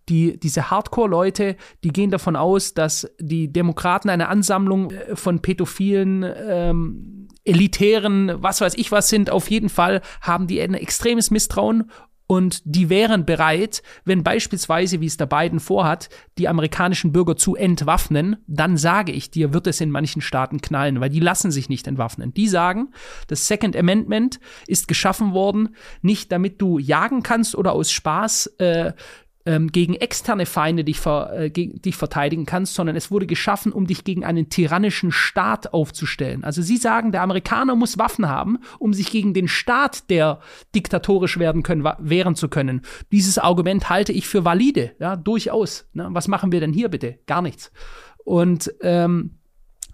die, 0.09 0.39
diese 0.39 0.71
Hardcore-Leute, 0.71 1.55
die 1.83 1.89
gehen 1.89 2.11
davon 2.11 2.35
aus, 2.35 2.73
dass 2.73 3.09
die 3.19 3.51
Demokraten 3.51 4.09
eine 4.09 4.27
Ansammlung 4.27 4.91
äh, 4.91 5.15
von 5.15 5.41
pädophilen 5.41 6.25
ähm, 6.47 7.27
elitären, 7.43 8.31
was 8.35 8.61
weiß 8.61 8.75
ich 8.75 8.91
was 8.91 9.09
sind, 9.09 9.29
auf 9.29 9.49
jeden 9.49 9.69
Fall 9.69 10.01
haben 10.21 10.47
die 10.47 10.61
ein 10.61 10.75
extremes 10.75 11.31
Misstrauen 11.31 11.89
und 12.31 12.61
die 12.63 12.89
wären 12.89 13.25
bereit, 13.25 13.83
wenn 14.05 14.23
beispielsweise, 14.23 15.01
wie 15.01 15.05
es 15.05 15.17
der 15.17 15.25
Biden 15.25 15.59
vorhat, 15.59 16.07
die 16.37 16.47
amerikanischen 16.47 17.11
Bürger 17.11 17.35
zu 17.35 17.57
entwaffnen, 17.57 18.37
dann 18.47 18.77
sage 18.77 19.11
ich 19.11 19.31
dir, 19.31 19.53
wird 19.53 19.67
es 19.67 19.81
in 19.81 19.91
manchen 19.91 20.21
Staaten 20.21 20.61
knallen, 20.61 21.01
weil 21.01 21.09
die 21.09 21.19
lassen 21.19 21.51
sich 21.51 21.67
nicht 21.67 21.87
entwaffnen. 21.87 22.33
Die 22.33 22.47
sagen, 22.47 22.93
das 23.27 23.49
Second 23.49 23.75
Amendment 23.75 24.39
ist 24.65 24.87
geschaffen 24.87 25.33
worden, 25.33 25.75
nicht 26.01 26.31
damit 26.31 26.61
du 26.61 26.79
jagen 26.79 27.21
kannst 27.21 27.53
oder 27.53 27.73
aus 27.73 27.91
Spaß 27.91 28.47
äh, 28.59 28.93
ähm, 29.45 29.71
gegen 29.71 29.95
externe 29.95 30.45
Feinde 30.45 30.83
dich, 30.83 30.99
ver, 30.99 31.31
äh, 31.33 31.49
gegen, 31.49 31.81
dich 31.81 31.95
verteidigen 31.95 32.45
kannst, 32.45 32.75
sondern 32.75 32.95
es 32.95 33.11
wurde 33.11 33.25
geschaffen, 33.25 33.71
um 33.71 33.87
dich 33.87 34.03
gegen 34.03 34.23
einen 34.23 34.49
tyrannischen 34.49 35.11
Staat 35.11 35.73
aufzustellen. 35.73 36.43
Also 36.43 36.61
sie 36.61 36.77
sagen, 36.77 37.11
der 37.11 37.21
Amerikaner 37.21 37.75
muss 37.75 37.97
Waffen 37.97 38.29
haben, 38.29 38.59
um 38.79 38.93
sich 38.93 39.11
gegen 39.11 39.33
den 39.33 39.47
Staat, 39.47 40.09
der 40.09 40.39
diktatorisch 40.75 41.39
werden 41.39 41.63
können, 41.63 41.87
wehren 41.99 42.35
zu 42.35 42.49
können. 42.49 42.81
Dieses 43.11 43.37
Argument 43.37 43.89
halte 43.89 44.11
ich 44.11 44.27
für 44.27 44.45
valide, 44.45 44.91
ja, 44.99 45.15
durchaus. 45.15 45.85
Ne? 45.93 46.07
Was 46.11 46.27
machen 46.27 46.51
wir 46.51 46.59
denn 46.59 46.73
hier 46.73 46.89
bitte? 46.89 47.19
Gar 47.27 47.41
nichts. 47.41 47.71
Und 48.23 48.73
ähm, 48.81 49.40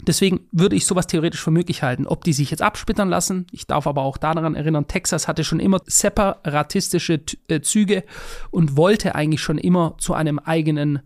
Deswegen 0.01 0.41
würde 0.51 0.75
ich 0.75 0.85
sowas 0.85 1.07
theoretisch 1.07 1.41
für 1.41 1.51
möglich 1.51 1.83
halten. 1.83 2.07
Ob 2.07 2.23
die 2.23 2.33
sich 2.33 2.51
jetzt 2.51 2.61
absplittern 2.61 3.09
lassen, 3.09 3.47
ich 3.51 3.65
darf 3.65 3.87
aber 3.87 4.03
auch 4.03 4.17
daran 4.17 4.55
erinnern, 4.55 4.87
Texas 4.87 5.27
hatte 5.27 5.43
schon 5.43 5.59
immer 5.59 5.81
separatistische 5.85 7.21
äh, 7.47 7.61
Züge 7.61 8.03
und 8.51 8.77
wollte 8.77 9.15
eigentlich 9.15 9.41
schon 9.41 9.57
immer 9.57 9.95
zu 9.97 10.13
einem 10.13 10.39
eigenen 10.39 11.01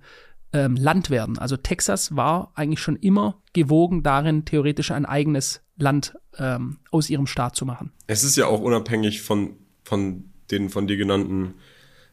ähm, 0.54 0.75
Land 0.75 1.10
werden. 1.10 1.38
Also 1.39 1.58
Texas 1.58 2.15
war 2.15 2.51
eigentlich 2.56 2.82
schon 2.82 2.97
immer 2.97 3.41
gewogen 3.54 4.04
darin, 4.04 4.45
theoretisch 4.45 4.91
ein 4.91 5.06
eigenes 5.06 5.62
Land 5.77 6.15
ähm, 6.38 6.80
aus 6.91 7.10
ihrem 7.10 7.27
Staat 7.27 7.56
zu 7.56 7.65
machen. 7.65 7.91
Es 8.08 8.23
ist 8.23 8.36
ja 8.36 8.47
auch 8.47 8.60
unabhängig 8.60 9.21
von, 9.21 9.56
von 9.84 10.25
den 10.51 10.69
von 10.69 10.88
dir 10.88 10.97
genannten 10.97 11.56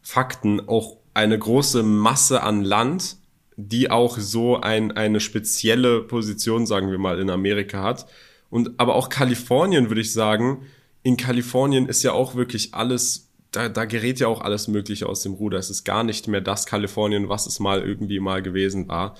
Fakten 0.00 0.66
auch 0.68 0.98
eine 1.14 1.38
große 1.38 1.82
Masse 1.82 2.42
an 2.42 2.62
Land, 2.62 3.16
die 3.60 3.90
auch 3.90 4.18
so 4.18 4.60
ein, 4.60 4.92
eine 4.92 5.18
spezielle 5.18 6.02
Position, 6.02 6.64
sagen 6.64 6.92
wir 6.92 6.98
mal, 6.98 7.18
in 7.18 7.28
Amerika 7.28 7.82
hat. 7.82 8.06
Und 8.50 8.78
aber 8.78 8.94
auch 8.94 9.08
Kalifornien, 9.08 9.90
würde 9.90 10.00
ich 10.00 10.12
sagen, 10.12 10.62
in 11.02 11.16
Kalifornien 11.16 11.86
ist 11.86 12.04
ja 12.04 12.12
auch 12.12 12.36
wirklich 12.36 12.72
alles, 12.74 13.30
da, 13.50 13.68
da 13.68 13.84
gerät 13.84 14.20
ja 14.20 14.28
auch 14.28 14.42
alles 14.42 14.68
Mögliche 14.68 15.08
aus 15.08 15.22
dem 15.22 15.32
Ruder. 15.32 15.58
Es 15.58 15.70
ist 15.70 15.82
gar 15.82 16.04
nicht 16.04 16.28
mehr 16.28 16.40
das 16.40 16.66
Kalifornien, 16.66 17.28
was 17.28 17.46
es 17.46 17.58
mal 17.58 17.82
irgendwie 17.82 18.20
mal 18.20 18.42
gewesen 18.42 18.86
war. 18.86 19.16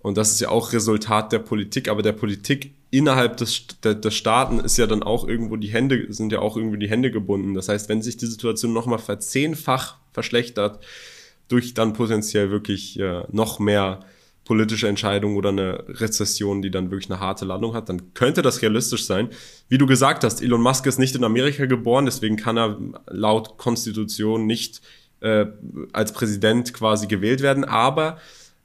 Und 0.00 0.16
das 0.16 0.32
ist 0.32 0.40
ja 0.40 0.48
auch 0.48 0.72
Resultat 0.72 1.30
der 1.30 1.38
Politik, 1.38 1.88
aber 1.88 2.02
der 2.02 2.12
Politik 2.12 2.74
innerhalb 2.90 3.36
des, 3.36 3.66
der, 3.84 3.94
des 3.94 4.14
Staaten 4.14 4.58
ist 4.58 4.78
ja 4.78 4.88
dann 4.88 5.04
auch 5.04 5.28
irgendwo 5.28 5.54
die 5.54 5.68
Hände, 5.68 6.12
sind 6.12 6.32
ja 6.32 6.40
auch 6.40 6.56
irgendwie 6.56 6.78
die 6.78 6.90
Hände 6.90 7.12
gebunden. 7.12 7.54
Das 7.54 7.68
heißt, 7.68 7.88
wenn 7.88 8.02
sich 8.02 8.16
die 8.16 8.26
Situation 8.26 8.72
nochmal 8.72 8.98
verzehnfach 8.98 9.98
verschlechtert, 10.12 10.80
durch 11.48 11.74
dann 11.74 11.92
potenziell 11.92 12.50
wirklich 12.50 12.98
äh, 12.98 13.22
noch 13.30 13.58
mehr 13.58 14.00
politische 14.44 14.88
Entscheidung 14.88 15.36
oder 15.36 15.50
eine 15.50 15.84
Rezession, 15.88 16.62
die 16.62 16.70
dann 16.70 16.90
wirklich 16.90 17.10
eine 17.10 17.20
harte 17.20 17.44
Landung 17.44 17.74
hat, 17.74 17.88
dann 17.88 18.14
könnte 18.14 18.42
das 18.42 18.62
realistisch 18.62 19.04
sein. 19.04 19.28
Wie 19.68 19.76
du 19.76 19.86
gesagt 19.86 20.24
hast, 20.24 20.40
Elon 20.40 20.62
Musk 20.62 20.86
ist 20.86 20.98
nicht 20.98 21.16
in 21.16 21.24
Amerika 21.24 21.66
geboren, 21.66 22.06
deswegen 22.06 22.36
kann 22.36 22.56
er 22.56 22.78
laut 23.08 23.58
Konstitution 23.58 24.46
nicht 24.46 24.80
äh, 25.20 25.46
als 25.92 26.12
Präsident 26.12 26.72
quasi 26.72 27.08
gewählt 27.08 27.42
werden. 27.42 27.64
Aber 27.64 28.18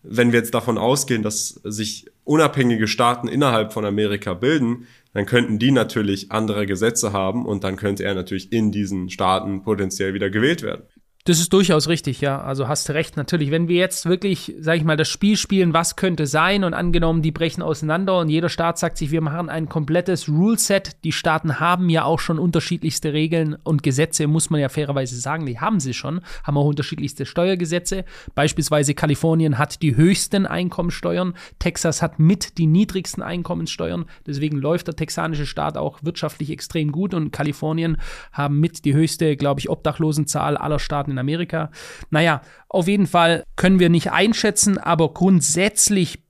wenn 0.04 0.32
wir 0.32 0.40
jetzt 0.40 0.54
davon 0.54 0.78
ausgehen, 0.78 1.24
dass 1.24 1.60
sich 1.64 2.06
unabhängige 2.24 2.88
Staaten 2.88 3.28
innerhalb 3.28 3.74
von 3.74 3.86
Amerika 3.86 4.34
bilden, 4.34 4.88
dann 5.14 5.26
könnten 5.26 5.60
die 5.60 5.72
natürlich 5.72 6.32
andere 6.32 6.66
Gesetze 6.66 7.12
haben 7.12 7.46
und 7.46 7.64
dann 7.64 7.76
könnte 7.76 8.04
er 8.04 8.14
natürlich 8.16 8.54
in 8.54 8.72
diesen 8.72 9.10
Staaten 9.10 9.64
potenziell 9.64 10.14
wieder 10.14 10.30
gewählt 10.30 10.62
werden. 10.62 10.84
Das 11.26 11.40
ist 11.40 11.54
durchaus 11.54 11.88
richtig, 11.88 12.20
ja. 12.22 12.42
Also 12.42 12.68
hast 12.68 12.90
du 12.90 12.94
recht, 12.94 13.16
natürlich. 13.16 13.52
Wenn 13.52 13.68
wir 13.68 13.78
jetzt 13.78 14.08
wirklich, 14.08 14.56
sag 14.60 14.78
ich 14.78 14.84
mal, 14.84 14.98
das 14.98 15.08
Spiel 15.08 15.38
spielen, 15.38 15.72
was 15.72 15.96
könnte 15.96 16.26
sein 16.26 16.64
und 16.64 16.74
angenommen, 16.74 17.22
die 17.22 17.32
brechen 17.32 17.62
auseinander 17.62 18.18
und 18.18 18.30
jeder 18.30 18.50
Staat 18.50 18.80
sagt 18.80 18.98
sich, 18.98 19.12
wir 19.12 19.22
machen 19.22 19.48
ein 19.48 19.70
komplettes 19.70 20.28
Ruleset. 20.28 21.04
Die 21.04 21.12
Staaten 21.12 21.60
haben 21.60 21.90
ja 21.90 22.06
auch 22.06 22.20
schon 22.20 22.40
unterschiedlichste 22.40 23.14
Regeln 23.14 23.56
und 23.64 23.84
Gesetze, 23.84 24.26
muss 24.26 24.50
man 24.50 24.62
ja 24.62 24.70
fairerweise 24.70 25.16
sagen, 25.20 25.46
die 25.46 25.60
haben 25.60 25.80
sie 25.80 25.94
schon, 25.94 26.22
haben 26.44 26.58
auch 26.58 26.66
unterschiedlichste 26.66 27.28
Steuergesetze. 27.28 28.04
Beispielsweise 28.34 28.96
Kalifornien 28.96 29.60
hat 29.60 29.84
die 29.84 29.96
höchsten 29.96 30.48
Einkommensteuern, 30.48 31.36
Texas 31.60 32.02
hat 32.02 32.18
mit 32.18 32.58
die 32.58 32.66
niedrigsten 32.66 33.22
Einkommenssteuern. 33.22 34.06
Deswegen 34.26 34.58
läuft 34.58 34.88
der 34.88 34.96
texanische 34.96 35.46
Staat 35.46 35.78
auch 35.78 36.00
wirtschaftlich 36.02 36.50
extrem 36.50 36.92
gut 36.92 37.14
und 37.14 37.32
Kalifornien 37.32 37.98
haben 38.32 38.60
mit 38.60 38.86
die 38.86 38.96
höchste, 38.96 39.38
glaube 39.38 39.60
ich, 39.60 39.70
Obdachlosenzahl 39.70 40.58
aller 40.58 40.80
Staaten 40.80 41.11
in 41.12 41.20
Amerika. 41.20 41.72
Naja, 42.10 42.42
auf 42.70 42.88
jeden 42.88 43.08
Fall 43.08 43.44
können 43.56 43.80
wir 43.80 43.90
nicht 43.90 44.12
einschätzen, 44.12 44.78
aber 44.78 45.14
grundsätzlich, 45.14 46.24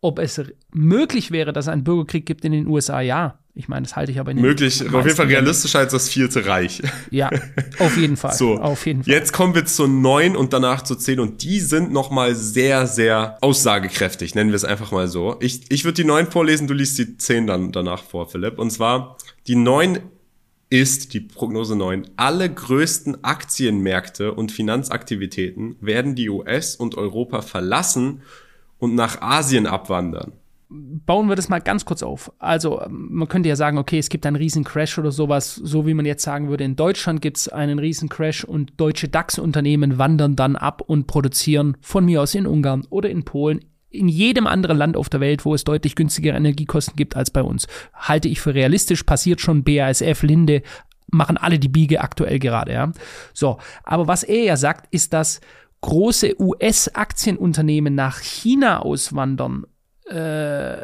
ob 0.00 0.18
es 0.18 0.40
möglich 0.72 1.30
wäre, 1.30 1.52
dass 1.52 1.66
es 1.66 1.72
einen 1.72 1.84
Bürgerkrieg 1.84 2.26
gibt 2.26 2.44
in 2.44 2.52
den 2.52 2.66
USA, 2.66 3.00
ja. 3.00 3.40
Ich 3.52 3.68
meine, 3.68 3.82
das 3.82 3.96
halte 3.96 4.12
ich 4.12 4.20
aber 4.20 4.32
nicht. 4.32 4.42
Möglich, 4.42 4.82
auf 4.82 5.04
jeden 5.04 5.16
Fall 5.16 5.26
realistischer 5.26 5.80
als 5.80 5.92
das 5.92 6.08
vierte 6.08 6.46
Reich. 6.46 6.80
Ja, 7.10 7.30
auf 7.78 7.96
jeden 7.96 8.16
Fall. 8.16 8.32
so, 8.36 8.54
auf 8.54 8.86
jeden 8.86 9.02
Fall. 9.02 9.12
Jetzt 9.12 9.32
kommen 9.32 9.54
wir 9.54 9.66
zu 9.66 9.88
neun 9.88 10.36
und 10.36 10.52
danach 10.52 10.82
zu 10.82 10.94
zehn 10.94 11.18
und 11.18 11.42
die 11.42 11.58
sind 11.58 11.92
nochmal 11.92 12.36
sehr, 12.36 12.86
sehr 12.86 13.38
aussagekräftig, 13.40 14.34
nennen 14.34 14.50
wir 14.50 14.56
es 14.56 14.64
einfach 14.64 14.92
mal 14.92 15.08
so. 15.08 15.36
Ich, 15.40 15.70
ich 15.70 15.84
würde 15.84 15.96
die 15.96 16.04
neun 16.04 16.30
vorlesen, 16.30 16.68
du 16.68 16.74
liest 16.74 16.96
die 16.98 17.16
zehn 17.18 17.46
dann 17.48 17.72
danach 17.72 18.04
vor, 18.04 18.30
Philipp. 18.30 18.58
Und 18.58 18.70
zwar, 18.70 19.16
die 19.48 19.56
neun 19.56 19.98
ist 20.70 21.14
die 21.14 21.20
Prognose 21.20 21.76
9. 21.76 22.06
Alle 22.16 22.48
größten 22.48 23.24
Aktienmärkte 23.24 24.32
und 24.32 24.52
Finanzaktivitäten 24.52 25.76
werden 25.80 26.14
die 26.14 26.30
US 26.30 26.76
und 26.76 26.96
Europa 26.96 27.42
verlassen 27.42 28.22
und 28.78 28.94
nach 28.94 29.20
Asien 29.20 29.66
abwandern. 29.66 30.32
Bauen 30.68 31.28
wir 31.28 31.34
das 31.34 31.48
mal 31.48 31.58
ganz 31.58 31.84
kurz 31.84 32.04
auf. 32.04 32.32
Also, 32.38 32.80
man 32.88 33.26
könnte 33.26 33.48
ja 33.48 33.56
sagen, 33.56 33.76
okay, 33.76 33.98
es 33.98 34.08
gibt 34.08 34.24
einen 34.24 34.36
riesen 34.36 34.62
Crash 34.62 34.98
oder 34.98 35.10
sowas, 35.10 35.56
so 35.56 35.84
wie 35.84 35.94
man 35.94 36.06
jetzt 36.06 36.22
sagen 36.22 36.48
würde, 36.48 36.62
in 36.62 36.76
Deutschland 36.76 37.20
gibt 37.20 37.38
es 37.38 37.48
einen 37.48 37.80
riesen 37.80 38.08
Crash 38.08 38.44
und 38.44 38.72
deutsche 38.76 39.08
DAX-Unternehmen 39.08 39.98
wandern 39.98 40.36
dann 40.36 40.54
ab 40.54 40.82
und 40.86 41.08
produzieren 41.08 41.76
von 41.80 42.04
mir 42.04 42.22
aus 42.22 42.36
in 42.36 42.46
Ungarn 42.46 42.86
oder 42.88 43.10
in 43.10 43.24
Polen 43.24 43.64
in 43.90 44.08
jedem 44.08 44.46
anderen 44.46 44.78
Land 44.78 44.96
auf 44.96 45.08
der 45.08 45.20
Welt, 45.20 45.44
wo 45.44 45.54
es 45.54 45.64
deutlich 45.64 45.96
günstigere 45.96 46.36
Energiekosten 46.36 46.96
gibt 46.96 47.16
als 47.16 47.30
bei 47.30 47.42
uns. 47.42 47.66
Halte 47.92 48.28
ich 48.28 48.40
für 48.40 48.54
realistisch, 48.54 49.02
passiert 49.02 49.40
schon 49.40 49.64
BASF, 49.64 50.22
Linde, 50.22 50.62
machen 51.08 51.36
alle 51.36 51.58
die 51.58 51.68
Biege 51.68 52.00
aktuell 52.00 52.38
gerade, 52.38 52.72
ja. 52.72 52.92
So, 53.32 53.58
aber 53.82 54.06
was 54.06 54.22
er 54.22 54.44
ja 54.44 54.56
sagt, 54.56 54.92
ist, 54.92 55.12
dass 55.12 55.40
große 55.80 56.40
US-Aktienunternehmen 56.40 57.94
nach 57.94 58.20
China 58.20 58.80
auswandern. 58.80 59.66
Äh, 60.06 60.76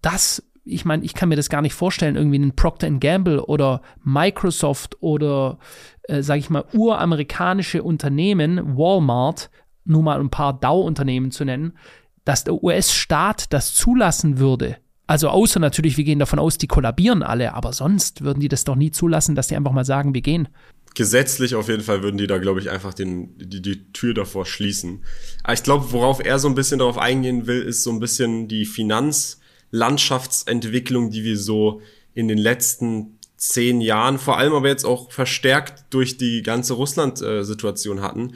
das, 0.00 0.42
ich 0.64 0.84
meine, 0.84 1.04
ich 1.04 1.14
kann 1.14 1.28
mir 1.28 1.36
das 1.36 1.48
gar 1.48 1.62
nicht 1.62 1.74
vorstellen, 1.74 2.16
irgendwie 2.16 2.36
einen 2.36 2.56
Procter 2.56 2.90
Gamble 2.90 3.44
oder 3.44 3.82
Microsoft 4.02 4.96
oder, 5.00 5.58
äh, 6.02 6.22
sage 6.22 6.40
ich 6.40 6.50
mal, 6.50 6.64
uramerikanische 6.72 7.82
Unternehmen, 7.82 8.76
Walmart, 8.76 9.50
nur 9.84 10.02
mal 10.02 10.20
ein 10.20 10.30
paar 10.30 10.58
DAO-Unternehmen 10.58 11.30
zu 11.30 11.44
nennen, 11.44 11.76
dass 12.24 12.44
der 12.44 12.62
US-Staat 12.62 13.52
das 13.52 13.74
zulassen 13.74 14.38
würde, 14.38 14.76
also 15.12 15.28
außer 15.28 15.60
natürlich, 15.60 15.98
wir 15.98 16.04
gehen 16.04 16.20
davon 16.20 16.38
aus, 16.38 16.56
die 16.56 16.68
kollabieren 16.68 17.22
alle, 17.22 17.52
aber 17.52 17.74
sonst 17.74 18.22
würden 18.22 18.40
die 18.40 18.48
das 18.48 18.64
doch 18.64 18.76
nie 18.76 18.90
zulassen, 18.90 19.34
dass 19.34 19.48
die 19.48 19.56
einfach 19.56 19.72
mal 19.72 19.84
sagen, 19.84 20.14
wir 20.14 20.22
gehen. 20.22 20.48
Gesetzlich 20.94 21.54
auf 21.54 21.68
jeden 21.68 21.82
Fall 21.82 22.02
würden 22.02 22.16
die 22.16 22.26
da, 22.26 22.38
glaube 22.38 22.60
ich, 22.60 22.70
einfach 22.70 22.94
den, 22.94 23.36
die, 23.36 23.60
die 23.60 23.92
Tür 23.92 24.14
davor 24.14 24.46
schließen. 24.46 25.04
Aber 25.42 25.52
ich 25.52 25.62
glaube, 25.62 25.92
worauf 25.92 26.24
er 26.24 26.38
so 26.38 26.48
ein 26.48 26.54
bisschen 26.54 26.78
darauf 26.78 26.96
eingehen 26.96 27.46
will, 27.46 27.60
ist 27.60 27.82
so 27.82 27.90
ein 27.90 28.00
bisschen 28.00 28.48
die 28.48 28.64
Finanzlandschaftsentwicklung, 28.64 31.10
die 31.10 31.24
wir 31.24 31.38
so 31.38 31.82
in 32.14 32.28
den 32.28 32.38
letzten 32.38 33.18
zehn 33.36 33.82
Jahren, 33.82 34.18
vor 34.18 34.38
allem 34.38 34.54
aber 34.54 34.68
jetzt 34.68 34.84
auch 34.84 35.10
verstärkt 35.10 35.84
durch 35.90 36.16
die 36.16 36.42
ganze 36.42 36.72
Russland-Situation 36.74 38.00
hatten 38.00 38.32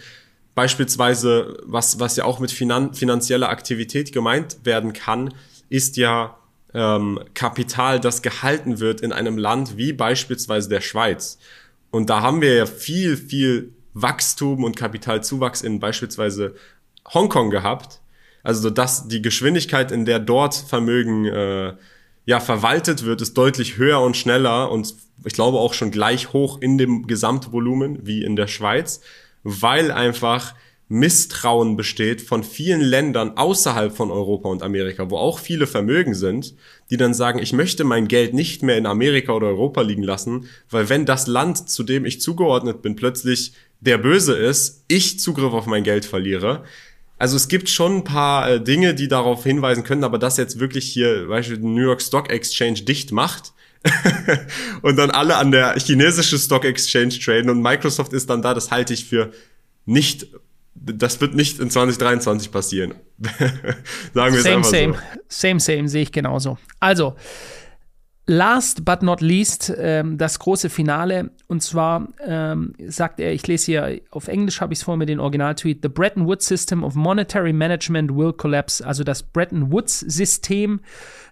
Beispielsweise, 0.57 1.59
was, 1.65 2.01
was 2.01 2.17
ja 2.17 2.25
auch 2.25 2.39
mit 2.41 2.51
finan 2.51 2.95
finanzieller 2.95 3.51
Aktivität 3.51 4.11
gemeint 4.11 4.57
werden 4.65 4.95
kann, 4.95 5.35
ist 5.69 5.99
ja 5.99 6.39
ähm, 6.73 7.21
Kapital, 7.35 8.01
das 8.01 8.23
gehalten 8.23 8.81
wird 8.81 9.03
in 9.03 9.13
einem 9.13 9.37
Land 9.37 9.77
wie 9.77 9.93
beispielsweise 9.93 10.71
der 10.71 10.81
Schweiz. 10.81 11.37
Und 11.91 12.09
da 12.09 12.23
haben 12.23 12.41
wir 12.41 12.55
ja 12.55 12.65
viel, 12.65 13.19
viel 13.19 13.75
Wachstum 13.93 14.65
und 14.65 14.77
Kapitalzuwachs 14.77 15.61
in 15.61 15.79
beispielsweise 15.79 16.55
Hongkong 17.13 17.51
gehabt. 17.51 18.01
Also 18.43 18.71
dass 18.71 19.09
die 19.09 19.21
Geschwindigkeit, 19.21 19.93
in 19.93 20.07
der 20.07 20.21
dort 20.21 20.55
Vermögen 20.55 21.27
äh, 21.27 21.75
ja 22.25 22.41
verwaltet 22.41 23.05
wird, 23.05 23.21
ist 23.21 23.37
deutlich 23.37 23.77
höher 23.77 24.01
und 24.01 24.17
schneller 24.17 24.71
und 24.71 24.95
ich 25.23 25.35
glaube 25.35 25.59
auch 25.59 25.75
schon 25.75 25.91
gleich 25.91 26.33
hoch 26.33 26.63
in 26.63 26.79
dem 26.79 27.07
Gesamtvolumen 27.07 28.07
wie 28.07 28.25
in 28.25 28.37
der 28.37 28.47
Schweiz 28.47 29.03
weil 29.49 29.93
einfach 29.93 30.55
Misstrauen 30.89 31.77
besteht 31.77 32.21
von 32.21 32.43
vielen 32.43 32.81
Ländern 32.81 33.37
außerhalb 33.37 33.97
von 33.97 34.11
Europa 34.11 34.49
und 34.49 34.63
Amerika, 34.63 35.09
wo 35.09 35.19
auch 35.19 35.39
viele 35.39 35.69
Vermögen 35.69 36.15
sind, 36.15 36.55
die 36.91 36.97
dann 36.97 37.15
sagen, 37.15 37.39
ich 37.39 37.53
möchte 37.53 37.85
mein 37.85 38.09
Geld 38.09 38.35
nicht 38.35 38.65
mehr 38.65 38.77
in 38.77 38.87
Amerika 38.87 39.33
oder 39.33 39.47
Europa 39.47 39.83
liegen 39.83 40.03
lassen, 40.03 40.49
weil 40.69 40.89
wenn 40.89 41.07
das 41.07 41.29
Land, 41.29 41.71
zu 41.71 41.85
dem 41.85 42.05
ich 42.05 42.21
zugeordnet 42.21 42.83
bin, 42.83 42.97
plötzlich 42.97 43.53
der 43.81 43.99
Böse 43.99 44.35
ist, 44.35 44.85
ich 44.89 45.21
Zugriff 45.21 45.53
auf 45.53 45.67
mein 45.67 45.85
Geld 45.85 46.05
verliere. 46.05 46.65
Also 47.19 47.37
es 47.37 47.47
gibt 47.47 47.69
schon 47.69 47.99
ein 47.99 48.05
paar 48.05 48.51
äh, 48.51 48.61
Dinge, 48.61 48.95
die 48.95 49.09
darauf 49.09 49.45
hinweisen 49.45 49.85
können, 49.85 50.05
aber 50.05 50.19
das 50.19 50.37
jetzt 50.37 50.59
wirklich 50.59 50.87
hier, 50.87 51.29
Beispiel 51.29 51.59
New 51.59 51.83
York 51.83 52.03
Stock 52.03 52.31
Exchange 52.31 52.83
dicht 52.83 53.13
macht, 53.13 53.53
und 54.83 54.97
dann 54.97 55.11
alle 55.11 55.37
an 55.37 55.51
der 55.51 55.79
chinesischen 55.79 56.39
Stock 56.39 56.65
Exchange 56.65 57.19
traden 57.19 57.51
und 57.51 57.63
Microsoft 57.63 58.13
ist 58.13 58.31
dann 58.31 58.43
da, 58.43 58.55
das 58.55 58.71
halte 58.71 58.95
ich 58.95 59.05
für 59.05 59.33
nicht, 59.85 60.29
das 60.75 61.21
wird 61.21 61.35
nicht 61.35 61.59
in 61.61 61.71
2023 61.71 62.51
passieren. 62.51 62.95
Sagen 64.15 64.35
wir 64.35 64.43
same, 64.43 64.61
es 64.61 64.67
einfach 64.67 64.71
same. 64.71 64.93
so. 64.95 65.01
Same, 65.29 65.61
same, 65.61 65.89
sehe 65.89 66.03
ich 66.03 66.13
genauso. 66.13 66.59
Also, 66.81 67.17
Last 68.29 68.85
but 68.85 69.03
not 69.03 69.21
least, 69.21 69.73
ähm, 69.79 70.19
das 70.19 70.41
große 70.41 70.69
Finale. 70.69 71.31
Und 71.47 71.63
zwar 71.63 72.09
ähm, 72.25 72.73
sagt 72.89 73.21
er, 73.21 73.33
ich 73.33 73.47
lese 73.47 73.67
hier 73.67 74.01
auf 74.11 74.27
Englisch, 74.27 74.61
habe 74.61 74.73
ich 74.73 74.81
es 74.81 74.83
vor 74.83 74.97
mir 74.97 75.07
den 75.07 75.21
Originaltweet: 75.21 75.79
The 75.83 75.89
Bretton 75.89 76.27
Woods 76.27 76.49
System 76.49 76.83
of 76.83 76.97
Monetary 76.97 77.53
Management 77.53 78.17
will 78.17 78.33
collapse. 78.33 78.85
Also 78.85 79.05
das 79.05 79.23
Bretton 79.23 79.71
Woods 79.71 80.01
System, 80.01 80.81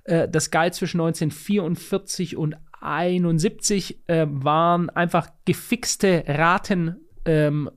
äh, 0.05 0.29
das 0.29 0.53
galt 0.53 0.75
zwischen 0.75 1.01
1944 1.01 2.37
und 2.37 2.55
71, 2.81 3.99
äh, 4.07 4.27
waren 4.29 4.89
einfach 4.91 5.31
gefixte 5.45 6.23
Raten. 6.29 6.97
Ähm, 7.25 7.71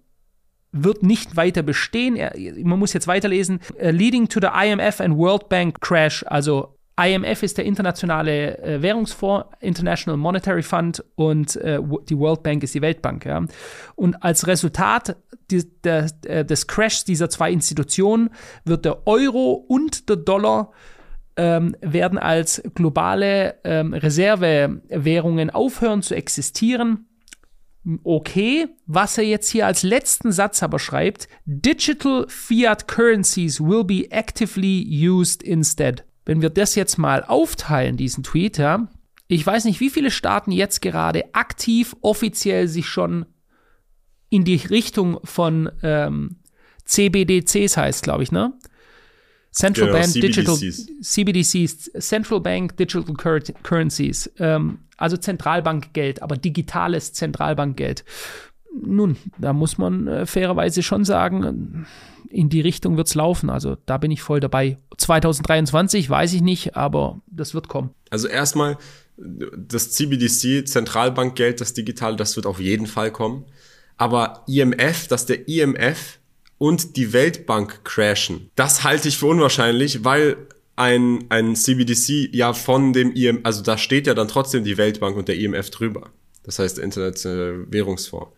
wird 0.71 1.01
nicht 1.01 1.36
weiter 1.36 1.63
bestehen. 1.63 2.15
Er, 2.15 2.34
man 2.63 2.77
muss 2.77 2.93
jetzt 2.93 3.08
weiterlesen. 3.08 3.62
Uh, 3.82 3.89
leading 3.89 4.27
to 4.27 4.39
the 4.39 4.47
IMF 4.47 4.99
and 5.01 5.17
World 5.17 5.49
Bank 5.49 5.82
crash, 5.82 6.23
also 6.27 6.76
IMF 6.99 7.43
ist 7.43 7.57
der 7.57 7.65
internationale 7.65 8.57
äh, 8.57 8.81
Währungsfonds, 8.81 9.45
International 9.60 10.17
Monetary 10.17 10.63
Fund 10.63 11.03
und 11.15 11.55
äh, 11.57 11.79
die 12.10 12.17
World 12.17 12.41
Bank 12.41 12.63
ist 12.63 12.73
die 12.73 12.81
Weltbank. 12.81 13.25
Ja. 13.25 13.45
Und 13.95 14.23
als 14.23 14.47
Resultat 14.47 15.15
die, 15.51 15.63
der, 15.83 16.10
äh, 16.25 16.43
des 16.43 16.65
Crashs 16.67 17.05
dieser 17.05 17.29
zwei 17.29 17.51
Institutionen 17.51 18.31
wird 18.65 18.86
der 18.86 19.05
Euro 19.07 19.53
und 19.53 20.10
der 20.10 20.15
Dollar 20.17 20.71
ähm, 21.36 21.75
werden 21.81 22.17
als 22.17 22.63
globale 22.73 23.60
ähm, 23.63 23.93
Reservewährungen 23.93 25.51
aufhören 25.51 26.01
zu 26.01 26.15
existieren. 26.15 27.05
Okay, 28.03 28.67
was 28.86 29.17
er 29.17 29.23
jetzt 29.23 29.49
hier 29.49 29.65
als 29.65 29.83
letzten 29.83 30.31
Satz 30.31 30.62
aber 30.62 30.79
schreibt, 30.79 31.29
Digital 31.45 32.25
Fiat 32.27 32.88
Currencies 32.88 33.62
will 33.62 33.86
be 33.86 34.12
actively 34.12 34.83
used 35.07 35.41
instead. 35.43 36.06
Wenn 36.27 36.41
wir 36.41 36.49
das 36.49 36.75
jetzt 36.75 36.97
mal 36.97 37.23
aufteilen, 37.23 37.95
diesen 37.95 38.21
Tweet, 38.21 38.57
ja, 38.57 38.89
ich 39.29 39.47
weiß 39.47 39.63
nicht, 39.63 39.79
wie 39.79 39.89
viele 39.89 40.11
Staaten 40.11 40.51
jetzt 40.51 40.81
gerade 40.81 41.23
aktiv 41.33 41.95
offiziell 42.01 42.67
sich 42.67 42.89
schon 42.89 43.25
in 44.29 44.43
die 44.43 44.57
Richtung 44.57 45.21
von 45.23 45.71
ähm, 45.83 46.41
CBDCs 46.83 47.77
heißt, 47.77 48.03
glaube 48.03 48.23
ich, 48.23 48.33
ne? 48.33 48.51
Central 49.51 49.87
Genau, 49.87 49.99
Bank 49.99 50.13
Digital 50.13 50.55
CBDCs. 50.57 51.01
CBDCs, 51.01 51.91
Central 52.05 52.41
Bank 52.41 52.75
Digital 52.75 53.13
Cur 53.15 53.39
Currencies, 53.63 54.29
ähm, 54.37 54.79
also 54.97 55.15
Zentralbankgeld, 55.15 56.21
aber 56.21 56.35
digitales 56.35 57.13
Zentralbankgeld. 57.13 58.04
Nun, 58.79 59.17
da 59.37 59.53
muss 59.53 59.77
man 59.77 60.07
äh, 60.07 60.25
fairerweise 60.25 60.83
schon 60.83 61.03
sagen, 61.05 61.85
in 62.29 62.49
die 62.49 62.61
Richtung 62.61 62.97
wird's 62.97 63.15
laufen. 63.15 63.49
Also 63.49 63.77
da 63.85 63.97
bin 63.97 64.11
ich 64.11 64.21
voll 64.21 64.39
dabei. 64.39 64.77
2023 64.97 66.09
weiß 66.09 66.33
ich 66.33 66.41
nicht, 66.41 66.75
aber 66.75 67.21
das 67.27 67.53
wird 67.53 67.67
kommen. 67.67 67.91
Also 68.09 68.27
erstmal, 68.27 68.77
das 69.17 69.91
CBDC, 69.91 70.67
Zentralbankgeld, 70.67 71.59
das 71.59 71.73
Digitale, 71.73 72.15
das 72.15 72.35
wird 72.35 72.45
auf 72.45 72.59
jeden 72.59 72.87
Fall 72.87 73.11
kommen. 73.11 73.45
Aber 73.97 74.43
IMF, 74.47 75.07
dass 75.07 75.25
der 75.25 75.47
IMF 75.47 76.19
und 76.59 76.95
die 76.97 77.13
Weltbank 77.13 77.83
crashen, 77.83 78.51
das 78.55 78.83
halte 78.83 79.07
ich 79.07 79.17
für 79.17 79.25
unwahrscheinlich, 79.25 80.05
weil 80.05 80.37
ein, 80.75 81.25
ein 81.29 81.55
CBDC 81.55 82.29
ja 82.31 82.53
von 82.53 82.93
dem 82.93 83.11
IMF, 83.13 83.41
also 83.43 83.63
da 83.63 83.77
steht 83.77 84.05
ja 84.05 84.13
dann 84.13 84.27
trotzdem 84.27 84.63
die 84.63 84.77
Weltbank 84.77 85.17
und 85.17 85.27
der 85.27 85.37
IMF 85.37 85.71
drüber. 85.71 86.11
Das 86.43 86.59
heißt 86.59 86.77
der 86.77 86.85
Internationale 86.85 87.65
Währungsfonds. 87.71 88.31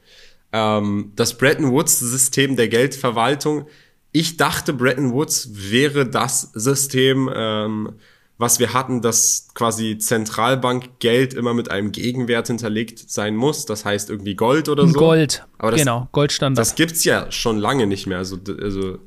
Ähm, 0.51 1.11
das 1.15 1.37
Bretton 1.37 1.71
Woods-System 1.71 2.55
der 2.55 2.67
Geldverwaltung, 2.67 3.67
ich 4.11 4.37
dachte, 4.37 4.73
Bretton 4.73 5.13
Woods 5.13 5.49
wäre 5.51 6.07
das 6.07 6.51
System, 6.53 7.29
ähm, 7.33 7.93
was 8.39 8.59
wir 8.59 8.73
hatten, 8.73 9.01
dass 9.01 9.49
quasi 9.53 9.97
Zentralbankgeld 9.97 11.33
immer 11.33 11.53
mit 11.53 11.69
einem 11.69 11.91
Gegenwert 11.91 12.47
hinterlegt 12.47 13.09
sein 13.11 13.35
muss. 13.35 13.65
Das 13.65 13.85
heißt 13.85 14.09
irgendwie 14.09 14.35
Gold 14.35 14.69
oder 14.69 14.87
so. 14.87 14.97
Gold, 14.97 15.45
Aber 15.57 15.71
das, 15.71 15.81
genau, 15.81 16.07
Goldstandard. 16.13 16.65
das 16.65 16.75
gibt's 16.75 17.03
ja 17.03 17.31
schon 17.31 17.57
lange 17.57 17.85
nicht 17.85 18.07
mehr. 18.07 18.17
Also, 18.17 18.39
also 18.61 18.99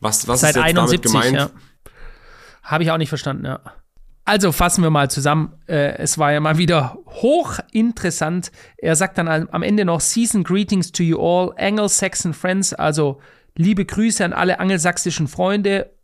was, 0.00 0.26
was 0.26 0.40
Seit 0.40 0.50
ist 0.50 0.56
jetzt 0.56 0.64
71, 0.64 1.12
damit 1.12 1.24
gemeint? 1.30 1.36
ja. 1.36 1.60
Habe 2.62 2.84
ich 2.84 2.90
auch 2.90 2.98
nicht 2.98 3.10
verstanden, 3.10 3.44
ja. 3.44 3.60
Also 4.28 4.52
fassen 4.52 4.82
wir 4.82 4.90
mal 4.90 5.10
zusammen. 5.10 5.54
Äh, 5.68 5.96
es 5.96 6.18
war 6.18 6.32
ja 6.32 6.40
mal 6.40 6.58
wieder 6.58 6.98
hochinteressant. 7.06 8.52
Er 8.76 8.94
sagt 8.94 9.16
dann 9.16 9.26
am 9.26 9.62
Ende 9.62 9.86
noch 9.86 10.00
Season 10.00 10.44
Greetings 10.44 10.92
to 10.92 11.02
you 11.02 11.18
all, 11.18 11.54
Anglo-Saxon 11.56 12.34
Friends, 12.34 12.74
also 12.74 13.22
liebe 13.56 13.86
Grüße 13.86 14.22
an 14.22 14.34
alle 14.34 14.60
angelsächsischen 14.60 15.28
Freunde 15.28 15.94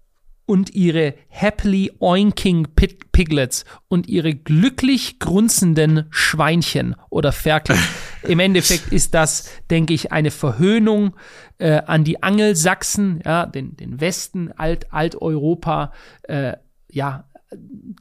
und 0.47 0.75
ihre 0.75 1.13
happily 1.29 1.93
oinking 1.99 2.69
Pig 2.75 3.13
Piglets 3.13 3.67
und 3.89 4.09
ihre 4.09 4.35
glücklich 4.35 5.19
grunzenden 5.19 6.07
Schweinchen 6.09 6.97
oder 7.11 7.31
Ferkel. 7.31 7.77
Im 8.23 8.41
Endeffekt 8.41 8.91
ist 8.91 9.13
das, 9.13 9.51
denke 9.69 9.93
ich, 9.93 10.13
eine 10.13 10.31
Verhöhnung 10.31 11.15
äh, 11.59 11.83
an 11.85 12.05
die 12.05 12.23
Angelsachsen, 12.23 13.21
ja, 13.23 13.45
den, 13.45 13.77
den 13.77 14.01
Westen, 14.01 14.51
Alt, 14.51 14.95
Alteuropa, 14.95 15.93
äh, 16.23 16.55
ja, 16.91 17.27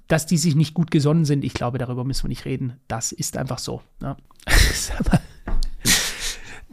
dass 0.07 0.25
die 0.25 0.37
sich 0.37 0.55
nicht 0.55 0.73
gut 0.73 0.91
gesonnen 0.91 1.25
sind. 1.25 1.43
Ich 1.43 1.53
glaube, 1.53 1.77
darüber 1.77 2.03
müssen 2.03 2.23
wir 2.23 2.29
nicht 2.29 2.45
reden. 2.45 2.77
Das 2.87 3.11
ist 3.11 3.37
einfach 3.37 3.59
so. 3.59 3.81
Ja. 4.01 4.17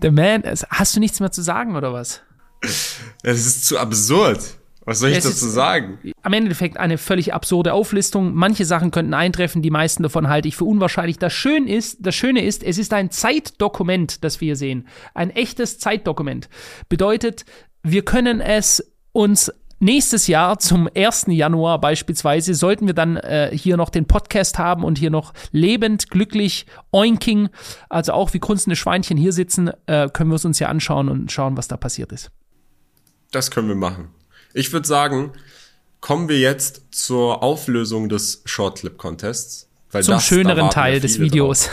The 0.03 0.11
Man, 0.11 0.43
hast 0.71 0.97
du 0.97 1.01
nichts 1.01 1.21
mehr 1.21 1.31
zu 1.31 1.43
sagen 1.43 1.77
oder 1.77 1.93
was? 1.93 2.23
Das 2.63 3.47
ist 3.47 3.67
zu 3.67 3.79
absurd. 3.79 4.41
Was 4.87 4.99
soll 5.01 5.11
ich 5.11 5.19
Es 5.19 5.25
dazu 5.25 5.47
ist- 5.47 5.53
sagen? 5.53 5.99
am 6.23 6.33
Endeffekt 6.33 6.79
eine 6.79 6.97
völlig 6.99 7.35
absurde 7.35 7.75
Auflistung. 7.75 8.35
Manche 8.35 8.65
Sachen 8.65 8.91
könnten 8.91 9.13
eintreffen, 9.15 9.61
die 9.63 9.71
meisten 9.71 10.03
davon 10.03 10.29
halte 10.29 10.49
ich 10.49 10.57
für 10.57 10.65
unwahrscheinlich. 10.65 11.19
Das, 11.19 11.33
Schön 11.35 11.67
ist, 11.67 11.99
das 12.01 12.15
Schöne 12.15 12.45
ist, 12.45 12.63
es 12.63 12.79
ist 12.79 12.93
ein 12.95 13.11
Zeitdokument, 13.11 14.25
das 14.25 14.41
wir 14.41 14.47
hier 14.47 14.57
sehen. 14.57 14.89
Ein 15.15 15.31
echtes 15.31 15.79
Zeitdokument. 15.79 16.49
Bedeutet, 16.89 17.45
wir 17.83 18.05
können 18.05 18.41
es 18.41 18.93
uns 19.13 19.53
nächstes 19.81 20.27
Jahr 20.29 20.59
zum 20.59 20.89
1. 20.95 21.27
Januar 21.29 21.81
beispielsweise, 21.81 22.55
sollten 22.55 22.87
wir 22.87 22.95
dann 22.95 23.17
äh, 23.17 23.51
hier 23.53 23.77
noch 23.77 23.91
den 23.91 24.07
Podcast 24.07 24.59
haben 24.59 24.85
und 24.85 24.99
hier 24.99 25.11
noch 25.11 25.33
lebend, 25.53 26.11
glücklich, 26.11 26.67
oinking, 26.93 27.49
also 27.89 28.13
auch 28.13 28.33
wie 28.33 28.39
grunzende 28.41 28.77
Schweinchen 28.77 29.17
hier 29.17 29.33
sitzen, 29.33 29.71
äh, 29.87 30.09
können 30.09 30.31
wir 30.31 30.37
es 30.37 30.45
uns 30.45 30.59
ja 30.59 30.69
anschauen 30.69 31.09
und 31.09 31.33
schauen, 31.33 31.57
was 31.57 31.67
da 31.69 31.77
passiert 31.77 32.13
ist. 32.13 32.31
Das 33.33 33.51
können 33.51 33.69
wir 33.69 33.75
machen. 33.75 34.09
Ich 34.55 34.73
würde 34.73 34.87
sagen, 34.87 35.33
kommen 36.01 36.29
wir 36.29 36.39
jetzt 36.39 36.83
zur 36.91 37.43
Auflösung 37.43 38.09
des 38.09 38.43
Short 38.45 38.79
Clip 38.79 38.97
Contests. 38.97 39.69
Weil 39.93 40.03
Zum 40.05 40.15
das- 40.15 40.23
da 40.23 40.29
schöneren 40.29 40.59
warten 40.63 40.75
Teil 40.75 41.01
des 41.01 41.19
Videos. 41.19 41.69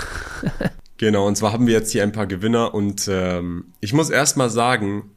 Genau, 0.97 1.27
und 1.27 1.35
zwar 1.35 1.53
haben 1.53 1.67
wir 1.67 1.73
jetzt 1.73 1.91
hier 1.91 2.01
ein 2.01 2.11
paar 2.11 2.25
Gewinner 2.25 2.73
und 2.73 3.07
ähm, 3.07 3.65
ich 3.81 3.93
muss 3.93 4.09
erstmal 4.09 4.49
sagen, 4.49 5.11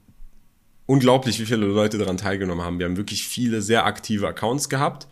unglaublich, 0.91 1.39
wie 1.39 1.47
viele 1.47 1.67
Leute 1.67 1.99
daran 1.99 2.17
teilgenommen 2.17 2.65
haben. 2.65 2.81
Wir 2.81 2.87
haben 2.87 2.97
wirklich 2.97 3.25
viele 3.25 3.63
sehr 3.63 3.87
aktive 3.87 4.27
Accounts 4.27 4.69
gehabt. 4.69 5.07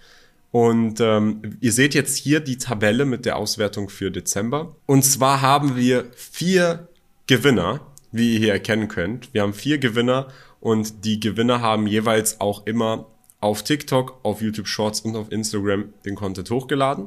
Und 0.50 0.98
ähm, 0.98 1.56
ihr 1.60 1.72
seht 1.72 1.94
jetzt 1.94 2.16
hier 2.16 2.40
die 2.40 2.58
Tabelle 2.58 3.04
mit 3.04 3.24
der 3.24 3.36
Auswertung 3.36 3.88
für 3.88 4.10
Dezember. 4.10 4.74
Und 4.86 5.04
zwar 5.04 5.40
haben 5.40 5.76
wir 5.76 6.06
vier 6.16 6.88
Gewinner, 7.28 7.86
wie 8.10 8.32
ihr 8.34 8.38
hier 8.40 8.52
erkennen 8.54 8.88
könnt. 8.88 9.32
Wir 9.32 9.42
haben 9.42 9.54
vier 9.54 9.78
Gewinner 9.78 10.26
und 10.58 11.04
die 11.04 11.20
Gewinner 11.20 11.60
haben 11.60 11.86
jeweils 11.86 12.40
auch 12.40 12.66
immer 12.66 13.06
auf 13.40 13.62
TikTok, 13.62 14.18
auf 14.24 14.42
YouTube 14.42 14.66
Shorts 14.66 15.02
und 15.02 15.14
auf 15.14 15.30
Instagram 15.30 15.92
den 16.04 16.16
Content 16.16 16.50
hochgeladen. 16.50 17.06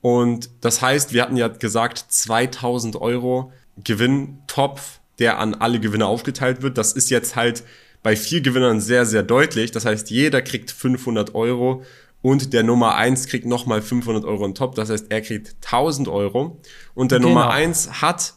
Und 0.00 0.48
das 0.62 0.80
heißt, 0.80 1.12
wir 1.12 1.20
hatten 1.20 1.36
ja 1.36 1.48
gesagt, 1.48 2.06
2000 2.08 2.96
Euro 2.96 3.52
Gewinntopf, 3.84 5.00
der 5.18 5.38
an 5.40 5.54
alle 5.56 5.78
Gewinner 5.78 6.06
aufgeteilt 6.06 6.62
wird. 6.62 6.78
Das 6.78 6.94
ist 6.94 7.10
jetzt 7.10 7.36
halt 7.36 7.64
bei 8.08 8.16
vier 8.16 8.40
Gewinnern 8.40 8.80
sehr, 8.80 9.04
sehr 9.04 9.22
deutlich. 9.22 9.70
Das 9.70 9.84
heißt, 9.84 10.08
jeder 10.08 10.40
kriegt 10.40 10.70
500 10.70 11.34
Euro 11.34 11.82
und 12.22 12.54
der 12.54 12.62
Nummer 12.62 12.94
eins 12.94 13.26
kriegt 13.26 13.44
nochmal 13.44 13.82
500 13.82 14.24
Euro 14.24 14.44
on 14.44 14.54
top. 14.54 14.76
Das 14.76 14.88
heißt, 14.88 15.10
er 15.10 15.20
kriegt 15.20 15.56
1000 15.56 16.08
Euro. 16.08 16.58
Und 16.94 17.12
der 17.12 17.18
Genau. 17.18 17.28
Nummer 17.28 17.50
eins 17.50 18.00
hat 18.00 18.32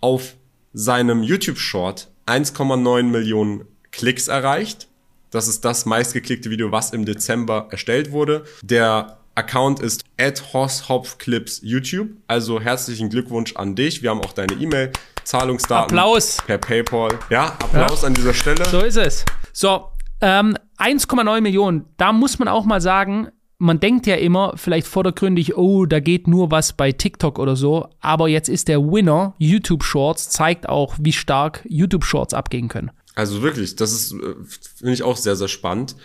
auf 0.00 0.34
seinem 0.72 1.22
YouTube-Short 1.22 2.10
1,9 2.26 3.04
Millionen 3.04 3.64
Klicks 3.92 4.26
erreicht. 4.26 4.88
Das 5.30 5.46
ist 5.46 5.64
das 5.64 5.86
meistgeklickte 5.86 6.50
Video, 6.50 6.72
was 6.72 6.90
im 6.90 7.04
Dezember 7.04 7.68
erstellt 7.70 8.10
wurde. 8.10 8.42
Der 8.64 9.18
Account 9.36 9.78
ist 9.78 10.02
at 10.18 10.42
Clips 11.18 11.60
YouTube. 11.62 12.08
Also 12.26 12.60
herzlichen 12.60 13.08
Glückwunsch 13.08 13.54
an 13.54 13.76
dich. 13.76 14.02
Wir 14.02 14.10
haben 14.10 14.20
auch 14.20 14.32
deine 14.32 14.54
E-Mail, 14.54 14.90
Zahlungsdaten 15.24 15.98
Applaus. 15.98 16.38
per 16.46 16.58
PayPal. 16.58 17.18
Ja, 17.30 17.46
Applaus 17.46 18.04
an 18.04 18.14
dieser 18.14 18.34
Stelle. 18.34 18.64
So 18.66 18.80
ist 18.80 18.96
es. 18.96 19.24
So, 19.52 19.88
ähm, 20.20 20.56
1,9 20.78 21.40
Millionen. 21.40 21.86
Da 21.96 22.12
muss 22.12 22.38
man 22.38 22.48
auch 22.48 22.64
mal 22.64 22.80
sagen, 22.80 23.28
man 23.58 23.78
denkt 23.78 24.06
ja 24.06 24.16
immer 24.16 24.54
vielleicht 24.56 24.88
vordergründig, 24.88 25.56
oh, 25.56 25.86
da 25.86 26.00
geht 26.00 26.26
nur 26.26 26.50
was 26.50 26.72
bei 26.72 26.90
TikTok 26.90 27.38
oder 27.38 27.54
so. 27.54 27.88
Aber 28.00 28.28
jetzt 28.28 28.48
ist 28.48 28.66
der 28.68 28.80
Winner 28.80 29.34
YouTube 29.38 29.84
Shorts, 29.84 30.30
zeigt 30.30 30.68
auch, 30.68 30.96
wie 30.98 31.12
stark 31.12 31.64
YouTube 31.68 32.04
Shorts 32.04 32.34
abgehen 32.34 32.68
können. 32.68 32.90
Also 33.14 33.42
wirklich, 33.42 33.76
das 33.76 33.92
ist, 33.92 34.12
äh, 34.14 34.34
finde 34.76 34.94
ich 34.94 35.02
auch 35.02 35.16
sehr, 35.16 35.36
sehr 35.36 35.48
spannend. 35.48 35.96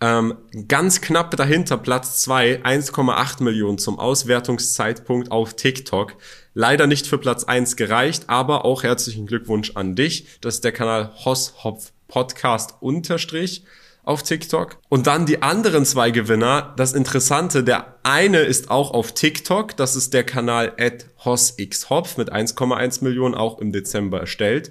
Ähm, 0.00 0.34
ganz 0.68 1.00
knapp 1.00 1.36
dahinter, 1.36 1.78
Platz 1.78 2.20
zwei 2.20 2.62
1,8 2.62 3.42
Millionen 3.42 3.78
zum 3.78 3.98
Auswertungszeitpunkt 3.98 5.30
auf 5.30 5.54
TikTok. 5.54 6.14
Leider 6.52 6.86
nicht 6.86 7.06
für 7.06 7.18
Platz 7.18 7.44
eins 7.44 7.76
gereicht, 7.76 8.24
aber 8.28 8.64
auch 8.64 8.82
herzlichen 8.82 9.26
Glückwunsch 9.26 9.72
an 9.74 9.94
dich. 9.94 10.26
Das 10.40 10.56
ist 10.56 10.64
der 10.64 10.72
Kanal 10.72 11.12
Hosshopf 11.24 11.92
Podcast 12.08 12.74
unterstrich 12.80 13.64
auf 14.04 14.22
TikTok. 14.22 14.76
Und 14.88 15.06
dann 15.06 15.26
die 15.26 15.42
anderen 15.42 15.84
zwei 15.84 16.10
Gewinner. 16.10 16.74
Das 16.76 16.92
Interessante, 16.92 17.64
der 17.64 17.96
eine 18.02 18.40
ist 18.40 18.70
auch 18.70 18.90
auf 18.90 19.12
TikTok. 19.12 19.76
Das 19.76 19.96
ist 19.96 20.12
der 20.14 20.24
Kanal 20.24 20.74
at 20.78 21.06
HossXHopf 21.24 22.16
mit 22.16 22.32
1,1 22.32 23.02
Millionen, 23.02 23.34
auch 23.34 23.58
im 23.58 23.72
Dezember 23.72 24.20
erstellt. 24.20 24.70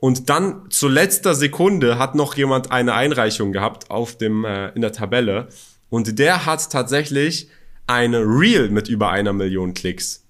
Und 0.00 0.30
dann 0.30 0.70
zu 0.70 0.88
letzter 0.88 1.34
Sekunde 1.34 1.98
hat 1.98 2.14
noch 2.14 2.36
jemand 2.36 2.70
eine 2.70 2.94
Einreichung 2.94 3.52
gehabt 3.52 3.90
auf 3.90 4.16
dem 4.16 4.44
äh, 4.44 4.68
in 4.70 4.80
der 4.80 4.92
Tabelle 4.92 5.48
und 5.90 6.18
der 6.18 6.46
hat 6.46 6.70
tatsächlich 6.70 7.48
eine 7.86 8.20
Reel 8.20 8.70
mit 8.70 8.88
über 8.88 9.10
einer 9.10 9.32
Million 9.32 9.74
Klicks 9.74 10.24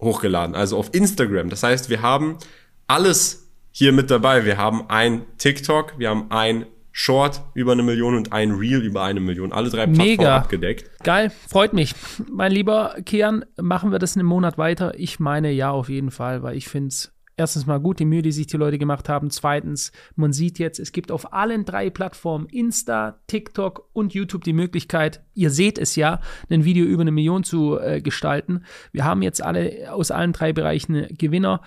hochgeladen, 0.00 0.54
also 0.54 0.76
auf 0.78 0.94
Instagram. 0.94 1.50
Das 1.50 1.62
heißt, 1.62 1.90
wir 1.90 2.02
haben 2.02 2.38
alles 2.86 3.48
hier 3.72 3.92
mit 3.92 4.10
dabei. 4.10 4.44
Wir 4.44 4.56
haben 4.56 4.88
ein 4.88 5.22
TikTok, 5.38 5.98
wir 5.98 6.10
haben 6.10 6.30
ein 6.30 6.66
Short 6.92 7.42
über 7.54 7.72
eine 7.72 7.82
Million 7.82 8.16
und 8.16 8.32
ein 8.32 8.52
Reel 8.52 8.82
über 8.82 9.04
eine 9.04 9.20
Million. 9.20 9.52
Alle 9.52 9.70
drei 9.70 9.86
Plattformen 9.86 10.08
Mega. 10.08 10.36
abgedeckt. 10.36 10.90
Geil, 11.04 11.30
freut 11.48 11.72
mich. 11.72 11.94
Mein 12.30 12.52
lieber 12.52 12.96
Kian, 13.04 13.44
machen 13.56 13.92
wir 13.92 13.98
das 13.98 14.16
in 14.16 14.20
einem 14.20 14.28
Monat 14.28 14.58
weiter? 14.58 14.98
Ich 14.98 15.20
meine 15.20 15.50
ja, 15.52 15.70
auf 15.70 15.88
jeden 15.88 16.10
Fall, 16.10 16.42
weil 16.42 16.56
ich 16.56 16.68
finde 16.68 16.88
es 16.88 17.12
erstens 17.38 17.66
mal 17.66 17.80
gut, 17.80 17.98
die 17.98 18.04
Mühe, 18.04 18.22
die 18.22 18.32
sich 18.32 18.46
die 18.46 18.56
Leute 18.56 18.78
gemacht 18.78 19.08
haben. 19.08 19.30
Zweitens, 19.30 19.92
man 20.16 20.32
sieht 20.32 20.58
jetzt, 20.58 20.78
es 20.78 20.92
gibt 20.92 21.10
auf 21.10 21.32
allen 21.32 21.64
drei 21.64 21.90
Plattformen, 21.90 22.46
Insta, 22.46 23.20
TikTok 23.26 23.88
und 23.92 24.12
YouTube, 24.14 24.44
die 24.44 24.52
Möglichkeit, 24.52 25.22
ihr 25.34 25.50
seht 25.50 25.78
es 25.78 25.96
ja, 25.96 26.20
ein 26.50 26.64
Video 26.64 26.84
über 26.84 27.02
eine 27.02 27.12
Million 27.12 27.44
zu 27.44 27.78
äh, 27.78 28.00
gestalten. 28.02 28.64
Wir 28.92 29.04
haben 29.04 29.22
jetzt 29.22 29.42
alle 29.42 29.92
aus 29.92 30.10
allen 30.10 30.32
drei 30.32 30.52
Bereichen 30.52 31.06
Gewinner. 31.16 31.62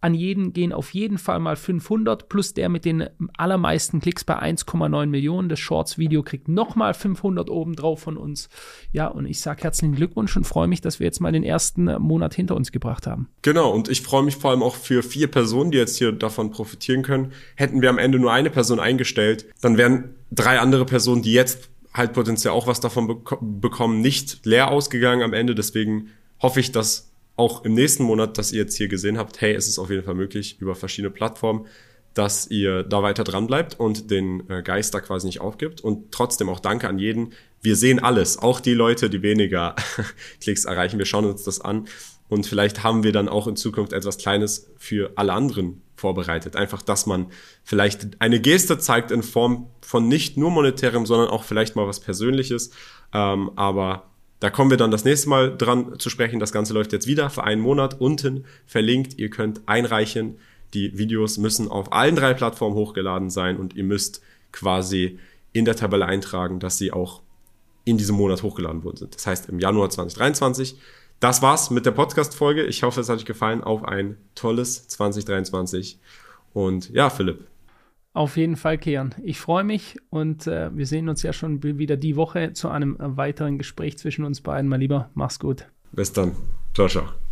An 0.00 0.14
jeden 0.14 0.52
gehen 0.52 0.72
auf 0.72 0.94
jeden 0.94 1.18
Fall 1.18 1.40
mal 1.40 1.56
500 1.56 2.28
plus 2.28 2.54
der 2.54 2.68
mit 2.68 2.84
den 2.84 3.08
allermeisten 3.36 4.00
Klicks 4.00 4.24
bei 4.24 4.40
1,9 4.40 5.06
Millionen. 5.06 5.48
Das 5.48 5.58
Shorts-Video 5.58 6.22
kriegt 6.22 6.48
nochmal 6.48 6.94
500 6.94 7.50
obendrauf 7.50 8.00
von 8.00 8.16
uns. 8.16 8.48
Ja, 8.92 9.08
und 9.08 9.26
ich 9.26 9.40
sage 9.40 9.62
herzlichen 9.62 9.94
Glückwunsch 9.94 10.36
und 10.36 10.44
freue 10.44 10.68
mich, 10.68 10.80
dass 10.80 11.00
wir 11.00 11.06
jetzt 11.06 11.20
mal 11.20 11.32
den 11.32 11.42
ersten 11.42 11.84
Monat 12.00 12.34
hinter 12.34 12.56
uns 12.56 12.72
gebracht 12.72 13.06
haben. 13.06 13.28
Genau, 13.42 13.70
und 13.70 13.88
ich 13.88 14.02
freue 14.02 14.22
mich 14.22 14.36
vor 14.36 14.50
allem 14.50 14.62
auch 14.62 14.76
für 14.76 15.02
vier 15.02 15.28
Personen, 15.28 15.70
die 15.70 15.78
jetzt 15.78 15.96
hier 15.96 16.12
davon 16.12 16.50
profitieren 16.50 17.02
können. 17.02 17.32
Hätten 17.54 17.82
wir 17.82 17.90
am 17.90 17.98
Ende 17.98 18.18
nur 18.18 18.32
eine 18.32 18.50
Person 18.50 18.80
eingestellt, 18.80 19.46
dann 19.60 19.76
wären 19.76 20.14
drei 20.30 20.60
andere 20.60 20.84
Personen, 20.84 21.22
die 21.22 21.32
jetzt 21.32 21.70
halt 21.94 22.12
potenziell 22.12 22.52
auch 22.52 22.66
was 22.66 22.80
davon 22.80 23.06
bek 23.06 23.38
bekommen, 23.40 24.00
nicht 24.00 24.44
leer 24.44 24.70
ausgegangen 24.70 25.22
am 25.22 25.32
Ende. 25.32 25.54
Deswegen 25.54 26.10
hoffe 26.40 26.60
ich, 26.60 26.72
dass 26.72 27.05
auch 27.36 27.64
im 27.64 27.74
nächsten 27.74 28.02
Monat, 28.04 28.38
dass 28.38 28.52
ihr 28.52 28.62
jetzt 28.62 28.76
hier 28.76 28.88
gesehen 28.88 29.18
habt, 29.18 29.40
hey, 29.40 29.54
es 29.54 29.68
ist 29.68 29.78
auf 29.78 29.90
jeden 29.90 30.02
Fall 30.02 30.14
möglich 30.14 30.56
über 30.60 30.74
verschiedene 30.74 31.10
Plattformen, 31.10 31.66
dass 32.14 32.50
ihr 32.50 32.82
da 32.82 33.02
weiter 33.02 33.24
dran 33.24 33.46
bleibt 33.46 33.78
und 33.78 34.10
den 34.10 34.48
äh, 34.48 34.62
Geist 34.62 34.94
da 34.94 35.00
quasi 35.00 35.26
nicht 35.26 35.40
aufgibt. 35.40 35.82
Und 35.82 36.12
trotzdem 36.12 36.48
auch 36.48 36.60
danke 36.60 36.88
an 36.88 36.98
jeden. 36.98 37.34
Wir 37.60 37.76
sehen 37.76 37.98
alles, 37.98 38.38
auch 38.38 38.60
die 38.60 38.72
Leute, 38.72 39.10
die 39.10 39.20
weniger 39.20 39.76
Klicks 40.40 40.64
erreichen. 40.64 40.98
Wir 40.98 41.04
schauen 41.04 41.26
uns 41.26 41.44
das 41.44 41.60
an. 41.60 41.88
Und 42.28 42.46
vielleicht 42.46 42.82
haben 42.82 43.02
wir 43.04 43.12
dann 43.12 43.28
auch 43.28 43.46
in 43.46 43.56
Zukunft 43.56 43.92
etwas 43.92 44.16
Kleines 44.16 44.70
für 44.78 45.12
alle 45.16 45.34
anderen 45.34 45.82
vorbereitet. 45.94 46.56
Einfach, 46.56 46.82
dass 46.82 47.06
man 47.06 47.26
vielleicht 47.62 48.20
eine 48.20 48.40
Geste 48.40 48.78
zeigt 48.78 49.10
in 49.10 49.22
Form 49.22 49.68
von 49.82 50.08
nicht 50.08 50.36
nur 50.36 50.50
monetärem, 50.50 51.06
sondern 51.06 51.28
auch 51.28 51.44
vielleicht 51.44 51.76
mal 51.76 51.86
was 51.86 52.00
Persönliches. 52.00 52.70
Ähm, 53.12 53.50
aber 53.56 54.10
da 54.40 54.50
kommen 54.50 54.70
wir 54.70 54.76
dann 54.76 54.90
das 54.90 55.04
nächste 55.04 55.28
Mal 55.28 55.56
dran 55.56 55.98
zu 55.98 56.10
sprechen. 56.10 56.40
Das 56.40 56.52
Ganze 56.52 56.74
läuft 56.74 56.92
jetzt 56.92 57.06
wieder 57.06 57.30
für 57.30 57.44
einen 57.44 57.62
Monat 57.62 58.00
unten 58.00 58.44
verlinkt. 58.66 59.18
Ihr 59.18 59.30
könnt 59.30 59.62
einreichen. 59.66 60.38
Die 60.74 60.98
Videos 60.98 61.38
müssen 61.38 61.68
auf 61.68 61.92
allen 61.92 62.16
drei 62.16 62.34
Plattformen 62.34 62.76
hochgeladen 62.76 63.30
sein 63.30 63.56
und 63.56 63.74
ihr 63.76 63.84
müsst 63.84 64.20
quasi 64.52 65.18
in 65.52 65.64
der 65.64 65.76
Tabelle 65.76 66.06
eintragen, 66.06 66.60
dass 66.60 66.76
sie 66.76 66.92
auch 66.92 67.22
in 67.84 67.96
diesem 67.96 68.16
Monat 68.16 68.42
hochgeladen 68.42 68.84
worden 68.84 68.96
sind. 68.96 69.14
Das 69.14 69.26
heißt 69.26 69.48
im 69.48 69.58
Januar 69.58 69.88
2023. 69.88 70.76
Das 71.20 71.40
war's 71.40 71.70
mit 71.70 71.86
der 71.86 71.92
Podcast-Folge. 71.92 72.64
Ich 72.64 72.82
hoffe, 72.82 73.00
es 73.00 73.08
hat 73.08 73.18
euch 73.18 73.24
gefallen. 73.24 73.64
Auf 73.64 73.84
ein 73.84 74.18
tolles 74.34 74.86
2023. 74.88 75.98
Und 76.52 76.90
ja, 76.90 77.08
Philipp, 77.08 77.46
auf 78.16 78.38
jeden 78.38 78.56
Fall, 78.56 78.78
Kian. 78.78 79.14
Ich 79.22 79.38
freue 79.38 79.62
mich 79.62 79.98
und 80.08 80.46
äh, 80.46 80.74
wir 80.74 80.86
sehen 80.86 81.10
uns 81.10 81.22
ja 81.22 81.34
schon 81.34 81.62
wieder 81.62 81.98
die 81.98 82.16
Woche 82.16 82.54
zu 82.54 82.70
einem 82.70 82.96
weiteren 82.98 83.58
Gespräch 83.58 83.98
zwischen 83.98 84.24
uns 84.24 84.40
beiden. 84.40 84.70
Mein 84.70 84.80
Lieber, 84.80 85.10
mach's 85.12 85.38
gut. 85.38 85.66
Bis 85.92 86.14
dann. 86.14 86.32
Ciao, 86.72 86.88
ciao. 86.88 87.25